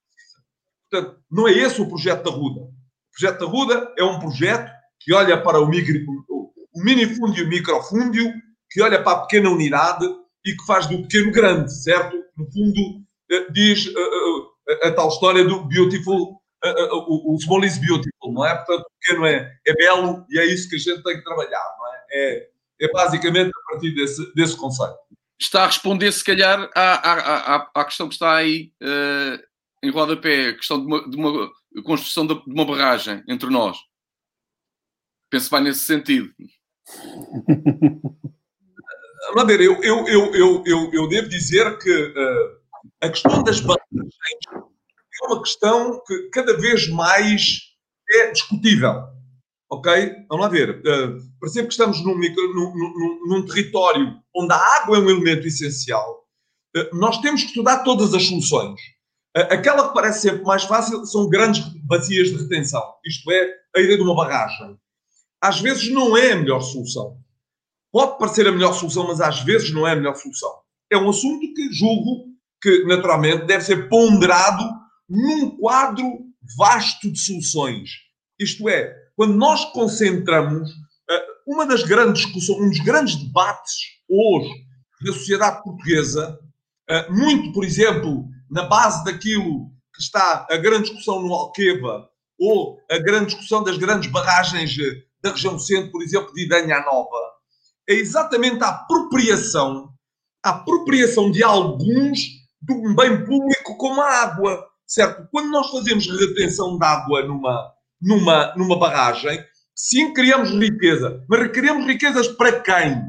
[0.90, 2.77] Portanto, não é esse o projeto da Ruda.
[3.18, 4.70] O projeto da Ruda é um projeto
[5.00, 8.32] que olha para o, micro, o minifúndio e o microfúndio,
[8.70, 10.06] que olha para a pequena unidade
[10.46, 12.16] e que faz do pequeno grande, certo?
[12.36, 16.40] No fundo, eh, diz a, eh, eh, a tal história do beautiful,
[17.08, 18.54] o, small is beautiful, não é?
[18.54, 21.76] Portanto, o pequeno é, é belo e é isso que a gente tem que trabalhar,
[21.76, 21.98] não é?
[22.12, 22.48] É,
[22.82, 24.96] é basicamente a partir desse, desse conceito.
[25.40, 29.42] Está a responder, se calhar, à, à, à questão que está aí uh,
[29.82, 31.50] em rodapé, a questão de uma, de uma
[31.84, 33.78] construção de uma barragem entre nós.
[35.30, 36.32] Penso vai nesse sentido.
[39.36, 42.58] Ladeira, eu, eu, eu, eu, eu, devo dizer que uh,
[43.02, 44.14] a questão das barragens
[44.52, 47.60] é uma questão que cada vez mais
[48.10, 49.04] é discutível.
[49.70, 49.92] Ok?
[50.30, 50.80] Vamos lá ver.
[50.80, 55.46] Uh, percebo que estamos num, num, num, num, território onde a água é um elemento
[55.46, 56.26] essencial.
[56.74, 58.80] Uh, nós temos que estudar todas as soluções.
[59.42, 62.82] Aquela que parece sempre mais fácil são grandes bacias de retenção.
[63.04, 64.76] Isto é, a ideia de uma barragem.
[65.40, 67.16] Às vezes não é a melhor solução.
[67.92, 70.50] Pode parecer a melhor solução, mas às vezes não é a melhor solução.
[70.90, 72.26] É um assunto que julgo
[72.60, 74.64] que, naturalmente, deve ser ponderado
[75.08, 76.04] num quadro
[76.56, 77.90] vasto de soluções.
[78.38, 80.70] Isto é, quando nós concentramos,
[81.10, 83.74] eh, uma das grandes discussões, um dos grandes debates
[84.08, 84.50] hoje
[85.04, 86.38] da sociedade portuguesa,
[86.88, 92.08] eh, muito, por exemplo, na base daquilo que está a grande discussão no Alqueva
[92.38, 96.80] ou a grande discussão das grandes barragens eh, da região centro, por exemplo, de Idanha
[96.80, 97.18] Nova,
[97.88, 99.90] é exatamente a apropriação,
[100.44, 102.20] a apropriação de alguns
[102.60, 105.26] de um bem público como a água, certo?
[105.30, 109.42] Quando nós fazemos retenção de água numa, numa, numa barragem,
[109.74, 113.02] sim, criamos riqueza, mas criamos riquezas para quem?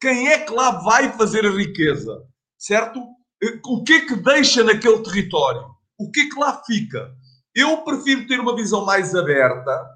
[0.00, 2.22] Quem é que lá vai fazer a riqueza,
[2.58, 3.00] certo?
[3.64, 5.66] O que é que deixa naquele território?
[5.98, 7.10] O que é que lá fica?
[7.54, 9.88] Eu prefiro ter uma visão mais aberta,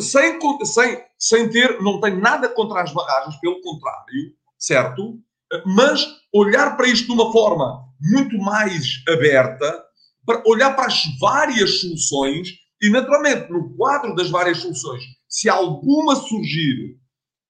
[0.00, 5.18] sem, sem, sem ter, não tenho nada contra as barragens, pelo contrário, certo?
[5.66, 9.84] Mas olhar para isto de uma forma muito mais aberta,
[10.24, 12.48] para olhar para as várias soluções
[12.80, 16.96] e, naturalmente, no quadro das várias soluções, se alguma surgir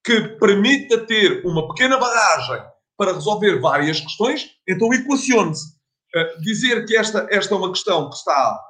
[0.05, 5.73] que permita ter uma pequena barragem para resolver várias questões, então equacione-se.
[6.15, 8.61] Uh, dizer que esta, esta é uma questão que está,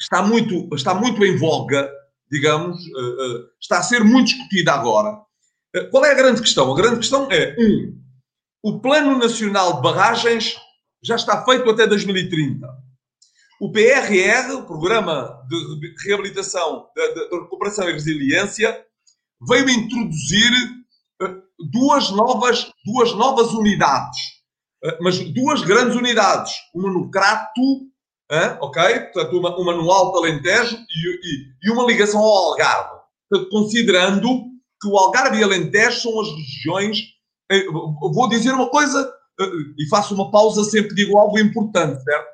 [0.00, 1.88] está, muito, está muito em voga
[2.30, 5.20] digamos, eh, eh, está a ser muito discutida agora.
[5.90, 6.72] Qual é a grande questão?
[6.72, 8.00] A grande questão é, um,
[8.62, 10.56] o Plano Nacional de Barragens
[11.02, 12.66] já está feito até 2030.
[13.60, 18.84] O PRR, o Programa de Reabilitação, de, de Recuperação e Resiliência,
[19.48, 20.50] veio introduzir
[21.70, 24.18] duas novas, duas novas unidades,
[25.00, 27.90] mas duas grandes unidades, uma no Crato
[28.60, 29.00] ok?
[29.12, 33.00] Portanto, uma, uma no Alto Alentejo e, e, e, uma ligação ao Algarve.
[33.28, 34.28] Portanto, considerando
[34.80, 36.98] que o Algarve e Alentejo são as regiões.
[37.50, 42.30] Eh, vou dizer uma coisa eh, e faço uma pausa sempre digo algo importante, certo?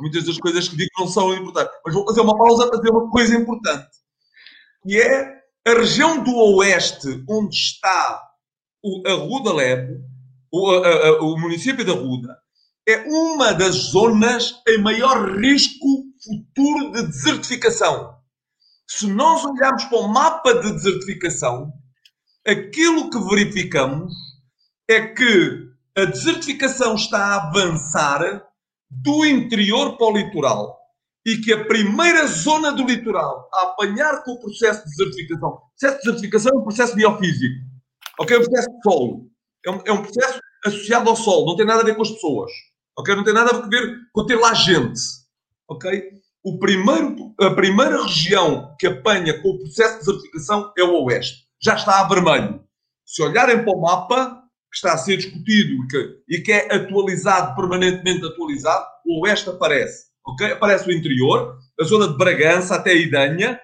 [0.00, 1.72] Muitas das coisas que digo não são importantes.
[1.84, 3.88] Mas vou fazer uma pausa para dizer uma coisa importante.
[4.82, 5.36] Que é
[5.66, 8.22] a região do Oeste, onde está
[8.86, 10.00] o, a Ruda Lebe,
[10.52, 12.38] o, a, a, o município da Ruda,
[12.88, 18.14] é uma das zonas em maior risco futuro de desertificação.
[18.88, 21.72] Se nós olharmos para o mapa de desertificação,
[22.46, 24.14] aquilo que verificamos
[24.88, 25.66] é que
[25.98, 28.44] a desertificação está a avançar
[28.88, 30.78] do interior para o litoral
[31.26, 35.96] e que a primeira zona do litoral a apanhar com o processo de desertificação, processo
[35.96, 37.65] de desertificação é um processo biofísico,
[38.18, 38.36] ok?
[38.36, 39.30] É um processo de solo,
[39.64, 42.10] é um, é um processo associado ao solo, não tem nada a ver com as
[42.10, 42.50] pessoas,
[42.98, 43.14] ok?
[43.14, 45.00] Não tem nada a ver com ter lá gente,
[45.68, 46.10] ok?
[46.44, 51.44] O primeiro, a primeira região que apanha com o processo de desertificação é o oeste.
[51.60, 52.64] Já está a vermelho.
[53.04, 56.74] Se olharem para o mapa, que está a ser discutido e que, e que é
[56.74, 60.06] atualizado, permanentemente atualizado, o oeste aparece.
[60.24, 60.52] Okay?
[60.52, 63.60] Aparece o interior, a zona de Bragança até Idanha,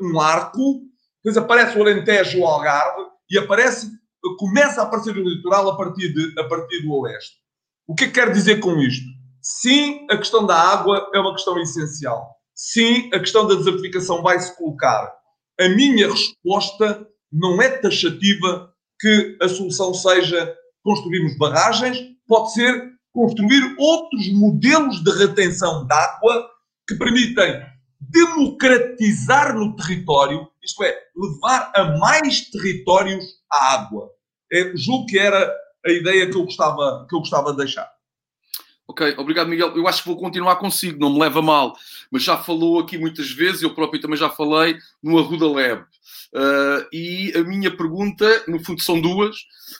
[0.00, 0.82] um arco,
[1.22, 3.90] depois aparece o Alentejo, o Algarve, e aparece,
[4.38, 7.36] começa a aparecer o litoral a partir, de, a partir do oeste.
[7.86, 9.06] O que é que quer dizer com isto?
[9.40, 12.36] Sim, a questão da água é uma questão essencial.
[12.54, 15.10] Sim, a questão da desertificação vai se colocar.
[15.58, 20.54] A minha resposta não é taxativa que a solução seja
[20.84, 21.98] construirmos barragens,
[22.28, 26.48] pode ser construir outros modelos de retenção de água
[26.86, 27.62] que permitem
[28.00, 34.10] democratizar no território, isto é, levar a mais territórios a água.
[34.52, 35.52] É, julgo que era
[35.84, 37.90] a ideia que eu gostava, que eu gostava de deixar.
[38.86, 39.76] Ok, obrigado Miguel.
[39.76, 41.74] Eu acho que vou continuar consigo, não me leva mal,
[42.10, 45.82] mas já falou aqui muitas vezes, eu próprio também já falei no Arruda Lab.
[46.34, 49.36] Uh, e a minha pergunta, no fundo, são duas,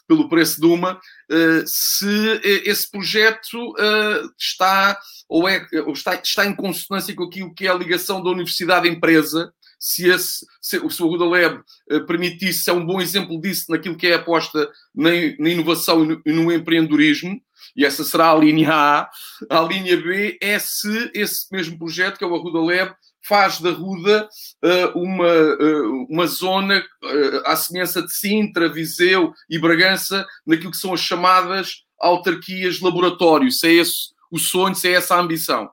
[0.07, 4.99] pelo preço de uma, uh, se esse projeto uh, está
[5.29, 9.53] ou, é, ou está, está em consonância com aquilo que é a ligação da universidade-empresa,
[9.85, 11.61] se, esse, se, se o Arruda Lab
[12.07, 16.45] permitisse, é um bom exemplo disso naquilo que é aposta na, na inovação e no,
[16.45, 17.41] no empreendedorismo,
[17.77, 19.11] e essa será a linha A.
[19.51, 22.95] A linha B é se esse mesmo projeto, que é o Arruda Lab,
[23.27, 24.29] faz da Ruda
[24.65, 30.77] uh, uma, uh, uma zona uh, à semelhança de Sintra, Viseu e Bragança, naquilo que
[30.77, 33.51] são as chamadas autarquias laboratório.
[33.51, 35.71] Se é esse o sonho, se é essa a ambição.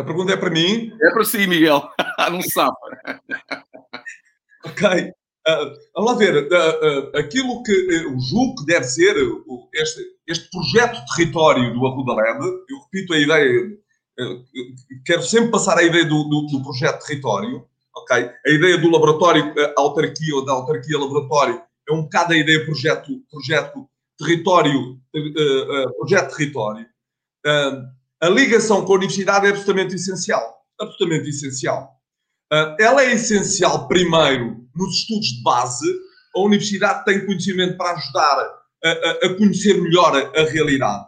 [0.00, 0.90] A pergunta é para mim?
[1.02, 1.86] É para si, Miguel.
[2.32, 2.74] Não sabe.
[4.64, 5.12] ok.
[5.46, 9.14] Uh, vamos lá ver, uh, uh, aquilo que eu julgo que deve ser
[9.74, 12.12] este, este projeto de território do Arruda
[12.68, 13.70] eu repito a ideia,
[15.04, 17.66] quero sempre passar a ideia do, do, do, projeto de território,
[17.96, 18.30] ok?
[18.46, 23.10] A ideia do laboratório, autarquia ou da autarquia laboratório, é um bocado a ideia projeto,
[23.30, 24.98] projeto território,
[25.98, 26.86] projeto território.
[28.22, 31.96] A ligação com a universidade é absolutamente essencial, absolutamente essencial.
[32.52, 35.86] Uh, ela é essencial, primeiro, nos estudos de base.
[36.36, 41.06] A universidade tem conhecimento para ajudar a conhecer melhor a, a, realidade.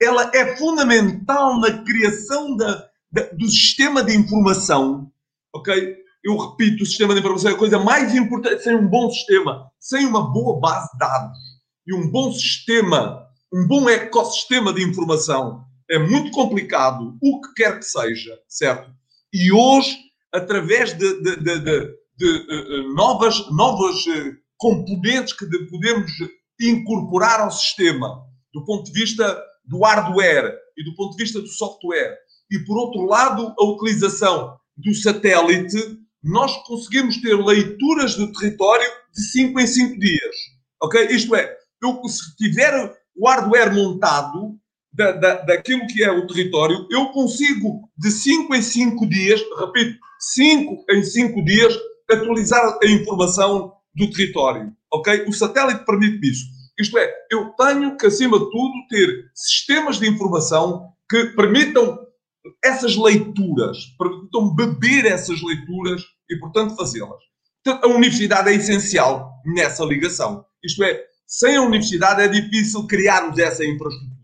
[0.00, 5.10] Ela é fundamental na criação da, da, do sistema de informação.
[5.54, 5.96] Ok?
[6.24, 8.62] Eu repito, o sistema de informação é a coisa mais importante.
[8.62, 11.38] Sem um bom sistema, sem uma boa base de dados
[11.86, 17.78] e um bom sistema, um bom ecossistema de informação, é muito complicado, o que quer
[17.78, 18.90] que seja, certo?
[19.32, 21.60] E hoje através de, de, de,
[22.16, 26.10] de uh, novas, novas uh, componentes que podemos
[26.60, 31.48] incorporar ao sistema, do ponto de vista do hardware e do ponto de vista do
[31.48, 32.16] software,
[32.50, 39.22] e por outro lado, a utilização do satélite, nós conseguimos ter leituras do território de
[39.30, 40.36] 5 em 5 dias.
[40.82, 41.08] Ok?
[41.10, 44.58] Isto é, eu, se tiver o hardware montado,
[44.92, 49.98] da, da, daquilo que é o território, eu consigo de 5 em 5 dias, repito,
[50.34, 51.74] 5 em 5 dias,
[52.10, 54.72] atualizar a informação do território.
[54.92, 55.24] Ok?
[55.26, 56.44] O satélite permite isso.
[56.78, 61.98] Isto é, eu tenho que, acima de tudo, ter sistemas de informação que permitam
[62.64, 67.20] essas leituras, permitam beber essas leituras e, portanto, fazê-las.
[67.64, 70.44] Portanto, a universidade é essencial nessa ligação.
[70.64, 74.17] Isto é, sem a universidade é difícil criarmos essa infraestrutura.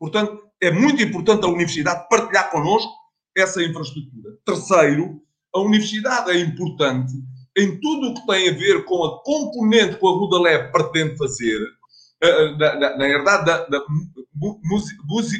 [0.00, 2.90] Portanto, é muito importante a universidade partilhar connosco
[3.36, 4.30] essa infraestrutura.
[4.46, 5.22] Terceiro,
[5.54, 7.12] a universidade é importante
[7.56, 11.18] em tudo o que tem a ver com a componente que a Ruda Lab pretende
[11.18, 11.60] fazer.
[12.22, 13.84] Uh, na, na, na, verdade, da, da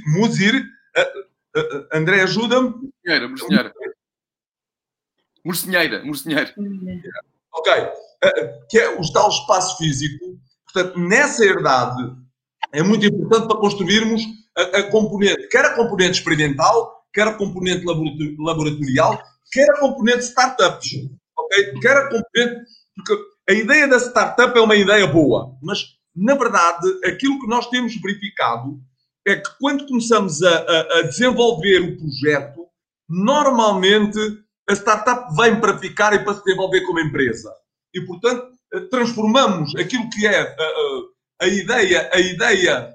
[0.07, 2.69] Musir, uh, André, ajuda-me.
[2.69, 3.73] Morcinheira, Morcinheira.
[5.43, 6.55] Morcinheira, Morcinheira.
[7.53, 7.73] Ok.
[8.69, 10.39] que é o tal espaço físico.
[10.65, 12.15] Portanto, nessa herdade,
[12.73, 14.23] é muito importante para construirmos
[14.57, 17.85] a, a componente, quer a componente experimental, quer a componente
[18.39, 19.23] laboratorial,
[19.53, 20.91] quer a componente startups.
[21.39, 21.73] Okay?
[21.81, 22.71] Quer a componente.
[22.95, 25.85] Porque a ideia da startup é uma ideia boa, mas
[26.15, 28.79] na verdade aquilo que nós temos verificado
[29.27, 32.67] é que quando começamos a, a, a desenvolver o projeto,
[33.09, 34.19] normalmente
[34.69, 37.53] a startup vem para ficar e para se desenvolver como empresa.
[37.93, 38.47] E, portanto,
[38.91, 41.03] transformamos aquilo que é a, a,
[41.41, 42.95] a ideia, a ideia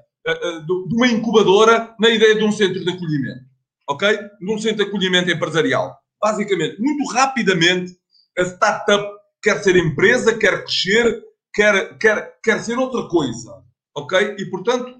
[0.64, 3.44] de uma incubadora na ideia de um centro de acolhimento.
[3.88, 4.08] Ok?
[4.40, 5.96] De um centro de acolhimento empresarial.
[6.20, 7.92] Basicamente, muito rapidamente,
[8.36, 9.08] a startup
[9.42, 11.22] quer ser empresa, quer crescer,
[11.54, 13.62] quer, quer, quer ser outra coisa.
[13.94, 14.36] Ok?
[14.38, 14.96] E, portanto,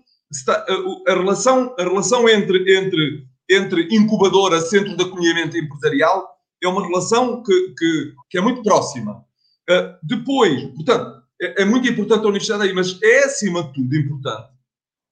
[0.49, 6.87] a, a, relação, a relação entre, entre, entre incubadora, centro de acolhimento empresarial, é uma
[6.87, 9.25] relação que, que, que é muito próxima.
[9.69, 13.97] Uh, depois, portanto, é, é, muito importante a universidade aí, mas é acima de tudo
[13.97, 14.57] importante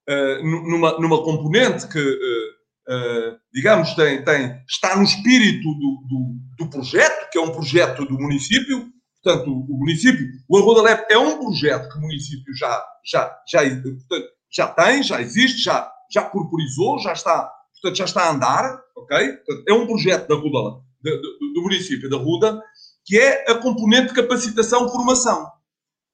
[0.08, 6.70] uh, numa, numa componente que, uh, digamos, tem, tem, está no espírito do, do, do,
[6.70, 8.92] projeto, que é um projeto do município.
[9.22, 13.60] Portanto, o, município, o Arroda Leve é um projeto que o município já, já, já,
[13.62, 18.80] portanto, já tem, já existe, já, já corporizou, já está, portanto, já está a andar,
[18.94, 19.32] ok?
[19.32, 22.62] Portanto, é um projeto da Ruda, do, do município da Ruda,
[23.04, 25.50] que é a componente de capacitação-formação,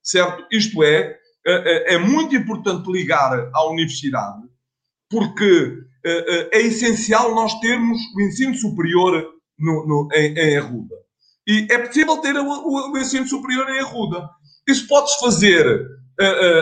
[0.02, 0.46] certo?
[0.50, 1.16] Isto é,
[1.46, 4.42] é, é, muito importante ligar à universidade,
[5.08, 10.96] porque é, é essencial nós termos o ensino superior no, no, em, em Arruda.
[11.46, 14.28] E é possível ter o, o, o ensino superior em Arruda.
[14.68, 15.88] Isso pode-se fazer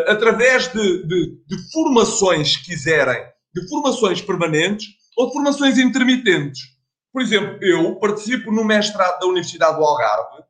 [0.06, 4.86] através de, de, de, formações, se quiserem, de formações permanentes
[5.16, 6.60] ou de formações intermitentes.
[7.12, 10.44] Por exemplo, eu participo no mestrado da Universidade do Algarve,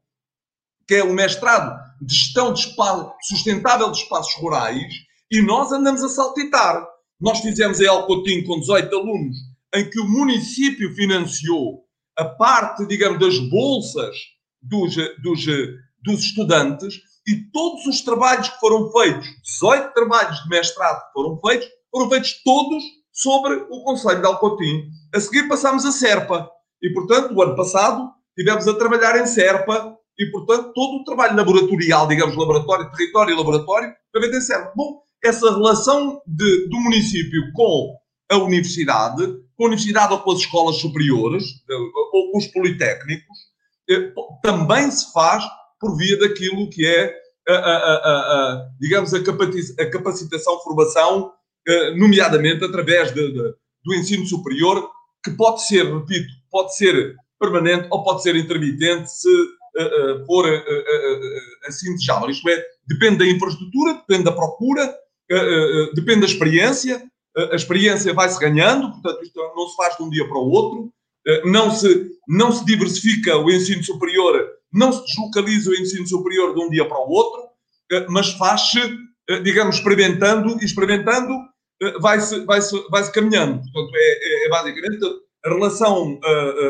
[0.86, 2.74] que é o mestrado de gestão de
[3.22, 4.92] sustentável de espaços rurais,
[5.30, 6.86] e nós andamos a saltitar.
[7.20, 9.36] Nós fizemos em Alcotim com 18 alunos,
[9.74, 11.84] em que o município financiou
[12.16, 14.16] a parte, digamos, das bolsas
[14.62, 15.46] dos, dos,
[16.02, 21.40] dos estudantes e todos os trabalhos que foram feitos, 18 trabalhos de mestrado que foram
[21.40, 24.88] feitos, foram feitos todos sobre o Conselho de Alcotim.
[25.14, 26.48] A seguir passámos a Serpa.
[26.82, 31.36] E, portanto, o ano passado tivemos a trabalhar em Serpa e, portanto, todo o trabalho
[31.36, 34.72] laboratorial, digamos, laboratório, território e laboratório, também tem Serpa.
[34.74, 37.94] Bom, essa relação de, do município com
[38.30, 39.26] a universidade,
[39.56, 41.44] com a universidade ou com as escolas superiores,
[42.12, 43.38] ou com os politécnicos,
[43.88, 44.12] eh,
[44.42, 45.44] também se faz
[45.80, 47.14] por via daquilo que é,
[47.48, 51.32] a, a, a, digamos, a capacitação, formação,
[51.66, 53.54] eh, nomeadamente através de, de,
[53.84, 54.90] do ensino superior,
[55.24, 59.28] que pode ser, repito, pode ser permanente ou pode ser intermitente se
[60.26, 62.30] for uh, assim desejável.
[62.30, 64.94] Isto é, depende da infraestrutura, depende da procura,
[65.94, 67.02] depende da experiência.
[67.36, 70.92] a experiência vai-se ganhando, portanto, isto não se faz de um dia para o outro.
[71.44, 76.60] não, se, não se diversifica o ensino superior, não se deslocaliza o ensino superior de
[76.60, 77.42] um dia para o outro,
[78.08, 78.80] mas faz-se,
[79.42, 81.34] digamos, experimentando e experimentando,
[82.00, 83.60] vai-se vai -se, vai -se caminhando.
[83.60, 85.04] Portanto, é, é, é basicamente
[85.44, 86.18] a relação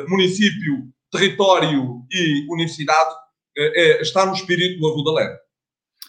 [0.09, 5.39] município, território e universidade uh, é, está no espírito do Arruda Leve.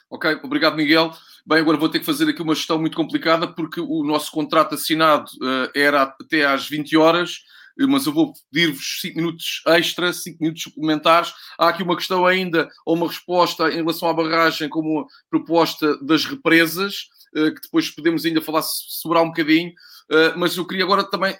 [0.09, 1.11] Ok, obrigado Miguel.
[1.45, 4.75] Bem, agora vou ter que fazer aqui uma gestão muito complicada porque o nosso contrato
[4.75, 7.39] assinado uh, era até às 20 horas,
[7.77, 11.33] mas eu vou pedir-vos 5 minutos extra, 5 minutos suplementares.
[11.57, 16.25] Há aqui uma questão ainda, ou uma resposta em relação à barragem como proposta das
[16.25, 19.71] represas, que depois podemos ainda falar sobrar um bocadinho,
[20.35, 21.37] mas eu queria agora também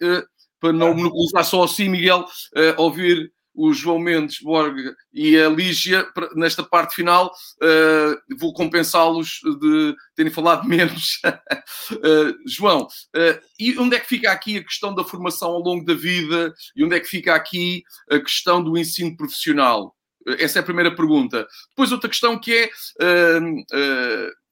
[0.59, 6.07] para não monopolizar só assim, Miguel, uh, ouvir o João Mendes Borga e a Lígia
[6.33, 7.29] nesta parte final.
[7.61, 11.19] Uh, vou compensá-los de terem falado menos.
[11.25, 15.83] uh, João, uh, e onde é que fica aqui a questão da formação ao longo
[15.83, 19.93] da vida e onde é que fica aqui a questão do ensino profissional?
[20.37, 21.45] Essa é a primeira pergunta.
[21.69, 22.69] Depois, outra questão que é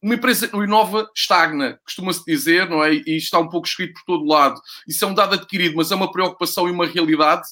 [0.01, 2.93] uma empresa não inova estagna, costuma-se dizer, não é?
[2.93, 4.59] E está um pouco escrito por todo lado.
[4.87, 7.43] Isso é um dado adquirido, mas é uma preocupação e uma realidade?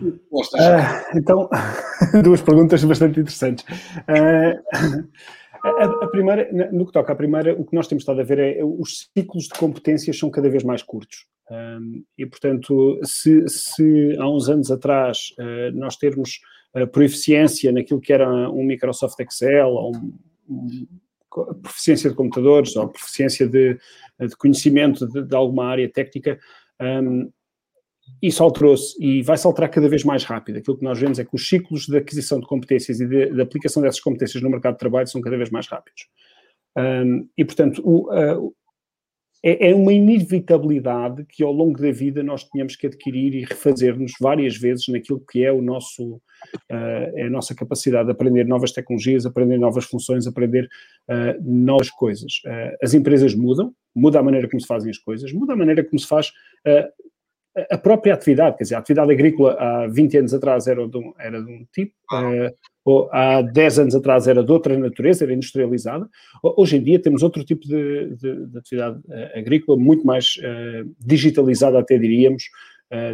[0.00, 1.48] Uh, então,
[2.22, 3.64] duas perguntas bastante interessantes.
[4.08, 5.08] Uh,
[5.62, 8.38] a, a, primeira, no que toca à primeira, o que nós temos estado a ver
[8.38, 11.26] é os ciclos de competências são cada vez mais curtos.
[11.50, 16.40] Um, e, portanto, se, se, há uns anos atrás uh, nós termos
[16.92, 20.12] proficiência naquilo que era um Microsoft Excel ou um,
[20.46, 20.86] um,
[21.62, 23.78] proficiência de computadores ou proficiência de,
[24.20, 26.38] de conhecimento de, de, alguma área técnica,
[26.80, 27.30] um,
[28.22, 30.58] isso alterou-se e vai-se alterar cada vez mais rápido.
[30.58, 33.40] Aquilo que nós vemos é que os ciclos de aquisição de competências e de, de
[33.40, 36.06] aplicação dessas competências no mercado de trabalho são cada vez mais rápidos.
[36.76, 38.54] Um, e, portanto, o, uh,
[39.42, 44.12] é, é, uma inevitabilidade que ao longo da vida nós tenhamos que adquirir e refazer-nos
[44.20, 46.20] várias vezes naquilo que é o nosso uh,
[47.14, 50.68] é a nossa capacidade de aprender novas tecnologias, aprender novas funções, aprender
[51.08, 52.40] uh, novas coisas.
[52.82, 55.98] As empresas mudam, muda a maneira como se fazem as coisas, muda a maneira como
[55.98, 56.32] se faz
[57.70, 61.14] a própria atividade, quer dizer, a atividade agrícola há 20 anos atrás era de um,
[61.18, 62.54] era de um tipo, uh,
[62.84, 66.06] ou há 10 anos atrás era de outra natureza, era industrializada.
[66.42, 70.94] Hoje em dia temos outro tipo de, de, de atividade uh, agrícola, muito mais uh,
[71.00, 72.44] digitalizada, até diríamos,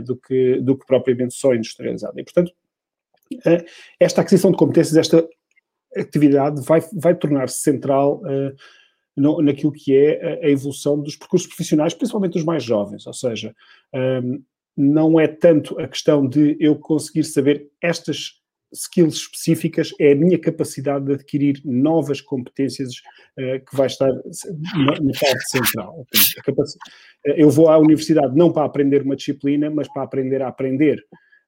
[0.05, 2.21] do, que, do que propriamente só industrializada.
[2.21, 2.53] E, portanto,
[3.99, 5.27] esta aquisição de competências, esta
[5.97, 8.21] atividade vai, vai tornar-se central
[9.17, 13.55] no, naquilo que é a, evolução dos percursos profissionais, principalmente dos mais jovens, ou seja,
[13.95, 14.43] um,
[14.77, 18.41] não é tanto a questão de eu conseguir saber estas
[18.73, 22.91] skills específicas, é a minha capacidade de adquirir novas competências
[23.39, 26.07] uh, que vai estar na, na parte central.
[27.25, 31.05] Eu vou à universidade não para aprender uma disciplina, mas para aprender a aprender.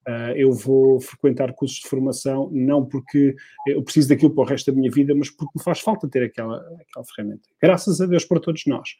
[0.06, 3.34] Uh, eu vou frequentar cursos de formação não porque
[3.66, 6.22] eu preciso daquilo para o resto da minha vida, mas porque me faz falta ter
[6.24, 7.48] aquela, aquela ferramenta.
[7.60, 8.90] Graças a Deus por todos nós.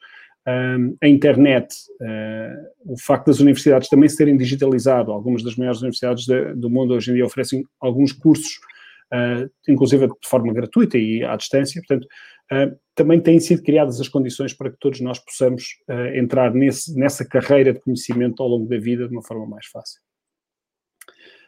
[0.47, 5.81] Um, a internet, uh, o facto das universidades também se terem digitalizado, algumas das maiores
[5.81, 8.59] universidades de, do mundo hoje em dia oferecem alguns cursos,
[9.13, 12.07] uh, inclusive de forma gratuita e à distância, portanto,
[12.53, 15.79] uh, também têm sido criadas as condições para que todos nós possamos
[16.15, 20.04] entrar nesse, nessa carreira de conhecimento ao longo da vida de uma forma mais fácil.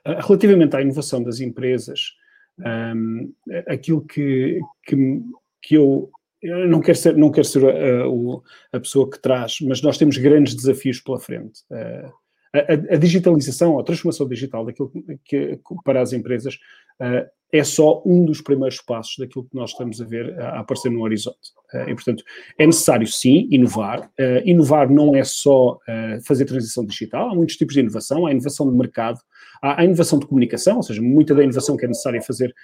[0.06, 2.12] Ah, relativamente à inovação das empresas,
[2.60, 3.32] um,
[3.66, 5.20] aquilo que, que,
[5.60, 6.08] que eu,
[6.40, 9.98] eu, não quero ser, não quero ser a, a, a, pessoa que traz, mas nós
[9.98, 11.60] temos grandes desafios pela frente.
[11.72, 12.12] Uh,
[12.52, 14.90] a, a, digitalização, a transformação digital daquilo
[15.24, 16.54] que, que para as empresas
[17.00, 20.90] uh, é só um dos primeiros passos daquilo que nós estamos a ver a, aparecer
[20.90, 21.52] no horizonte.
[21.74, 22.24] Uh, e, portanto,
[22.58, 24.08] é necessário, sim, inovar.
[24.18, 25.78] Uh, inovar não é só
[26.24, 28.26] fazer transição digital, há muitos tipos de inovação.
[28.26, 29.18] Há inovação de mercado,
[29.62, 32.54] há a inovação de comunicação, ou seja, muita da inovação que é necessária fazer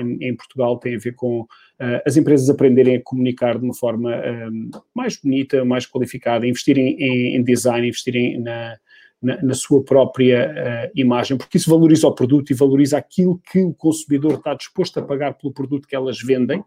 [0.00, 1.46] em, em, Portugal tem a ver com
[2.04, 4.10] as empresas aprenderem a comunicar de uma forma
[4.94, 8.76] mais bonita, mais qualificada, investirem em, em design, investirem na
[9.22, 13.60] na, na sua própria uh, imagem, porque isso valoriza o produto e valoriza aquilo que
[13.60, 16.62] o consumidor está disposto a pagar pelo produto que elas vendem.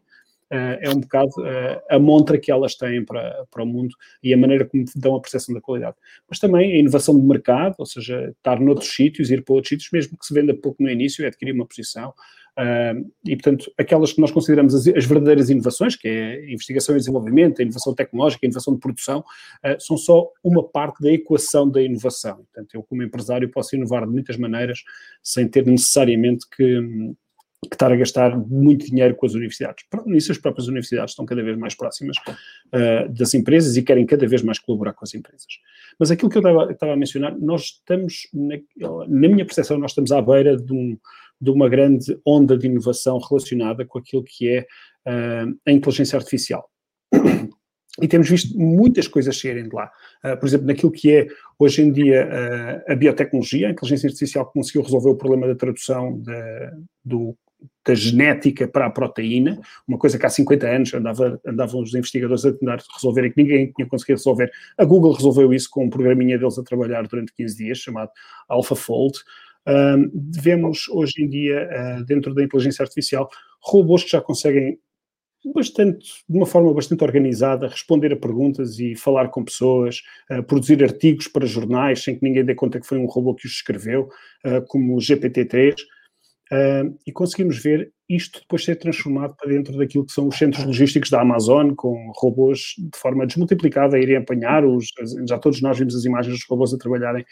[0.52, 4.32] Uh, é um bocado uh, a montra que elas têm para, para o mundo e
[4.32, 5.96] a maneira como dão a percepção da qualidade.
[6.30, 9.90] Mas também a inovação de mercado, ou seja, estar noutros sítios, ir para outros sítios,
[9.92, 12.14] mesmo que se venda pouco no início, é adquirir uma posição,
[13.26, 17.00] e, portanto, aquelas que nós consideramos as, as, verdadeiras inovações, que é a investigação e
[17.00, 21.70] desenvolvimento, a inovação tecnológica, a inovação de produção, uh, são só uma parte da equação
[21.70, 22.38] da inovação.
[22.38, 24.84] Portanto, eu, como empresário, posso inovar de muitas maneiras
[25.22, 27.14] sem ter necessariamente que,
[27.70, 29.86] que estar a gastar muito dinheiro com as universidades.
[30.06, 34.28] Nisso, as próprias universidades estão cada vez mais próximas uh, das empresas e querem cada
[34.28, 35.48] vez mais colaborar com as empresas.
[36.00, 38.58] Mas aquilo que eu estava, a mencionar, nós estamos, na,
[39.08, 40.98] na minha percepção, nós estamos à beira de um
[41.40, 44.62] de uma grande onda de inovação relacionada com aquilo que é
[45.06, 46.70] uh, a inteligência artificial.
[48.02, 49.90] E temos visto muitas coisas saírem de lá.
[50.22, 51.28] Uh, por exemplo, naquilo que é,
[51.58, 56.20] hoje em dia, uh, a biotecnologia, a inteligência artificial conseguiu resolver o problema da tradução
[56.22, 56.74] da,
[57.06, 57.38] do,
[57.86, 62.44] da genética para a proteína, uma coisa que há 50 anos andava, andavam os investigadores
[62.44, 64.52] a tentar resolver e que ninguém tinha conseguido resolver.
[64.78, 68.10] A Google resolveu isso com um programinha deles a trabalhar durante 15 dias, chamado
[68.50, 69.18] AlphaFold.
[69.68, 70.12] Uh,
[70.42, 73.30] vemos hoje em dia, uh, dentro da inteligência artificial,
[73.62, 74.80] robôs que já conseguem
[75.54, 80.02] bastante, de uma forma bastante organizada, responder a perguntas e falar com pessoas,
[80.32, 83.46] uh, produzir artigos para jornais sem que ninguém dê conta que foi um robô que
[83.46, 84.10] os escreveu,
[84.44, 85.76] ah, como o GPT-3,
[87.06, 91.10] e conseguimos ver isto depois ser transformado para dentro daquilo que são os centros logísticos
[91.10, 94.88] da Amazon, com robôs de forma desmultiplicada a irem apanhar, os,
[95.28, 97.26] já todos nós vimos as imagens dos robôs a trabalharem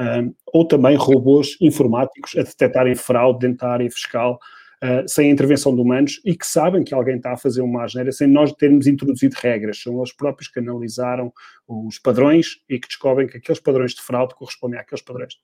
[0.00, 4.38] uh, ou também robôs informáticos a detectarem fraude dentro da área fiscal
[4.82, 7.84] uh, sem a intervenção de humanos e que sabem que alguém está a fazer uma
[7.84, 9.80] asneira sem nós termos introduzido regras.
[9.80, 11.32] São eles próprios que analisaram
[11.68, 15.34] os padrões e que descobrem que aqueles padrões de fraude correspondem àqueles padrões.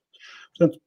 [0.56, 0.80] Portanto,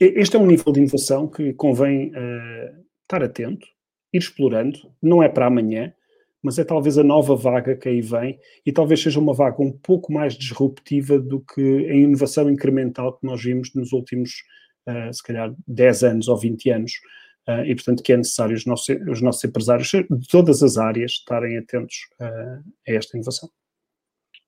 [0.00, 3.66] este é um nível de inovação que convém uh, estar atento,
[4.12, 5.92] ir explorando, não é para amanhã,
[6.42, 9.70] mas é talvez a nova vaga que aí vem e talvez seja uma vaga um
[9.70, 14.30] pouco mais disruptiva do que a inovação incremental que nós vimos nos últimos,
[14.88, 16.92] uh, se calhar, 10 anos ou 20 anos.
[17.46, 21.12] Uh, e, portanto, que é necessário os nossos, os nossos empresários de todas as áreas
[21.12, 23.50] estarem atentos uh, a esta inovação.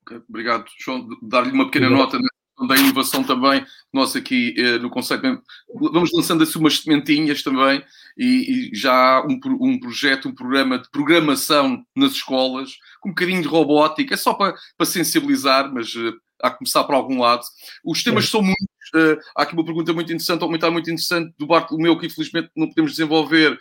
[0.03, 1.07] Okay, obrigado, João.
[1.23, 2.12] Dar-lhe uma pequena Obrigado.
[2.12, 2.32] nota
[2.66, 5.43] da inovação também, nós aqui eh, no Conselho,
[5.74, 7.82] vamos lançando assim umas sementinhas também
[8.16, 12.70] e, e já há um, um, projeto, um programa de programação nas escolas,
[13.01, 16.84] com um bocadinho de robótica, é só para, para sensibilizar, mas uh, há que começar
[16.84, 17.43] por algum lado.
[17.84, 18.28] Os temas é.
[18.28, 21.98] são muitos, uh, há aqui uma pergunta muito interessante, um comentário muito interessante do Bartolomeu,
[21.98, 23.59] que infelizmente não podemos desenvolver,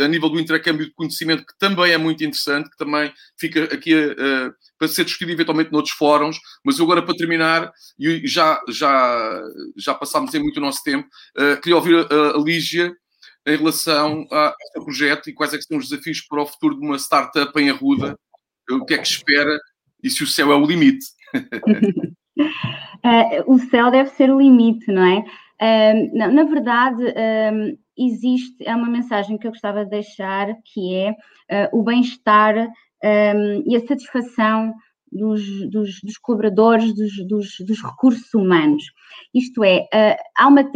[0.00, 3.94] a nível do intercâmbio de conhecimento, que também é muito interessante, que também fica aqui
[3.94, 6.38] uh, para ser discutido eventualmente noutros fóruns.
[6.64, 9.42] Mas eu agora, para terminar, e já, já,
[9.76, 11.06] já passámos em muito o nosso tempo,
[11.38, 12.94] uh, queria ouvir a, a Lígia
[13.46, 16.86] em relação a este projeto e quais é são os desafios para o futuro de
[16.86, 18.18] uma startup em Arruda,
[18.70, 19.58] o que é que espera
[20.02, 21.04] e se o céu é o limite.
[21.34, 22.14] uh,
[23.46, 25.24] o céu deve ser o limite, não é?
[25.60, 30.94] Uh, não, na verdade, uh, existe, é uma mensagem que eu gostava de deixar, que
[30.96, 31.14] é
[31.72, 32.68] o bem-estar
[33.66, 34.74] e a satisfação
[35.14, 38.82] dos, dos, dos colaboradores, dos, dos, dos, recursos humanos.
[39.32, 39.86] Isto é,
[40.36, 40.68] há uma,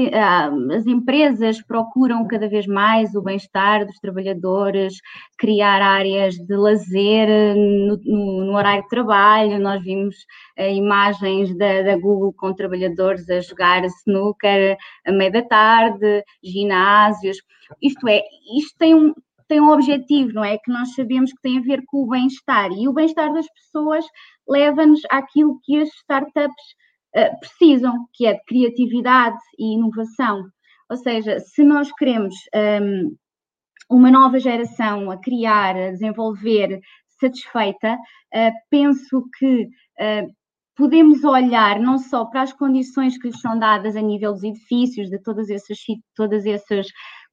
[0.75, 4.95] as empresas procuram cada vez mais o bem-estar dos trabalhadores,
[5.37, 9.59] criar áreas de lazer no, no, no horário de trabalho.
[9.59, 10.15] Nós vimos
[10.57, 17.39] imagens da, da, Google com trabalhadores a jogar snooker à meia da tarde, ginásios.
[17.83, 18.23] Isto é,
[18.57, 19.13] isto tem um,
[19.49, 20.59] tem um objetivo, não é?
[20.59, 22.71] Que nós sabemos que tem a ver com o bem-estar.
[22.73, 24.05] E o bem-estar das pessoas
[24.47, 26.65] leva-nos àquilo que as startups
[27.17, 30.45] uh, precisam, que é de criatividade e inovação.
[30.91, 33.17] Ou seja, se nós queremos um, ehm,
[33.91, 36.81] uma nova geração a criar, a desenvolver
[37.21, 40.33] satisfeita, uh, penso que uh,
[40.79, 45.11] podemos olhar não só para as condições que lhes são dadas a nível dos edifícios,
[45.11, 45.79] de todas essas,
[46.15, 46.87] todas essas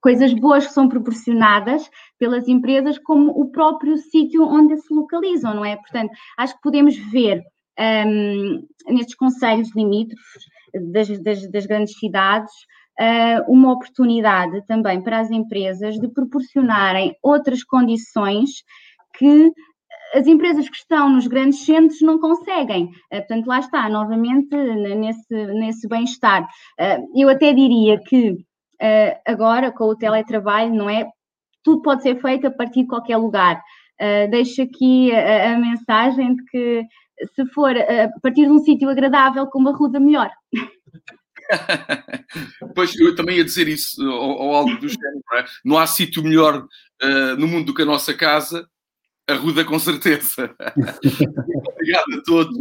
[0.05, 5.65] coisas boas que são proporcionadas pelas empresas, como o próprio sítio onde se localizam, não
[5.65, 5.75] é?
[5.77, 7.41] Portanto, acho que podemos ver
[8.05, 10.43] um, nestes conselhos limítrofes
[10.91, 12.53] das, das, das grandes cidades
[12.99, 18.63] uh, uma oportunidade também para as empresas de proporcionarem outras condições
[19.17, 19.51] que
[20.13, 22.91] as empresas que estão nos grandes centros não conseguem.
[23.11, 26.43] Uh, portanto, lá está, novamente, nesse, nesse bem-estar.
[26.79, 28.37] Uh, eu até diria que
[28.81, 31.07] uh, agora com o teletrabalho, não é?
[31.63, 33.61] Tudo pode ser feito a partir de qualquer lugar.
[33.99, 36.83] Uh, deixo aqui a, a, mensagem de que
[37.33, 40.29] se for a partir de um sítio agradável, com uma ruda melhor.
[42.75, 45.45] pois, eu também ia dizer isso, ou, ou algo do género, não, é?
[45.63, 48.67] não há sítio melhor uh, no mundo do que a nossa casa,
[49.27, 50.55] Arruda, com certeza.
[51.73, 52.55] Obrigado a todos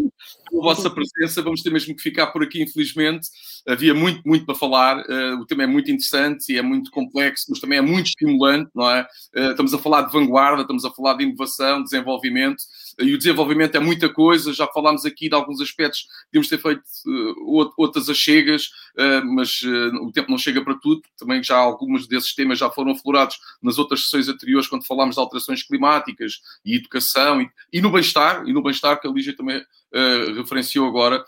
[0.54, 1.42] pela vossa presença.
[1.42, 3.28] Vamos ter mesmo que ficar por aqui, infelizmente.
[3.66, 4.98] Havia muito, muito para falar.
[5.00, 8.70] Uh, o tema é muito interessante e é muito complexo, mas também é muito estimulante,
[8.74, 9.06] não é?
[9.36, 12.62] Uh, estamos a falar de vanguarda, estamos a falar de inovação, desenvolvimento
[12.98, 16.82] e o desenvolvimento é muita coisa, já falámos aqui de alguns aspectos, temos ter feito
[17.06, 18.66] uh, outras achegas,
[18.96, 22.70] uh, mas uh, o tempo não chega para tudo, também já alguns desses temas já
[22.70, 27.80] foram aflorados nas outras sessões anteriores, quando falámos de alterações climáticas e educação, e, e
[27.80, 29.62] no bem-estar, e no bem-estar que a Lígia também
[30.36, 31.24] referenciou agora.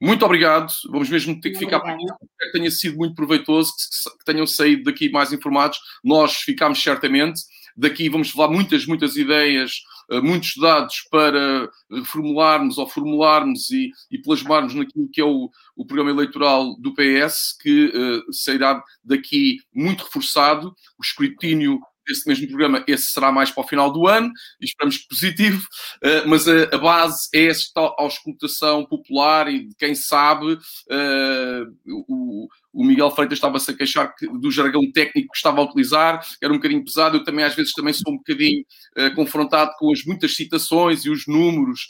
[0.00, 2.02] Muito obrigado, vamos mesmo ter que ficar por aqui.
[2.02, 5.78] Espero que tenha sido muito proveitoso, que, que tenham saído daqui mais informados.
[6.02, 7.40] Nós ficámos certamente.
[7.76, 9.80] Daqui vamos levar muitas, muitas ideias
[10.10, 15.86] eh, muitos dados para reformularmos ou formularmos e, e plasmarmos naquilo que é o, o
[15.86, 20.74] programa eleitoral do PS, que uh, sairá daqui muito reforçado.
[20.98, 24.30] O escrutínio desse mesmo programa, esse será mais para o final do ano,
[24.60, 25.66] e esperamos que positivo,
[26.04, 32.84] uh, mas a, base é esta auscultação popular e de quem sabe uh, o, o
[32.84, 36.56] Miguel Freitas estava-se a queixar que, do jargão técnico que estava a utilizar, era um
[36.56, 38.64] bocadinho pesado, eu também às vezes também sou um bocadinho
[38.98, 41.86] uh, confrontado com as muitas citações e os números,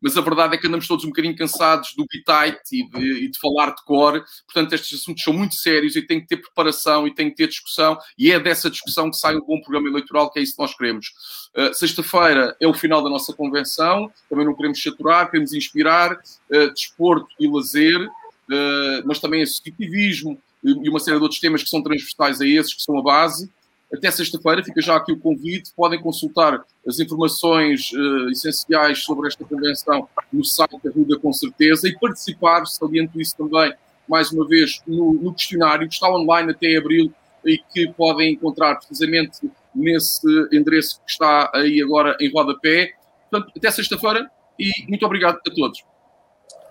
[0.00, 3.30] mas a verdade é que andamos todos um bocadinho cansados do bitite e de, e
[3.30, 7.06] de falar de cor, portanto estes assuntos são muito sérios e tem que ter preparação
[7.06, 10.30] e tem que ter discussão, e é dessa discussão que sai um bom programa eleitoral,
[10.30, 11.12] que é isso que nós queremos.
[11.56, 16.72] Uh, Sexta-feira é o final da nossa convenção, também não queremos saturar, queremos inspirar, uh,
[16.72, 21.82] desporto e lazer, uh, mas também associativismo e uma série de outros temas que são
[21.82, 23.48] transversais a esses, que são a base.
[23.92, 25.72] Até sexta-feira, fica já aqui o convite.
[25.74, 31.88] Podem consultar as informações uh, essenciais sobre esta convenção no site da Ruda, com certeza,
[31.88, 33.72] e participar, saliento isso também,
[34.06, 37.12] mais uma vez, no, no questionário, que está online até abril
[37.44, 42.92] e que podem encontrar precisamente nesse endereço que está aí agora em rodapé.
[43.30, 45.82] Portanto, até sexta-feira e muito obrigado a todos.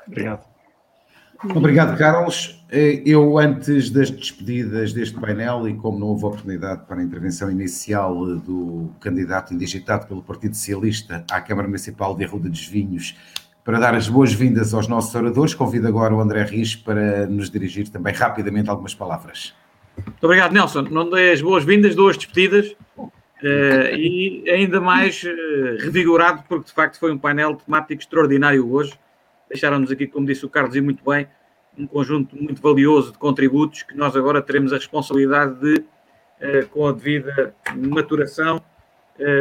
[0.05, 0.56] Obrigado.
[1.43, 2.63] Obrigado, Carlos.
[2.71, 7.51] Eh, eu, antes das despedidas deste painel, e como não houve oportunidade para a intervenção
[7.51, 13.15] inicial do candidato indigitado pelo Partido Socialista à Câmara Municipal de Arruda dos Vinhos,
[13.63, 17.89] para dar as boas-vindas aos nossos oradores, convido agora o André Riz para nos dirigir
[17.89, 19.53] também rapidamente algumas palavras.
[19.97, 20.83] Muito obrigado, Nelson.
[20.83, 22.75] Não dei as boas-vindas, dou as despedidas.
[22.97, 28.97] Uh, e ainda mais uh, revigorado, porque de facto foi um painel temático extraordinário hoje
[29.49, 31.27] deixaram-nos aqui, como disse o Carlos, e muito bem,
[31.77, 35.83] um conjunto muito valioso de contributos que nós agora teremos a responsabilidade de
[36.71, 38.61] com a devida maturação,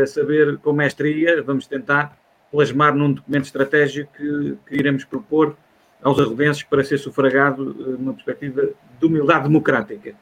[0.07, 2.17] saber com mestria, vamos tentar
[2.51, 5.57] plasmar num documento estratégico que, que iremos propor
[6.03, 7.65] aos arrodenses para ser sufragado
[7.99, 10.15] numa perspectiva de humildade democrática.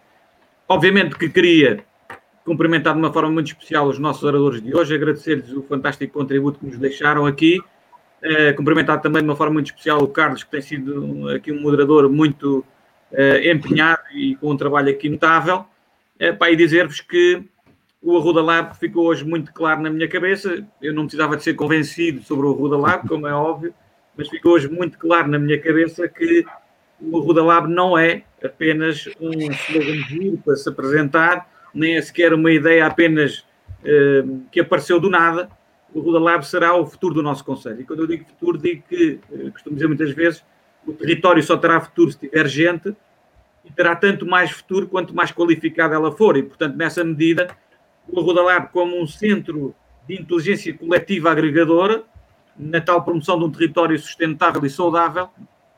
[0.68, 1.84] Obviamente que queria
[2.44, 6.58] cumprimentar de uma forma muito especial os nossos oradores de hoje, agradecer-lhes o fantástico contributo
[6.58, 7.60] que nos deixaram aqui,
[8.24, 11.60] uh, cumprimentar também de uma forma muito especial o Carlos, que tem sido aqui um
[11.60, 12.64] moderador muito
[13.12, 15.64] uh, empenhado e com um trabalho aqui notável,
[16.20, 17.42] uh, para dizer-vos que
[18.02, 21.54] o Arruda Lab ficou hoje muito claro na minha cabeça, eu não precisava de ser
[21.54, 23.74] convencido sobre o Arruda Lab, como é óbvio,
[24.16, 26.44] mas ficou hoje muito claro na minha cabeça que
[27.00, 32.52] o Arruda Lab não é apenas um slogan para se apresentar, nem é sequer uma
[32.52, 33.44] ideia apenas
[34.52, 35.50] que apareceu do nada.
[35.94, 37.80] O Ruda Lab será o futuro do nosso Conselho.
[37.80, 40.44] E quando eu digo futuro, digo que, uh, costumo dizer muitas vezes,
[40.84, 42.94] o território só terá futuro se tiver gente
[43.64, 46.36] e terá tanto mais futuro quanto mais qualificada ela for.
[46.36, 47.48] E, portanto, nessa medida,
[48.08, 49.72] o Ruda Lab, como um centro
[50.06, 52.02] de inteligência coletiva agregadora,
[52.56, 55.30] na tal promoção de um território sustentável e saudável,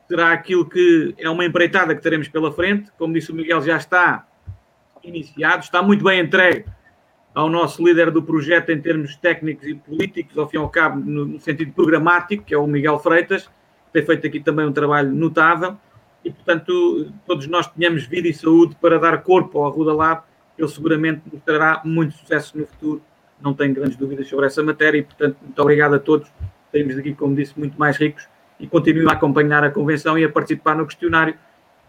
[0.07, 2.91] será aquilo que é uma empreitada que teremos pela frente.
[2.97, 4.27] Como disse o Miguel, já está
[5.03, 6.65] iniciado, está muito bem entregue
[7.33, 10.99] ao nosso líder do projeto em termos técnicos e políticos, ao fim e ao cabo,
[10.99, 14.71] no, no sentido programático, que é o Miguel Freitas, que tem feito aqui também um
[14.71, 15.77] trabalho notável,
[16.25, 20.23] e portanto todos nós tenhamos vida e saúde para dar corpo ao Arruda Lab,
[20.57, 23.01] ele seguramente nos trará muito sucesso no futuro,
[23.39, 26.27] não tenho grandes dúvidas sobre essa matéria, e portanto muito obrigado a todos,
[26.71, 28.27] temos daqui, como disse, muito mais ricos,
[28.59, 31.35] e continuem a acompanhar a convenção e a participar no questionário,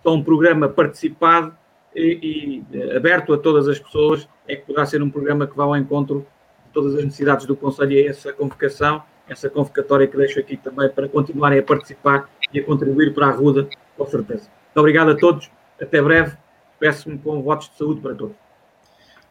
[0.05, 1.55] é um programa participado,
[1.94, 5.65] e, e, aberto a todas as pessoas, é que poderá ser um programa que vá
[5.65, 6.27] ao encontro
[6.66, 10.89] de todas as necessidades do Conselho e essa convocação, essa convocatória que deixo aqui também
[10.89, 14.48] para continuarem a participar e a contribuir para a Ruda, com certeza.
[14.66, 15.51] Muito obrigado a todos,
[15.81, 16.36] até breve,
[16.78, 18.36] peço-me com votos de saúde para todos.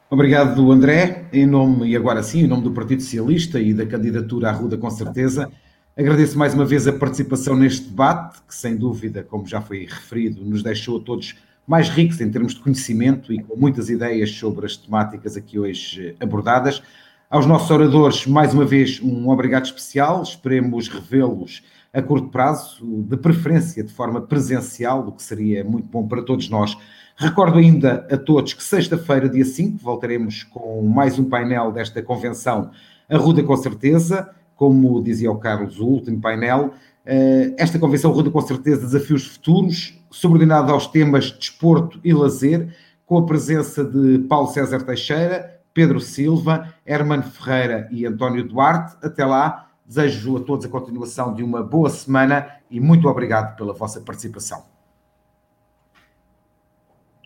[0.10, 1.26] Obrigado, André.
[1.34, 4.78] Em nome, e agora sim, em nome do Partido Socialista e da candidatura à Ruda,
[4.78, 5.52] com certeza,
[5.98, 10.46] agradeço mais uma vez a participação neste debate, que sem dúvida, como já foi referido,
[10.46, 11.36] nos deixou a todos
[11.68, 16.16] mais ricos em termos de conhecimento e com muitas ideias sobre as temáticas aqui hoje
[16.20, 16.82] abordadas.
[17.30, 20.24] Aos nossos oradores, mais uma vez, um obrigado especial.
[20.24, 21.62] Esperemos revê-los
[21.94, 26.48] a curto prazo, de preferência de forma presencial, o que seria muito bom para todos
[26.48, 26.78] nós.
[27.18, 32.72] Recordo ainda a todos que sexta-feira, dia 5, voltaremos com mais um painel desta convenção,
[33.10, 36.74] Arruda com certeza, como dizia o Carlos, o último painel.
[37.10, 42.76] Eh, esta convenção Arruda com certeza desafios futuros, subordinado aos temas desporto e lazer,
[43.06, 48.98] com a presença de Paulo César Teixeira, Pedro Silva, Hermano Ferreira e António Duarte.
[49.02, 53.72] Até lá, desejo a todos a continuação de uma boa semana e muito obrigado pela
[53.72, 54.66] vossa participação.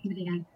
[0.05, 0.50] Obrigada.